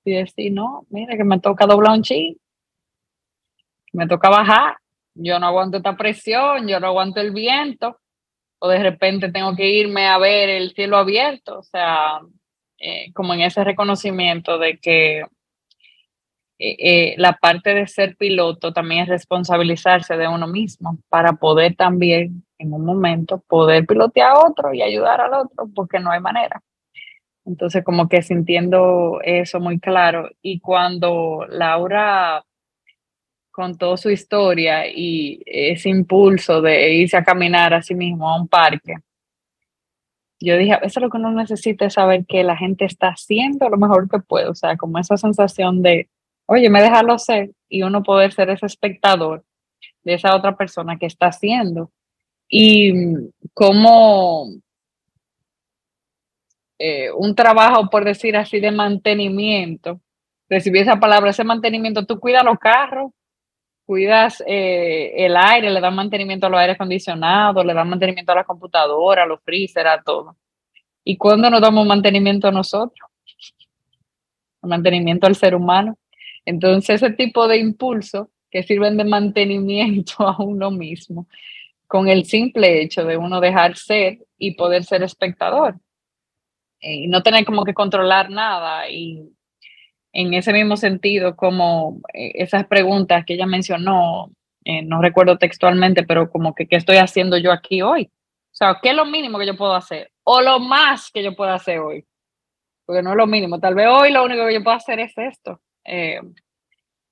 Y 0.06 0.12
decir, 0.12 0.52
no, 0.52 0.86
mira 0.90 1.16
que 1.16 1.24
me 1.24 1.40
toca 1.40 1.66
doblar 1.66 1.94
un 1.94 2.04
chi, 2.04 2.38
me 3.94 4.08
toca 4.08 4.30
bajar, 4.30 4.78
yo 5.14 5.40
no 5.40 5.48
aguanto 5.48 5.78
esta 5.78 5.96
presión, 5.96 6.68
yo 6.68 6.80
no 6.80 6.88
aguanto 6.88 7.22
el 7.22 7.32
viento, 7.32 8.00
o 8.60 8.68
de 8.68 8.82
repente 8.82 9.32
tengo 9.32 9.56
que 9.56 9.70
irme 9.70 10.08
a 10.08 10.18
ver 10.18 10.50
el 10.50 10.74
cielo 10.74 10.98
abierto, 10.98 11.60
o 11.60 11.64
sea, 11.64 12.20
eh, 12.80 13.12
como 13.14 13.34
en 13.34 13.42
ese 13.42 13.64
reconocimiento 13.64 14.58
de 14.58 14.78
que 14.78 15.20
eh, 15.20 16.76
eh, 16.80 17.16
la 17.18 17.34
parte 17.34 17.74
de 17.74 17.88
ser 17.88 18.16
piloto 18.16 18.74
también 18.74 19.04
es 19.04 19.10
responsabilizarse 19.10 20.18
de 20.18 20.28
uno 20.28 20.48
mismo 20.48 20.98
para 21.10 21.34
poder 21.34 21.76
también 21.76 22.46
en 22.58 22.74
un 22.74 22.86
momento 22.86 23.40
poder 23.48 23.86
pilotear 23.86 24.32
a 24.32 24.40
otro 24.48 24.74
y 24.74 24.82
ayudar 24.82 25.22
al 25.22 25.34
otro, 25.34 25.68
porque 25.76 26.00
no 26.00 26.12
hay 26.12 26.20
manera. 26.20 26.62
Entonces, 27.46 27.84
como 27.84 28.08
que 28.08 28.22
sintiendo 28.22 29.20
eso 29.24 29.60
muy 29.60 29.80
claro. 29.80 30.30
Y 30.42 30.60
cuando 30.60 31.46
Laura 31.50 32.44
contó 33.52 33.98
su 33.98 34.10
historia 34.10 34.88
y 34.88 35.42
ese 35.46 35.90
impulso 35.90 36.62
de 36.62 36.94
irse 36.94 37.18
a 37.18 37.24
caminar 37.24 37.74
a 37.74 37.82
sí 37.82 37.96
mismo 37.96 38.30
a 38.30 38.40
un 38.40 38.48
parque, 38.48 38.96
yo 40.40 40.58
dije, 40.58 40.74
eso 40.82 41.00
es 41.00 41.02
lo 41.02 41.10
que 41.10 41.18
uno 41.18 41.32
necesita 41.32 41.86
es 41.86 41.94
saber 41.94 42.26
que 42.26 42.44
la 42.44 42.58
gente 42.58 42.86
está 42.86 43.10
haciendo 43.10 43.70
lo 43.70 43.78
mejor 43.78 44.10
que 44.10 44.20
puede. 44.20 44.50
O 44.50 44.56
sea, 44.56 44.76
como 44.76 45.00
esa 45.00 45.16
sensación 45.16 45.82
de, 45.82 46.10
oye, 46.48 46.70
me 46.70 46.82
dejarlo 46.82 47.18
ser 47.18 47.52
y 47.70 47.84
uno 47.84 48.04
poder 48.04 48.34
ser 48.34 48.50
ese 48.50 48.66
espectador 48.66 49.46
de 50.04 50.16
esa 50.16 50.36
otra 50.36 50.58
persona 50.58 50.98
que 50.98 51.06
está 51.06 51.28
haciendo. 51.28 51.92
Y 52.50 52.94
cómo 53.54 54.48
eh, 56.86 57.10
un 57.14 57.34
trabajo, 57.34 57.90
por 57.90 58.04
decir 58.04 58.36
así, 58.36 58.60
de 58.60 58.70
mantenimiento, 58.70 60.02
recibí 60.50 60.80
esa 60.80 61.00
palabra, 61.00 61.30
ese 61.30 61.46
mantenimiento, 61.46 62.06
tú 62.06 62.20
cuidas 62.20 62.44
los 62.44 62.60
carros, 62.60 63.14
cuidas 63.86 64.44
eh, 64.46 65.14
el 65.16 65.38
aire, 65.38 65.70
le 65.70 65.80
das 65.80 65.94
mantenimiento 65.94 66.48
a 66.48 66.50
los 66.50 66.60
aires 66.60 66.76
acondicionados, 66.76 67.66
le 67.66 67.74
das 67.74 67.88
mantenimiento 67.88 68.34
a 68.34 68.36
la 68.36 68.44
computadora, 68.44 69.24
a 69.24 69.26
los 69.26 69.40
freezer, 69.46 69.88
a 69.88 70.02
todo. 70.04 70.36
¿Y 71.06 71.16
cuándo 71.16 71.50
nos 71.50 71.62
damos 71.62 71.88
mantenimiento 71.88 72.50
a 72.50 72.52
nosotros? 72.52 73.10
Mantenimiento 74.62 75.26
al 75.26 75.36
ser 75.36 75.56
humano. 75.56 75.98
Entonces, 76.44 77.02
ese 77.02 77.14
tipo 77.14 77.48
de 77.48 77.60
impulso 77.60 78.30
que 78.52 78.62
sirven 78.62 78.98
de 78.98 79.06
mantenimiento 79.06 80.16
a 80.28 80.36
uno 80.44 80.70
mismo, 80.70 81.28
con 81.88 82.10
el 82.10 82.26
simple 82.26 82.82
hecho 82.82 83.06
de 83.06 83.16
uno 83.16 83.40
dejar 83.40 83.78
ser 83.78 84.20
y 84.38 84.56
poder 84.56 84.84
ser 84.84 85.02
espectador 85.04 85.78
y 86.84 87.08
no 87.08 87.24
tener 87.24 87.46
como 87.46 87.64
que 87.64 87.74
controlar 87.74 88.30
nada 88.30 88.90
y 88.90 89.32
en 90.14 90.34
ese 90.34 90.54
mismo 90.54 90.78
sentido 90.78 91.36
como 91.36 92.02
eh, 92.14 92.32
esas 92.36 92.68
preguntas 92.68 93.26
que 93.26 93.34
ella 93.34 93.48
mencionó, 93.48 94.32
eh, 94.64 94.84
no 94.84 95.02
recuerdo 95.02 95.38
textualmente, 95.38 96.04
pero 96.04 96.30
como 96.30 96.54
que 96.54 96.68
qué 96.68 96.76
estoy 96.76 96.98
haciendo 96.98 97.38
yo 97.38 97.52
aquí 97.52 97.82
hoy. 97.82 98.12
O 98.14 98.56
sea, 98.56 98.80
¿qué 98.82 98.90
es 98.90 98.96
lo 98.96 99.06
mínimo 99.06 99.40
que 99.40 99.48
yo 99.48 99.58
puedo 99.58 99.74
hacer? 99.74 100.12
O 100.24 100.40
lo 100.42 100.60
más 100.60 101.10
que 101.12 101.24
yo 101.24 101.36
puedo 101.36 101.52
hacer 101.52 101.80
hoy. 101.80 102.06
Porque 102.86 103.02
no 103.02 103.12
es 103.12 103.18
lo 103.18 103.26
mínimo. 103.26 103.60
Tal 103.60 103.74
vez 103.74 103.88
hoy 103.90 104.12
lo 104.12 104.24
único 104.24 104.46
que 104.46 104.54
yo 104.54 104.64
puedo 104.64 104.78
hacer 104.78 105.00
es 105.00 105.18
esto. 105.18 105.60
Eh, 105.84 106.20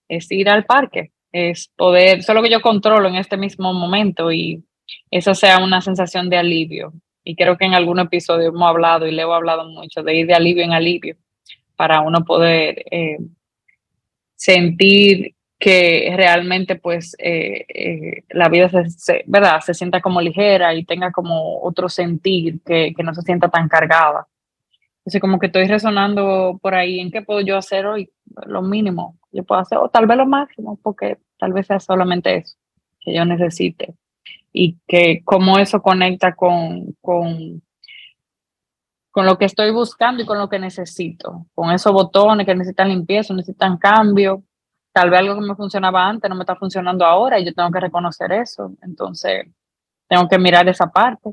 es 0.08 0.32
ir 0.32 0.50
al 0.50 0.66
parque. 0.66 1.12
Es 1.32 1.72
poder, 1.76 2.22
solo 2.22 2.44
que 2.44 2.52
yo 2.52 2.62
controlo 2.62 3.08
en 3.08 3.16
este 3.16 3.38
mismo 3.38 3.74
momento 3.74 4.32
y 4.32 4.64
eso 5.10 5.34
sea 5.34 5.58
una 5.64 5.82
sensación 5.82 6.30
de 6.30 6.38
alivio 6.38 6.94
y 7.24 7.36
creo 7.36 7.58
que 7.58 7.66
en 7.66 7.74
algún 7.74 8.00
episodio 8.00 8.50
hemos 8.50 8.68
hablado 8.68 9.08
y 9.08 9.12
le 9.12 9.22
he 9.22 9.26
hablado 9.26 9.66
mucho 9.70 10.04
de 10.04 10.16
ir 10.16 10.28
de 10.28 10.34
alivio 10.34 10.64
en 10.64 10.74
alivio 10.74 11.16
para 11.76 12.02
uno 12.02 12.24
poder 12.24 12.84
eh, 12.92 13.18
sentir 14.36 15.36
que 15.60 16.12
realmente 16.16 16.76
pues 16.76 17.16
eh, 17.20 17.66
eh, 17.70 18.24
la 18.30 18.50
vida 18.50 18.70
se, 18.90 19.24
¿verdad? 19.28 19.62
se 19.62 19.76
sienta 19.76 20.02
como 20.02 20.20
ligera 20.20 20.74
y 20.74 20.84
tenga 20.86 21.12
como 21.12 21.62
otro 21.62 21.88
sentir, 21.88 22.62
que, 22.66 22.94
que 22.96 23.04
no 23.04 23.14
se 23.14 23.22
sienta 23.22 23.50
tan 23.50 23.70
cargada. 23.70 24.28
Entonces 25.00 25.22
como 25.22 25.40
que 25.40 25.48
estoy 25.48 25.68
resonando 25.68 26.60
por 26.62 26.74
ahí 26.74 27.00
en 27.00 27.12
qué 27.12 27.22
puedo 27.22 27.42
yo 27.42 27.58
hacer 27.58 27.86
hoy, 27.86 28.12
lo 28.48 28.62
mínimo 28.64 29.20
yo 29.32 29.44
puedo 29.44 29.62
hacer, 29.62 29.78
o 29.78 29.90
tal 29.90 30.08
vez 30.08 30.18
lo 30.18 30.26
máximo, 30.26 30.80
porque 30.82 31.18
tal 31.38 31.54
vez 31.54 31.68
sea 31.68 31.80
solamente 31.80 32.36
eso 32.36 32.58
que 33.00 33.14
yo 33.14 33.26
necesite 33.26 33.96
y 34.54 34.78
que 34.88 35.22
cómo 35.24 35.58
eso 35.58 35.82
conecta 35.82 36.36
con, 36.36 36.96
con, 37.02 37.62
con 39.12 39.26
lo 39.26 39.38
que 39.38 39.46
estoy 39.46 39.72
buscando 39.72 40.24
y 40.24 40.26
con 40.26 40.38
lo 40.38 40.50
que 40.50 40.60
necesito, 40.60 41.46
con 41.54 41.72
esos 41.72 41.94
botones 41.94 42.46
que 42.46 42.56
necesitan 42.56 42.90
limpieza, 42.90 43.34
necesitan 43.34 43.78
cambio. 43.78 44.44
Tal 44.94 45.10
vez 45.10 45.20
algo 45.20 45.36
que 45.36 45.48
me 45.48 45.56
funcionaba 45.56 46.06
antes 46.06 46.30
no 46.30 46.36
me 46.36 46.44
está 46.44 46.56
funcionando 46.56 47.06
ahora 47.06 47.40
y 47.40 47.46
yo 47.46 47.54
tengo 47.54 47.72
que 47.72 47.80
reconocer 47.80 48.32
eso. 48.34 48.74
Entonces, 48.82 49.46
tengo 50.08 50.28
que 50.28 50.38
mirar 50.38 50.68
esa 50.68 50.88
parte. 50.88 51.30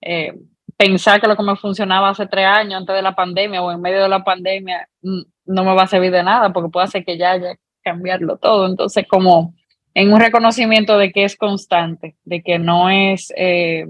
Eh, 0.00 0.32
pensar 0.76 1.20
que 1.20 1.26
lo 1.26 1.36
que 1.36 1.42
me 1.42 1.56
funcionaba 1.56 2.10
hace 2.10 2.26
tres 2.26 2.46
años 2.46 2.80
antes 2.80 2.94
de 2.94 3.02
la 3.02 3.14
pandemia 3.14 3.62
o 3.62 3.72
en 3.72 3.80
medio 3.80 4.02
de 4.02 4.08
la 4.08 4.22
pandemia 4.22 4.88
mm, 5.02 5.22
no 5.46 5.64
me 5.64 5.74
va 5.74 5.82
a 5.82 5.86
servir 5.88 6.12
de 6.12 6.22
nada 6.22 6.52
porque 6.52 6.70
puede 6.70 6.86
ser 6.86 7.04
que 7.04 7.18
ya 7.18 7.32
haya 7.32 7.56
cambiarlo 7.82 8.36
todo. 8.36 8.66
Entonces, 8.66 9.06
como 9.08 9.54
en 9.94 10.12
un 10.12 10.20
reconocimiento 10.20 10.98
de 10.98 11.12
que 11.12 11.24
es 11.24 11.36
constante, 11.36 12.16
de 12.24 12.42
que 12.42 12.58
no 12.58 12.90
es, 12.90 13.32
eh, 13.36 13.86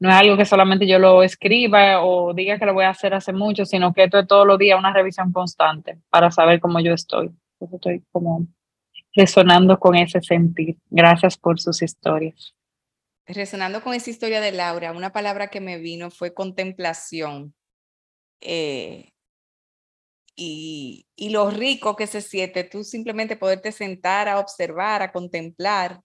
no 0.00 0.08
es 0.08 0.14
algo 0.14 0.36
que 0.36 0.44
solamente 0.44 0.86
yo 0.86 0.98
lo 0.98 1.22
escriba 1.22 2.02
o 2.02 2.32
diga 2.32 2.58
que 2.58 2.66
lo 2.66 2.74
voy 2.74 2.84
a 2.84 2.90
hacer 2.90 3.14
hace 3.14 3.32
mucho, 3.32 3.66
sino 3.66 3.92
que 3.92 4.04
esto 4.04 4.18
es 4.20 4.26
todos 4.26 4.46
los 4.46 4.58
días 4.58 4.78
una 4.78 4.92
revisión 4.92 5.32
constante 5.32 5.98
para 6.08 6.30
saber 6.30 6.60
cómo 6.60 6.80
yo 6.80 6.94
estoy. 6.94 7.30
estoy 7.72 8.02
como 8.12 8.46
resonando 9.14 9.78
con 9.78 9.96
ese 9.96 10.20
sentir. 10.20 10.76
Gracias 10.90 11.36
por 11.36 11.60
sus 11.60 11.82
historias. 11.82 12.54
Resonando 13.26 13.82
con 13.82 13.92
esa 13.92 14.10
historia 14.10 14.40
de 14.40 14.52
Laura, 14.52 14.92
una 14.92 15.12
palabra 15.12 15.48
que 15.48 15.60
me 15.60 15.78
vino 15.78 16.10
fue 16.10 16.32
contemplación. 16.32 17.54
Eh, 18.40 19.12
y, 20.40 21.08
y 21.16 21.30
lo 21.30 21.50
rico 21.50 21.96
que 21.96 22.06
se 22.06 22.22
siente, 22.22 22.62
tú 22.62 22.84
simplemente 22.84 23.36
poderte 23.36 23.72
sentar 23.72 24.28
a 24.28 24.38
observar, 24.38 25.02
a 25.02 25.10
contemplar. 25.12 26.00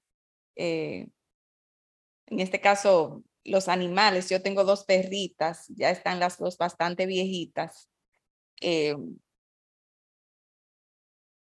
Eh, 0.55 1.07
en 2.25 2.39
este 2.39 2.59
caso, 2.59 3.23
los 3.43 3.67
animales. 3.67 4.29
Yo 4.29 4.41
tengo 4.41 4.63
dos 4.63 4.85
perritas, 4.85 5.67
ya 5.69 5.91
están 5.91 6.19
las 6.19 6.39
dos 6.39 6.57
bastante 6.57 7.05
viejitas. 7.05 7.87
Eh, 8.59 8.95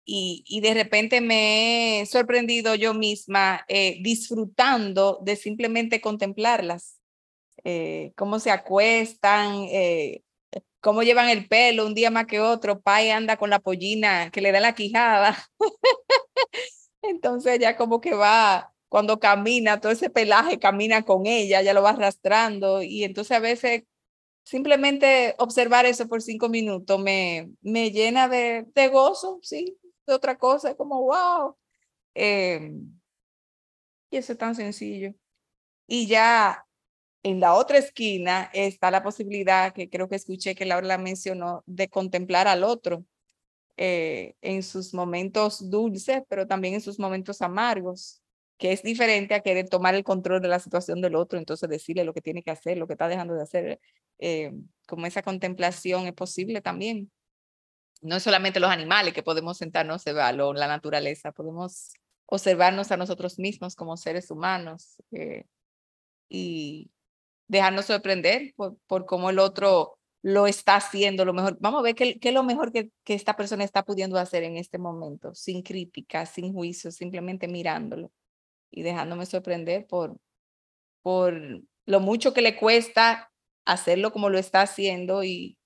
y, 0.07 0.43
y, 0.47 0.61
de 0.63 0.73
repente 0.73 1.21
me 1.21 2.01
he 2.01 2.07
sorprendido 2.07 2.75
yo 2.75 2.95
misma 2.95 3.67
eh, 3.69 3.99
disfrutando 4.03 5.21
de 5.23 5.37
simplemente 5.37 6.01
contemplarlas, 6.01 6.99
cómo 8.17 8.39
se 8.41 8.51
acuestan, 8.51 9.67
cómo 10.81 11.03
llevan 11.03 11.29
el 11.29 11.49
pelo 11.49 11.87
un 11.87 11.95
día 11.95 12.11
más 12.11 12.27
que 12.27 12.41
otro. 12.41 12.81
Pai 12.81 13.11
anda 13.11 13.37
con 13.37 13.51
la 13.51 13.61
pollina 13.61 14.31
que 14.31 14.41
le 14.41 14.53
da 14.53 14.61
la 14.61 14.75
quijada. 14.75 15.37
Entonces 17.03 17.59
ya 17.59 17.77
como 17.77 18.01
que 18.01 18.15
va, 18.15 18.73
cuando 18.89 19.19
camina, 19.21 19.81
todo 19.81 19.93
ese 19.93 20.11
pelaje 20.11 20.59
camina 20.59 21.03
con 21.05 21.27
ella, 21.27 21.63
ya 21.63 21.75
lo 21.75 21.83
va 21.83 21.91
arrastrando. 21.91 22.83
Y 22.83 23.05
entonces 23.05 23.37
a 23.37 23.41
veces 23.41 23.85
simplemente 24.45 25.35
observar 25.39 25.87
eso 25.87 26.09
por 26.09 26.23
cinco 26.23 26.49
minutos 26.49 27.01
me, 27.01 27.51
me 27.63 27.91
llena 27.93 28.29
de, 28.29 28.67
de 28.75 28.89
gozo, 28.89 29.41
sí, 29.43 29.79
de 30.07 30.15
otra 30.15 30.39
cosa, 30.39 30.75
como 30.77 31.03
wow. 31.03 31.57
Em, 32.15 32.99
y 34.11 34.17
eso 34.17 34.33
es 34.33 34.39
tan 34.39 34.55
sencillo. 34.55 35.15
Y 35.87 36.07
ya 36.07 36.67
en 37.23 37.41
la 37.41 37.55
otra 37.55 37.79
esquina 37.79 38.51
está 38.53 38.91
la 38.91 39.03
posibilidad, 39.03 39.73
que 39.73 39.89
creo 39.91 40.09
que 40.09 40.17
escuché 40.17 40.55
que 40.55 40.65
Laura 40.65 40.87
la 40.87 40.99
mencionó, 40.99 41.63
de 41.67 41.89
contemplar 41.89 42.49
al 42.49 42.65
otro 42.65 43.05
eh, 43.77 44.35
en 44.43 44.63
sus 44.63 44.95
momentos 44.95 45.71
dulces, 45.71 46.23
pero 46.29 46.47
también 46.47 46.75
en 46.75 46.81
sus 46.81 46.99
momentos 46.99 47.43
amargos. 47.43 48.23
que 48.59 48.73
es 48.73 48.83
diferente 48.83 49.35
a 49.35 49.41
querer 49.41 49.69
tomar 49.69 49.95
el 49.95 50.05
control 50.05 50.43
de 50.43 50.49
la 50.49 50.59
situación 50.59 51.01
del 51.01 51.15
otro, 51.15 51.39
entonces 51.39 51.69
decirle 51.69 52.05
lo 52.05 52.13
que 52.15 52.23
tiene 52.23 52.43
que 52.43 52.51
hacer, 52.51 52.77
lo 52.79 52.89
que 52.89 52.95
está 52.95 53.09
dejando 53.09 53.35
de 53.35 53.43
hacer, 53.43 53.81
eh, 54.19 54.53
como 54.87 55.07
esa 55.07 55.23
contemplación 55.23 56.07
es 56.09 56.13
posible 56.15 56.61
también. 56.61 57.11
No 58.03 58.17
es 58.17 58.23
solamente 58.25 58.61
los 58.61 58.71
animales 58.71 59.15
que 59.15 59.23
podemos 59.23 59.59
sentarnos 59.59 60.07
a 60.07 60.13
verlo, 60.13 60.53
la 60.55 60.67
naturaleza, 60.69 61.33
podemos 61.33 61.93
observarnos 62.27 62.91
a 62.93 62.97
nosotros 62.97 63.39
mismos 63.39 63.77
como 63.77 63.97
seres 63.97 64.31
humanos 64.31 64.97
eh, 65.13 65.45
y 66.29 66.91
dejarnos 67.49 67.87
sorprender 67.87 68.55
por, 68.57 68.79
por 68.87 69.07
cómo 69.07 69.31
el 69.31 69.39
otro 69.39 69.99
lo 70.23 70.47
está 70.47 70.77
haciendo 70.77 71.25
lo 71.25 71.33
mejor. 71.33 71.57
Vamos 71.61 71.81
a 71.81 71.83
ver 71.83 71.95
qué, 71.95 72.19
qué 72.19 72.29
es 72.29 72.35
lo 72.35 72.43
mejor 72.43 72.73
que, 72.73 72.91
que, 73.05 73.15
esta 73.15 73.37
persona 73.37 73.65
está 73.65 73.85
pudiendo 73.85 74.19
hacer 74.19 74.45
en 74.45 74.57
este 74.57 74.79
momento, 74.79 75.35
sin 75.35 75.63
crítica, 75.63 76.27
sin 76.27 76.53
juicio, 76.53 76.91
simplemente 76.91 77.49
mirándolo 77.49 78.13
y 78.71 78.83
dejándome 78.83 79.27
sorprender 79.27 79.87
por, 79.87 80.19
por 81.03 81.63
lo 81.87 82.01
mucho 82.01 82.35
que 82.35 82.43
le 82.43 82.57
cuesta 82.57 83.33
hacerlo 83.65 84.13
como 84.13 84.31
lo 84.31 84.39
está 84.39 84.63
haciendo 84.63 85.25
y, 85.25 85.59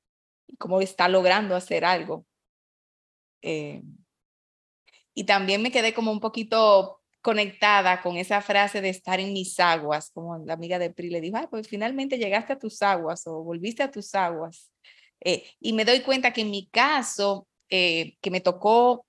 y 0.46 0.56
cómo 0.56 0.80
está 0.80 1.08
logrando 1.08 1.56
hacer 1.56 1.84
algo. 1.84 2.26
Eh, 3.42 3.82
y 5.14 5.24
también 5.24 5.62
me 5.62 5.72
quedé 5.72 5.92
como 5.92 6.12
un 6.12 6.20
poquito 6.20 7.01
conectada 7.22 8.02
con 8.02 8.16
esa 8.16 8.42
frase 8.42 8.80
de 8.80 8.88
estar 8.90 9.20
en 9.20 9.32
mis 9.32 9.58
aguas, 9.60 10.10
como 10.10 10.38
la 10.44 10.54
amiga 10.54 10.78
de 10.78 10.90
Pri 10.90 11.08
le 11.08 11.20
dijo, 11.20 11.38
pues 11.50 11.68
finalmente 11.68 12.18
llegaste 12.18 12.54
a 12.54 12.58
tus 12.58 12.82
aguas 12.82 13.26
o 13.26 13.42
volviste 13.44 13.82
a 13.82 13.90
tus 13.90 14.14
aguas. 14.14 14.70
Eh, 15.20 15.44
y 15.60 15.72
me 15.72 15.84
doy 15.84 16.00
cuenta 16.00 16.32
que 16.32 16.40
en 16.40 16.50
mi 16.50 16.66
caso, 16.66 17.46
eh, 17.70 18.16
que 18.20 18.30
me 18.30 18.40
tocó 18.40 19.06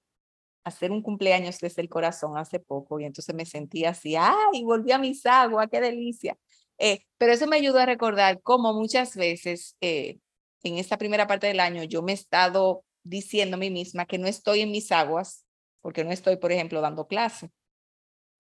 hacer 0.63 0.91
un 0.91 1.01
cumpleaños 1.01 1.57
desde 1.59 1.81
el 1.81 1.89
corazón 1.89 2.37
hace 2.37 2.59
poco 2.59 2.99
y 2.99 3.05
entonces 3.05 3.33
me 3.35 3.45
sentí 3.45 3.83
así, 3.83 4.15
ay, 4.15 4.63
volví 4.63 4.91
a 4.91 4.99
mis 4.99 5.25
aguas, 5.25 5.67
qué 5.71 5.81
delicia. 5.81 6.37
Eh, 6.77 7.01
pero 7.17 7.33
eso 7.33 7.47
me 7.47 7.57
ayudó 7.57 7.79
a 7.79 7.85
recordar 7.87 8.41
cómo 8.41 8.73
muchas 8.73 9.15
veces 9.15 9.75
en 9.81 10.19
esta 10.63 10.97
primera 10.97 11.27
parte 11.27 11.47
del 11.47 11.59
año 11.59 11.83
yo 11.83 12.03
me 12.03 12.11
he 12.13 12.15
estado 12.15 12.83
diciendo 13.03 13.55
a 13.55 13.59
mí 13.59 13.71
misma 13.71 14.05
que 14.05 14.19
no 14.19 14.27
estoy 14.27 14.61
en 14.61 14.71
mis 14.71 14.91
aguas 14.91 15.45
porque 15.81 16.03
no 16.03 16.11
estoy, 16.11 16.37
por 16.37 16.51
ejemplo, 16.51 16.79
dando 16.79 17.07
clase. 17.07 17.49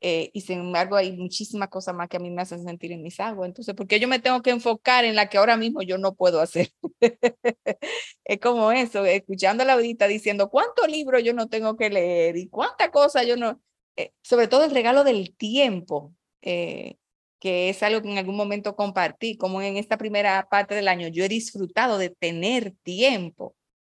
Eh, 0.05 0.31
y 0.33 0.41
sin 0.41 0.59
embargo 0.59 0.97
hay 0.97 1.13
muchísimas 1.13 1.69
cosas 1.69 1.95
más 1.95 2.09
que 2.09 2.17
a 2.17 2.19
mí 2.19 2.29
me 2.29 2.41
hacen 2.41 2.61
sentir 2.61 2.91
en 2.91 3.01
mis 3.01 3.21
aguas. 3.21 3.47
Entonces, 3.47 3.73
¿por 3.73 3.87
qué 3.87 4.01
yo 4.01 4.09
me 4.09 4.19
tengo 4.19 4.41
que 4.41 4.49
enfocar 4.49 5.05
en 5.05 5.15
la 5.15 5.29
que 5.29 5.37
ahora 5.37 5.55
mismo 5.55 5.81
yo 5.81 5.97
no 5.97 6.13
puedo 6.13 6.41
hacer? 6.41 6.71
es 8.25 8.39
como 8.41 8.73
eso, 8.73 9.05
escuchando 9.05 9.63
a 9.63 9.65
la 9.65 9.73
audita 9.73 10.09
diciendo 10.09 10.49
cuántos 10.49 10.89
libros 10.89 11.23
yo 11.23 11.33
no 11.33 11.47
tengo 11.47 11.77
que 11.77 11.89
leer 11.89 12.35
y 12.35 12.49
cuántas 12.49 12.89
cosas 12.89 13.25
yo 13.25 13.37
no, 13.37 13.61
eh, 13.95 14.11
sobre 14.21 14.49
todo 14.49 14.65
el 14.65 14.71
regalo 14.71 15.05
del 15.05 15.33
tiempo, 15.37 16.13
eh, 16.41 16.97
que 17.39 17.69
es 17.69 17.81
algo 17.81 18.01
que 18.01 18.11
en 18.11 18.17
algún 18.17 18.35
momento 18.35 18.75
compartí, 18.75 19.37
como 19.37 19.61
en 19.61 19.77
esta 19.77 19.97
primera 19.97 20.49
parte 20.49 20.75
del 20.75 20.89
año 20.89 21.07
yo 21.07 21.23
he 21.23 21.29
disfrutado 21.29 21.97
de 21.97 22.09
tener 22.09 22.73
tiempo 22.83 23.55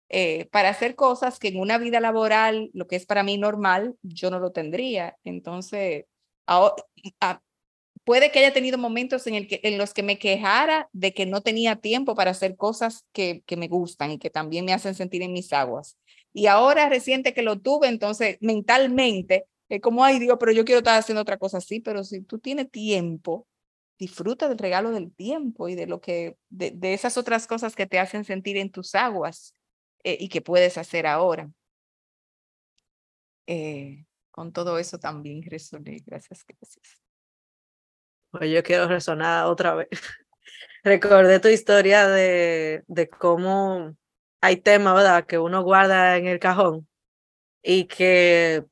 eh, 0.10 0.48
para 0.52 0.70
hacer 0.70 0.96
cosas 0.96 1.38
que 1.40 1.50
en 1.50 1.60
una 1.60 1.78
vida 1.78 2.00
laboral, 2.00 2.70
lo 2.74 2.88
que 2.88 2.96
es 2.96 3.06
para 3.06 3.24
mí 3.24 3.38
normal, 3.38 3.96
yo 4.04 4.30
no 4.30 4.40
lo 4.40 4.52
tendría. 4.52 5.18
Entonces, 5.24 6.06
puede 8.06 8.32
que 8.32 8.40
haya 8.40 8.54
tenido 8.54 8.78
momentos 8.78 9.28
en, 9.28 9.78
los 9.78 9.94
que 9.94 10.04
me 10.04 10.18
quejara 10.18 10.90
de 10.94 11.14
que 11.14 11.26
no 11.26 11.42
tenía 11.42 11.76
tiempo 11.76 12.16
para 12.16 12.32
hacer 12.32 12.56
cosas 12.56 13.06
que, 13.12 13.44
me 13.58 13.68
gustan 13.68 14.12
y 14.12 14.18
que 14.18 14.30
también 14.30 14.64
me 14.64 14.74
hacen 14.74 14.96
sentir 14.96 15.22
en 15.24 15.34
mis 15.34 15.52
aguas. 15.52 15.98
Y 16.32 16.48
ahora 16.48 16.88
reciente 16.88 17.34
que 17.34 17.42
lo 17.42 17.60
tuve, 17.60 17.90
entonces 17.90 18.38
mentalmente, 18.40 19.46
es 19.68 19.82
como, 19.82 20.06
ay 20.06 20.20
Dios, 20.20 20.38
pero 20.40 20.54
yo 20.54 20.64
quiero 20.64 20.80
estar 20.80 20.98
haciendo 20.98 21.22
otra 21.22 21.38
cosa 21.38 21.58
así, 21.58 21.82
pero 21.82 22.06
si 22.06 22.22
tú 22.22 22.40
tienes 22.40 22.72
tiempo, 22.72 23.46
disfruta 24.00 24.48
del 24.48 24.58
regalo 24.58 24.92
del 24.92 25.12
tiempo 25.12 25.68
y 25.68 25.76
de 25.76 25.88
lo 25.88 26.00
que, 26.00 26.38
de 26.50 26.94
esas 26.94 27.18
otras 27.18 27.46
cosas 27.48 27.76
que 27.76 27.88
te 27.88 28.00
hacen 28.00 28.24
sentir 28.24 28.56
en 28.56 28.72
tus 28.72 28.96
aguas. 28.96 29.57
Eh, 30.04 30.18
y 30.20 30.30
que 30.30 30.42
puedes 30.42 30.78
hacer 30.78 31.08
ahora. 31.08 31.50
Eh, 33.48 34.06
con 34.32 34.52
todo 34.52 34.78
eso 34.78 35.00
también 35.00 35.42
resoné. 35.44 36.04
Gracias, 36.06 36.46
gracias. 36.48 37.02
Pues 38.32 38.52
yo 38.52 38.62
quiero 38.64 38.88
resonar 38.88 39.46
otra 39.46 39.74
vez. 39.76 39.90
Recordé 40.84 41.40
tu 41.40 41.48
historia 41.48 42.08
de, 42.08 42.84
de 42.88 43.10
cómo 43.10 43.96
hay 44.42 44.58
temas, 44.58 44.96
¿verdad?, 44.96 45.26
que 45.26 45.40
uno 45.40 45.64
guarda 45.64 46.18
en 46.18 46.28
el 46.28 46.40
cajón 46.40 46.88
y 47.64 47.86
que 47.86 48.64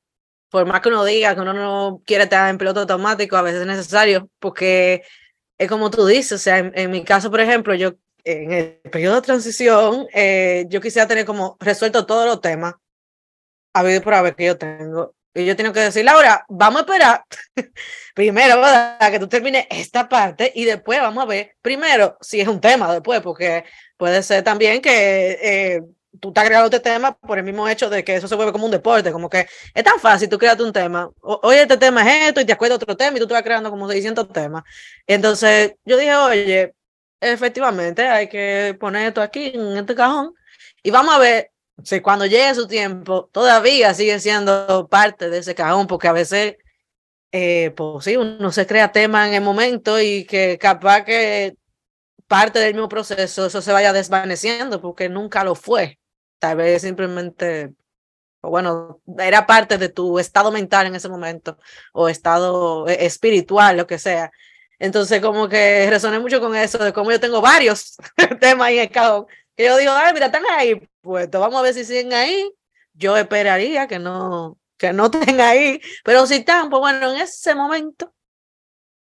por 0.50 0.66
más 0.66 0.80
que 0.82 0.90
uno 0.90 1.04
diga 1.04 1.36
que 1.36 1.42
uno 1.42 1.54
no 1.54 2.02
quiere 2.06 2.24
estar 2.24 2.50
en 2.50 2.58
piloto 2.58 2.82
automático, 2.82 3.36
a 3.36 3.42
veces 3.42 3.62
es 3.62 3.68
necesario, 3.68 4.30
porque 4.40 5.04
es 5.58 5.70
como 5.70 5.90
tú 5.90 6.06
dices, 6.06 6.34
o 6.34 6.38
sea, 6.38 6.60
en 6.60 6.92
mi 6.92 7.04
caso, 7.04 7.30
por 7.30 7.42
ejemplo, 7.42 7.76
yo 7.76 7.96
en 8.26 8.52
el 8.52 8.80
periodo 8.92 9.16
de 9.16 9.22
transición, 9.22 10.08
eh, 10.14 10.66
yo 10.68 10.82
quisiera 10.82 11.08
tener 11.08 11.26
como 11.26 11.56
resuelto 11.60 12.06
todos 12.06 12.26
los 12.26 12.42
temas 12.42 12.76
ver 13.84 14.02
por 14.02 14.14
haber 14.14 14.36
que 14.36 14.46
yo 14.46 14.58
tengo. 14.58 15.16
Y 15.34 15.46
yo 15.46 15.56
tengo 15.56 15.74
que 15.74 15.82
decir, 15.82 16.06
Laura, 16.06 16.46
vamos 16.48 16.80
a 16.80 16.86
esperar 16.86 17.26
primero 18.16 18.62
a 18.64 19.08
que 19.12 19.20
tú 19.20 19.28
termines 19.28 19.68
esta 19.70 20.08
parte 20.08 20.52
y 20.56 20.64
después 20.64 21.02
vamos 21.02 21.24
a 21.24 21.28
ver 21.28 21.56
primero 21.62 22.18
si 22.22 22.40
es 22.40 22.48
un 22.48 22.62
tema 22.62 22.92
después, 22.94 23.20
porque 23.20 23.66
puede 23.98 24.24
ser 24.24 24.44
también 24.44 24.82
que 24.82 25.38
eh, 25.42 25.82
tú 26.22 26.32
te 26.32 26.40
has 26.40 26.46
creado 26.46 26.66
este 26.66 26.80
tema 26.80 27.18
por 27.18 27.38
el 27.38 27.44
mismo 27.44 27.68
hecho 27.68 27.90
de 27.90 28.06
que 28.06 28.16
eso 28.16 28.30
se 28.30 28.36
vuelve 28.36 28.54
como 28.54 28.64
un 28.64 28.72
deporte, 28.72 29.12
como 29.12 29.30
que 29.30 29.46
es 29.74 29.84
tan 29.84 30.00
fácil 30.00 30.30
tú 30.30 30.38
creas 30.38 30.58
un 30.62 30.72
tema, 30.72 31.12
oye, 31.20 31.64
este 31.64 31.76
tema 31.76 32.02
es 32.10 32.30
esto 32.30 32.40
y 32.40 32.46
te 32.46 32.54
acuerdas 32.54 32.78
otro 32.78 32.96
tema 32.96 33.18
y 33.18 33.20
tú 33.20 33.28
te 33.28 33.34
vas 33.34 33.44
creando 33.44 33.70
como 33.70 33.90
600 33.90 34.32
temas. 34.32 34.64
Entonces 35.06 35.76
yo 35.84 35.98
dije, 35.98 36.16
oye, 36.16 36.74
efectivamente 37.20 38.08
hay 38.08 38.30
que 38.30 38.76
poner 38.80 39.08
esto 39.08 39.22
aquí 39.22 39.52
en 39.54 39.78
este 39.78 39.96
cajón 39.96 40.34
y 40.84 40.92
vamos 40.92 41.16
a 41.16 41.20
ver 41.20 41.52
si 41.84 42.02
cuando 42.02 42.26
llegue 42.26 42.56
su 42.56 42.68
tiempo 42.68 43.30
todavía 43.32 43.94
sigue 43.94 44.20
siendo 44.20 44.88
parte 44.90 45.30
de 45.30 45.40
ese 45.40 45.56
cajón, 45.56 45.88
porque 45.88 46.08
a 46.08 46.14
veces, 46.14 46.58
eh, 47.32 47.72
pues 47.76 48.06
sí, 48.06 48.18
uno 48.18 48.52
se 48.52 48.66
crea 48.68 48.92
tema 48.92 49.28
en 49.28 49.34
el 49.34 49.42
momento 49.42 50.00
y 50.00 50.26
que 50.26 50.58
capaz 50.58 51.04
que 51.04 51.58
parte 52.28 52.60
del 52.60 52.74
mismo 52.74 52.90
proceso 52.90 53.46
eso 53.46 53.62
se 53.62 53.72
vaya 53.74 53.94
desvaneciendo 53.94 54.82
porque 54.82 55.10
nunca 55.10 55.44
lo 55.44 55.56
fue. 55.56 56.00
Tal 56.40 56.58
vez 56.58 56.82
simplemente, 56.82 57.74
o 58.42 58.50
bueno, 58.50 59.02
era 59.20 59.46
parte 59.46 59.78
de 59.78 59.90
tu 59.90 60.20
estado 60.20 60.52
mental 60.52 60.88
en 60.88 60.96
ese 60.96 61.10
momento 61.10 61.58
o 61.94 62.10
estado 62.10 62.88
eh, 62.88 63.06
espiritual, 63.06 63.78
lo 63.78 63.88
que 63.88 64.00
sea. 64.00 64.32
Entonces, 64.80 65.22
como 65.22 65.48
que 65.48 65.90
resoné 65.90 66.20
mucho 66.20 66.40
con 66.40 66.56
eso, 66.56 66.78
de 66.78 66.94
cómo 66.94 67.12
yo 67.12 67.20
tengo 67.20 67.42
varios 67.42 67.96
temas 68.40 68.68
ahí 68.68 68.78
en 68.78 68.84
el 68.84 68.92
cajón. 68.92 69.26
Que 69.56 69.66
yo 69.66 69.78
digo, 69.78 69.92
ay, 69.94 70.14
mira, 70.14 70.26
están 70.28 70.44
ahí 70.52 70.82
pues 71.06 71.30
vamos 71.30 71.60
a 71.60 71.62
ver 71.62 71.74
si 71.76 71.86
siguen 71.86 72.12
ahí. 72.14 72.52
Yo 72.94 73.16
esperaría 73.16 73.88
que 73.88 74.00
no, 74.00 74.58
que 74.78 74.92
no 74.92 75.06
estén 75.14 75.40
ahí, 75.40 75.80
pero 76.04 76.26
si 76.26 76.36
están, 76.36 76.70
pues 76.70 76.80
bueno, 76.80 77.12
en 77.12 77.22
ese 77.22 77.54
momento, 77.54 78.14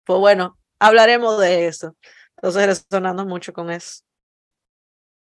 pues 0.04 0.20
bueno, 0.20 0.56
hablaremos 0.78 1.40
de 1.40 1.66
eso. 1.66 1.96
Entonces, 2.36 2.66
resonando 2.66 3.26
mucho 3.26 3.52
con 3.52 3.70
eso. 3.70 4.02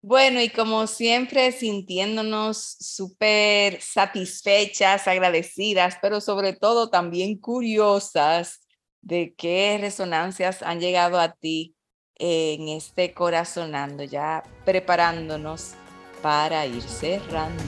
Bueno, 0.03 0.41
y 0.43 0.51
como 0.51 0.87
siempre, 0.87 1.51
sintiéndonos 1.51 2.77
súper 2.79 3.81
satisfechas, 3.81 5.09
agradecidas, 5.09 5.97
pero 6.03 6.21
sobre 6.21 6.53
todo 6.53 6.91
también 6.91 7.39
curiosas 7.39 8.66
de 9.07 9.35
qué 9.39 9.79
resonancias 9.81 10.63
han 10.63 10.81
llegado 10.81 11.21
a 11.21 11.33
ti 11.33 11.77
en 12.17 12.69
este 12.69 13.15
corazonando, 13.15 14.03
ya 14.03 14.43
preparándonos 14.65 15.75
para 16.23 16.67
ir 16.67 16.83
cerrando. 16.83 17.63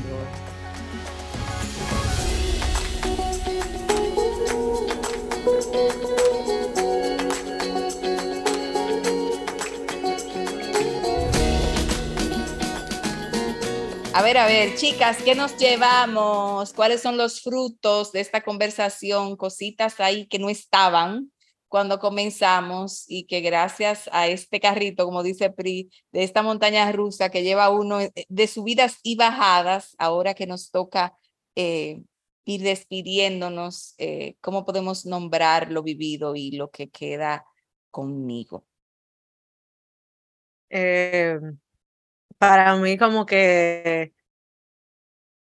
A 14.18 14.22
ver, 14.22 14.36
a 14.36 14.46
ver, 14.46 14.74
chicas, 14.74 15.22
¿qué 15.22 15.36
nos 15.36 15.56
llevamos? 15.58 16.72
¿Cuáles 16.72 17.00
son 17.00 17.16
los 17.16 17.40
frutos 17.40 18.10
de 18.10 18.18
esta 18.18 18.40
conversación? 18.40 19.36
Cositas 19.36 20.00
ahí 20.00 20.26
que 20.26 20.40
no 20.40 20.50
estaban 20.50 21.30
cuando 21.68 22.00
comenzamos 22.00 23.04
y 23.06 23.26
que 23.26 23.40
gracias 23.42 24.10
a 24.10 24.26
este 24.26 24.58
carrito, 24.58 25.04
como 25.04 25.22
dice 25.22 25.50
Pri, 25.50 25.88
de 26.10 26.24
esta 26.24 26.42
montaña 26.42 26.90
rusa 26.90 27.30
que 27.30 27.44
lleva 27.44 27.70
uno 27.70 28.00
eh, 28.00 28.12
de 28.28 28.48
subidas 28.48 28.98
y 29.04 29.14
bajadas, 29.14 29.94
ahora 29.98 30.34
que 30.34 30.48
nos 30.48 30.72
toca 30.72 31.16
eh, 31.54 32.02
ir 32.44 32.62
despidiéndonos, 32.62 33.94
eh, 33.98 34.34
¿cómo 34.40 34.64
podemos 34.64 35.06
nombrar 35.06 35.70
lo 35.70 35.84
vivido 35.84 36.34
y 36.34 36.50
lo 36.56 36.72
que 36.72 36.90
queda 36.90 37.44
conmigo? 37.92 38.64
Para 42.38 42.76
mí 42.76 42.96
como 42.98 43.26
que 43.26 44.12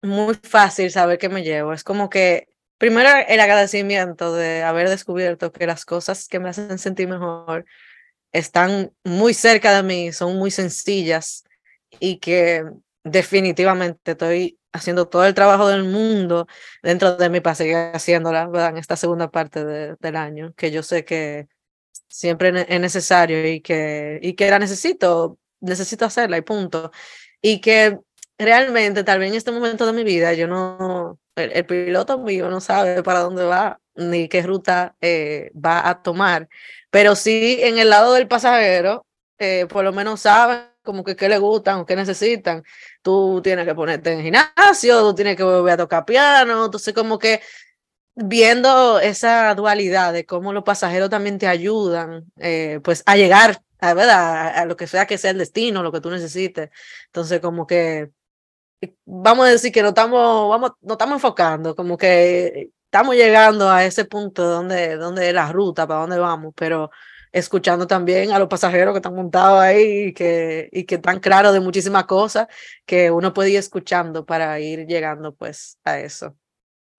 muy 0.02 0.34
fácil 0.34 0.90
saber 0.90 1.18
qué 1.18 1.28
me 1.28 1.42
llevo. 1.42 1.72
Es 1.72 1.84
como 1.84 2.08
que 2.10 2.48
primero 2.78 3.08
el 3.28 3.40
agradecimiento 3.40 4.34
de 4.34 4.62
haber 4.62 4.88
descubierto 4.88 5.52
que 5.52 5.66
las 5.66 5.84
cosas 5.84 6.28
que 6.28 6.40
me 6.40 6.48
hacen 6.50 6.78
sentir 6.78 7.08
mejor 7.08 7.64
están 8.32 8.92
muy 9.04 9.34
cerca 9.34 9.74
de 9.74 9.82
mí, 9.82 10.12
son 10.12 10.36
muy 10.36 10.50
sencillas 10.50 11.44
y 12.00 12.18
que 12.18 12.64
definitivamente 13.04 14.12
estoy 14.12 14.58
haciendo 14.72 15.08
todo 15.08 15.24
el 15.24 15.34
trabajo 15.34 15.68
del 15.68 15.84
mundo 15.84 16.46
dentro 16.82 17.16
de 17.16 17.30
mí 17.30 17.40
para 17.40 17.54
seguir 17.54 17.76
haciéndola 17.94 18.50
en 18.68 18.76
esta 18.76 18.96
segunda 18.96 19.30
parte 19.30 19.64
del 19.64 20.16
año, 20.16 20.52
que 20.54 20.70
yo 20.70 20.82
sé 20.82 21.04
que 21.04 21.48
siempre 22.08 22.66
es 22.68 22.80
necesario 22.80 23.46
y 23.48 23.60
que, 23.60 24.18
y 24.22 24.34
que 24.34 24.50
la 24.50 24.58
necesito, 24.58 25.38
necesito 25.66 26.04
hacerla 26.04 26.38
y 26.38 26.42
punto. 26.42 26.90
Y 27.42 27.60
que 27.60 27.98
realmente 28.38 29.04
tal 29.04 29.18
vez 29.18 29.30
en 29.30 29.36
este 29.36 29.52
momento 29.52 29.86
de 29.86 29.92
mi 29.92 30.04
vida 30.04 30.32
yo 30.34 30.46
no, 30.46 31.18
el, 31.36 31.66
piloto 31.66 32.18
mío 32.18 32.48
no 32.50 32.60
sabe 32.60 33.02
para 33.02 33.20
dónde 33.20 33.44
va 33.44 33.80
ni 33.94 34.28
qué 34.28 34.42
ruta 34.42 34.94
eh, 35.00 35.50
va 35.54 35.88
a 35.88 36.02
tomar, 36.02 36.48
pero 36.90 37.16
sí 37.16 37.58
en 37.62 37.78
el 37.78 37.90
lado 37.90 38.12
del 38.14 38.28
pasajero, 38.28 39.06
eh, 39.38 39.66
por 39.68 39.84
lo 39.84 39.92
menos 39.92 40.20
saben 40.20 40.76
como 40.82 41.02
que 41.04 41.16
qué 41.16 41.28
le 41.28 41.38
gustan 41.38 41.80
o 41.80 41.86
qué 41.86 41.96
necesitan. 41.96 42.62
Tú 43.02 43.40
tienes 43.42 43.66
que 43.66 43.74
ponerte 43.74 44.12
en 44.12 44.22
gimnasio, 44.22 45.00
tú 45.00 45.14
tienes 45.14 45.36
que 45.36 45.42
volver 45.42 45.74
a 45.74 45.76
tocar 45.78 46.04
piano, 46.04 46.64
entonces 46.66 46.94
como 46.94 47.18
que 47.18 47.40
viendo 48.14 48.98
esa 48.98 49.54
dualidad 49.54 50.12
de 50.12 50.24
cómo 50.24 50.52
los 50.52 50.64
pasajeros 50.64 51.10
también 51.10 51.38
te 51.38 51.46
ayudan 51.46 52.24
eh, 52.38 52.80
pues 52.82 53.02
a 53.04 53.16
llegar 53.16 53.60
a, 53.80 53.94
¿verdad? 53.94 54.56
a 54.58 54.64
lo 54.66 54.76
que 54.76 54.86
sea 54.86 55.06
que 55.06 55.18
sea 55.18 55.30
el 55.32 55.38
destino, 55.38 55.82
lo 55.82 55.92
que 55.92 56.00
tú 56.00 56.10
necesites. 56.10 56.70
Entonces 57.06 57.40
como 57.40 57.66
que 57.66 58.10
vamos 59.04 59.46
a 59.46 59.50
decir 59.50 59.72
que 59.72 59.82
no 59.82 59.88
estamos, 59.88 60.48
vamos, 60.50 60.72
no 60.80 60.92
estamos 60.94 61.16
enfocando, 61.16 61.74
como 61.74 61.96
que 61.96 62.70
estamos 62.84 63.14
llegando 63.14 63.70
a 63.70 63.84
ese 63.84 64.04
punto 64.04 64.44
donde, 64.44 64.96
donde 64.96 65.28
es 65.28 65.34
la 65.34 65.50
ruta, 65.52 65.86
para 65.86 66.00
dónde 66.00 66.18
vamos, 66.18 66.52
pero 66.56 66.90
escuchando 67.32 67.86
también 67.86 68.32
a 68.32 68.38
los 68.38 68.48
pasajeros 68.48 68.94
que 68.94 68.98
están 68.98 69.14
montados 69.14 69.60
ahí 69.60 70.08
y 70.08 70.12
que, 70.14 70.68
y 70.72 70.84
que 70.84 70.96
están 70.96 71.20
claros 71.20 71.52
de 71.52 71.60
muchísimas 71.60 72.04
cosas 72.06 72.46
que 72.86 73.10
uno 73.10 73.34
puede 73.34 73.50
ir 73.50 73.58
escuchando 73.58 74.24
para 74.24 74.58
ir 74.60 74.86
llegando 74.86 75.34
pues 75.34 75.78
a 75.84 76.00
eso. 76.00 76.36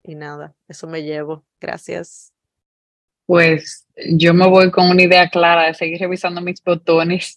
Y 0.03 0.15
nada, 0.15 0.53
eso 0.67 0.88
me 0.88 1.03
llevo. 1.03 1.45
Gracias. 1.59 2.37
Pues 3.28 3.86
yo 4.15 4.34
me 4.34 4.47
voy 4.47 4.71
con 4.71 4.89
una 4.89 5.03
idea 5.03 5.30
clara 5.30 5.67
de 5.67 5.75
seguir 5.75 5.99
revisando 5.99 6.41
mis 6.41 6.63
botones. 6.63 7.36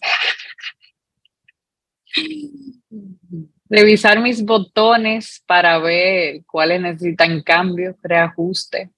revisar 3.69 4.19
mis 4.19 4.43
botones 4.43 5.43
para 5.45 5.77
ver 5.77 6.41
cuáles 6.45 6.81
necesitan 6.81 7.43
cambio, 7.43 7.95
reajuste, 8.01 8.89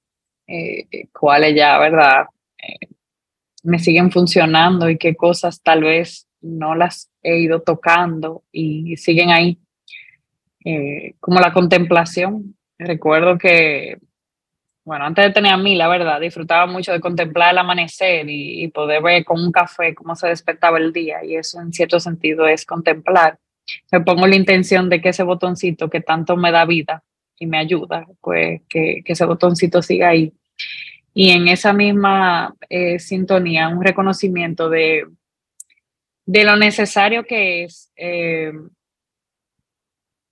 eh, 0.47 1.07
cuáles 1.11 1.55
ya, 1.55 1.77
¿verdad? 1.77 2.27
Eh, 2.57 2.87
me 3.63 3.79
siguen 3.79 4.09
funcionando 4.11 4.89
y 4.89 4.97
qué 4.97 5.15
cosas 5.15 5.61
tal 5.61 5.83
vez 5.83 6.27
no 6.41 6.75
las 6.75 7.11
he 7.21 7.39
ido 7.39 7.61
tocando 7.61 8.43
y 8.51 8.95
siguen 8.97 9.31
ahí. 9.31 9.59
Eh, 10.65 11.15
como 11.19 11.39
la 11.39 11.51
contemplación. 11.51 12.55
Recuerdo 12.77 13.37
que, 13.37 13.99
bueno, 14.85 15.05
antes 15.05 15.33
tener 15.33 15.53
a 15.53 15.57
mí, 15.57 15.75
la 15.75 15.87
verdad, 15.87 16.19
disfrutaba 16.19 16.65
mucho 16.65 16.91
de 16.91 16.99
contemplar 16.99 17.51
el 17.51 17.57
amanecer 17.57 18.29
y, 18.29 18.63
y 18.63 18.67
poder 18.67 19.01
ver 19.01 19.23
con 19.23 19.41
un 19.41 19.51
café 19.51 19.95
cómo 19.95 20.15
se 20.15 20.27
despertaba 20.27 20.77
el 20.77 20.91
día 20.91 21.23
y 21.23 21.35
eso 21.35 21.61
en 21.61 21.71
cierto 21.71 21.99
sentido 21.99 22.47
es 22.47 22.65
contemplar 22.65 23.39
me 23.91 24.01
pongo 24.01 24.27
la 24.27 24.35
intención 24.35 24.89
de 24.89 25.01
que 25.01 25.09
ese 25.09 25.23
botoncito 25.23 25.89
que 25.89 26.01
tanto 26.01 26.35
me 26.35 26.51
da 26.51 26.65
vida 26.65 27.03
y 27.39 27.47
me 27.47 27.57
ayuda, 27.57 28.05
pues 28.21 28.61
que, 28.69 29.01
que 29.03 29.13
ese 29.13 29.25
botoncito 29.25 29.81
siga 29.81 30.09
ahí. 30.09 30.33
Y 31.13 31.31
en 31.31 31.47
esa 31.47 31.73
misma 31.73 32.55
eh, 32.69 32.99
sintonía, 32.99 33.69
un 33.69 33.83
reconocimiento 33.83 34.69
de, 34.69 35.05
de 36.25 36.43
lo 36.43 36.55
necesario 36.55 37.23
que 37.23 37.63
es 37.63 37.91
eh, 37.95 38.51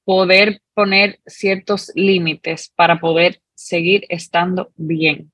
poder 0.03 0.61
poner 0.73 1.19
ciertos 1.25 1.91
límites 1.95 2.71
para 2.75 2.99
poder 2.99 3.41
seguir 3.61 4.05
estando 4.09 4.71
bien. 4.75 5.31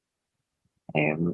Em, 0.93 1.33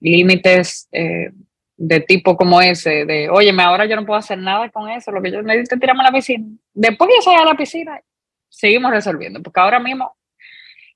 límites 0.00 0.88
eh, 0.92 1.30
de 1.76 2.00
tipo 2.00 2.36
como 2.36 2.60
ese, 2.60 3.04
de, 3.04 3.28
óyeme, 3.28 3.62
ahora 3.62 3.86
yo 3.86 3.96
no 3.96 4.06
puedo 4.06 4.18
hacer 4.18 4.38
nada 4.38 4.70
con 4.70 4.88
eso, 4.88 5.10
lo 5.10 5.20
que 5.20 5.30
yo 5.30 5.42
necesito 5.42 5.74
es 5.74 5.80
tirarme 5.80 6.02
a 6.02 6.10
la 6.10 6.12
piscina. 6.12 6.46
Después 6.72 7.10
que 7.14 7.22
salga 7.22 7.42
a 7.42 7.46
la 7.46 7.56
piscina, 7.56 8.00
seguimos 8.48 8.90
resolviendo, 8.90 9.42
porque 9.42 9.60
ahora 9.60 9.78
mismo 9.78 10.16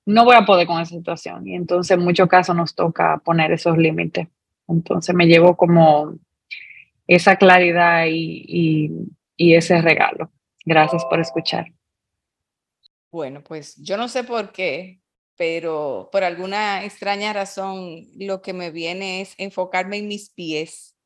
no 0.07 0.25
voy 0.25 0.37
a 0.37 0.47
poder 0.47 0.67
con 0.67 0.81
esa 0.81 0.95
situación. 0.95 1.47
Y 1.47 1.55
entonces 1.55 1.97
en 1.97 2.03
muchos 2.03 2.29
casos 2.29 2.57
nos 2.57 2.75
toca 2.75 3.21
poner 3.25 3.53
esos 3.53 3.77
límites. 3.77 4.29
Entonces 4.69 5.15
me 5.15 5.27
llevo 5.27 5.57
como 5.57 6.15
esa 7.07 7.37
claridad 7.37 8.07
y 8.09 9.07
ese 9.37 9.83
regalo. 9.83 10.31
Gracias 10.65 11.05
por 11.05 11.21
escuchar. 11.21 11.67
Bueno, 13.11 13.43
pues 13.43 13.77
yo 13.77 13.97
no 13.97 14.09
sé 14.09 14.23
por 14.25 14.53
qué, 14.53 15.01
pero 15.37 16.09
por 16.13 16.23
alguna 16.23 16.85
extraña 16.85 17.33
razón 17.33 18.05
lo 18.17 18.41
que 18.43 18.53
me 18.53 18.71
viene 18.71 19.21
es 19.21 19.35
enfocarme 19.39 19.99
en 19.99 20.07
mis 20.09 20.31
pies 20.31 20.97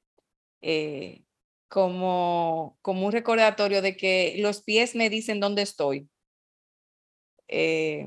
eh, 0.62 1.24
como, 1.68 2.78
como 2.82 3.06
un 3.06 3.12
recordatorio 3.12 3.82
de 3.82 3.96
que 3.96 4.36
los 4.38 4.62
pies 4.62 4.96
me 4.96 5.10
dicen 5.10 5.40
dónde 5.40 5.62
estoy. 5.62 6.10
Eh, 7.48 8.04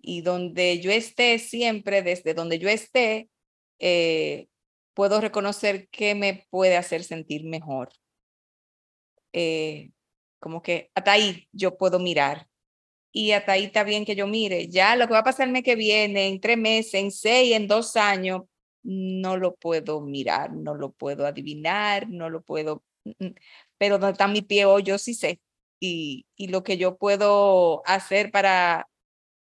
y 0.00 0.22
donde 0.22 0.80
yo 0.80 0.90
esté 0.90 1.38
siempre, 1.38 2.02
desde 2.02 2.34
donde 2.34 2.58
yo 2.58 2.68
esté, 2.68 3.30
eh, 3.78 4.48
puedo 4.94 5.20
reconocer 5.20 5.88
qué 5.90 6.14
me 6.14 6.46
puede 6.50 6.76
hacer 6.76 7.04
sentir 7.04 7.44
mejor. 7.44 7.90
Como 10.40 10.62
que 10.62 10.90
hasta 10.94 11.12
ahí 11.12 11.48
yo 11.52 11.76
puedo 11.78 11.98
mirar 11.98 12.48
y 13.12 13.32
hasta 13.32 13.52
ahí 13.52 13.64
está 13.64 13.84
bien 13.84 14.04
que 14.04 14.16
yo 14.16 14.26
mire. 14.26 14.68
Ya 14.68 14.96
lo 14.96 15.06
que 15.06 15.12
va 15.14 15.20
a 15.20 15.24
pasar 15.24 15.46
el 15.46 15.52
mes 15.52 15.64
que 15.64 15.76
viene, 15.76 16.28
en 16.28 16.40
tres 16.40 16.58
meses, 16.58 16.94
en 16.94 17.10
seis, 17.10 17.56
en 17.56 17.68
dos 17.68 17.96
años, 17.96 18.42
no 18.82 19.36
lo 19.36 19.56
puedo 19.56 20.00
mirar, 20.00 20.52
no 20.52 20.74
lo 20.74 20.92
puedo 20.92 21.26
adivinar, 21.26 22.08
no 22.08 22.30
lo 22.30 22.42
puedo, 22.42 22.82
mm, 23.04 23.10
mm, 23.26 23.34
pero 23.78 23.98
donde 23.98 24.12
está 24.12 24.28
mi 24.28 24.42
pie 24.42 24.64
hoy 24.66 24.82
yo 24.84 24.98
sí 24.98 25.14
sé. 25.14 25.40
Y, 25.80 26.26
y 26.36 26.48
lo 26.48 26.62
que 26.62 26.76
yo 26.78 26.98
puedo 26.98 27.82
hacer 27.86 28.30
para, 28.30 28.88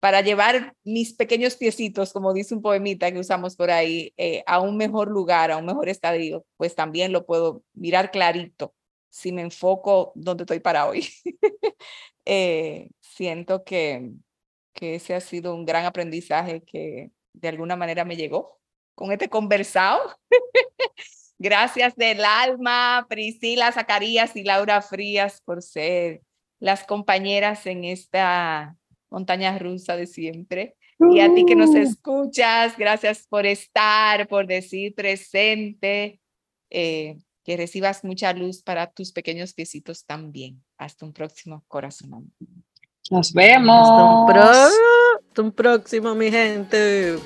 para 0.01 0.23
llevar 0.23 0.75
mis 0.85 1.15
pequeños 1.15 1.57
piecitos, 1.57 2.13
como 2.13 2.35
dice 2.35 2.55
un 2.55 2.63
poemita 2.63 3.13
que 3.13 3.21
usamos 3.21 3.57
por 3.57 3.71
ahí, 3.71 4.13
eh, 4.17 4.43
a 4.47 4.61
un 4.61 4.77
mejor 4.77 5.09
lugar, 5.11 5.51
a 5.53 5.59
un 5.59 5.67
mejor 5.67 5.89
estadio, 5.89 6.45
pues 6.57 6.75
también 6.75 7.13
lo 7.13 7.27
puedo 7.27 7.63
mirar 7.75 8.11
clarito 8.11 8.75
si 9.13 9.31
me 9.31 9.43
enfoco 9.43 10.13
donde 10.15 10.45
estoy 10.45 10.61
para 10.61 10.89
hoy. 10.89 11.07
eh, 12.25 12.89
siento 13.01 13.63
que, 13.63 14.11
que 14.73 14.95
ese 14.95 15.15
ha 15.15 15.21
sido 15.21 15.55
un 15.55 15.67
gran 15.67 15.85
aprendizaje 15.85 16.63
que 16.63 17.11
de 17.35 17.49
alguna 17.49 17.77
manera 17.77 18.07
me 18.07 18.17
llegó 18.17 18.59
con 18.95 19.13
este 19.13 19.29
conversado. 19.29 20.01
Gracias 21.39 21.95
del 21.97 22.25
alma, 22.25 23.07
Priscila 23.09 23.71
Zacarías 23.71 24.35
y 24.35 24.45
Laura 24.45 24.81
Frías 24.81 25.43
por 25.45 25.63
ser 25.63 26.23
las 26.59 26.85
compañeras 26.85 27.67
en 27.67 27.85
esta 27.85 28.77
montaña 29.11 29.59
rusa 29.59 29.95
de 29.95 30.07
siempre. 30.07 30.75
Y 31.11 31.21
a 31.21 31.35
ti 31.35 31.45
que 31.45 31.57
nos 31.57 31.71
uh. 31.71 31.79
escuchas, 31.79 32.79
gracias 32.79 33.27
por 33.29 33.45
estar, 33.45 34.27
por 34.29 34.47
decir 34.47 34.95
presente. 34.95 36.21
Eh, 36.71 37.19
que 37.45 37.57
recibas 37.57 38.05
mucha 38.05 38.33
luz 38.33 38.63
para 38.63 38.91
tus 38.91 39.13
pequeños 39.13 39.53
piecitos 39.53 40.05
también. 40.05 40.63
Hasta 40.79 41.05
un 41.05 41.13
próximo 41.13 41.65
corazón. 41.69 42.33
Nos 43.11 43.33
vemos. 43.33 43.89
Hasta 43.91 45.43
un, 45.43 45.53
próximo, 45.53 46.15
mi 46.15 46.31
gente. 46.31 47.19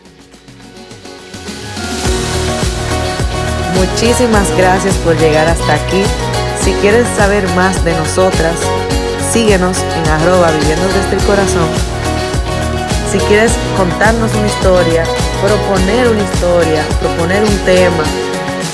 Muchísimas 3.74 4.50
gracias 4.56 4.96
por 4.98 5.18
llegar 5.18 5.46
hasta 5.48 5.74
aquí. 5.74 6.02
Si 6.62 6.72
quieres 6.80 7.06
saber 7.08 7.46
más 7.54 7.84
de 7.84 7.92
nosotras, 7.92 8.58
síguenos 9.30 9.78
en 9.78 10.06
arroba 10.08 10.50
viviendo 10.50 10.86
desde 10.88 11.16
el 11.16 11.22
corazón. 11.24 11.68
Si 13.12 13.18
quieres 13.18 13.52
contarnos 13.76 14.34
una 14.34 14.46
historia, 14.46 15.04
proponer 15.42 16.08
una 16.08 16.22
historia, 16.22 16.84
proponer 17.00 17.44
un 17.44 17.58
tema, 17.64 18.04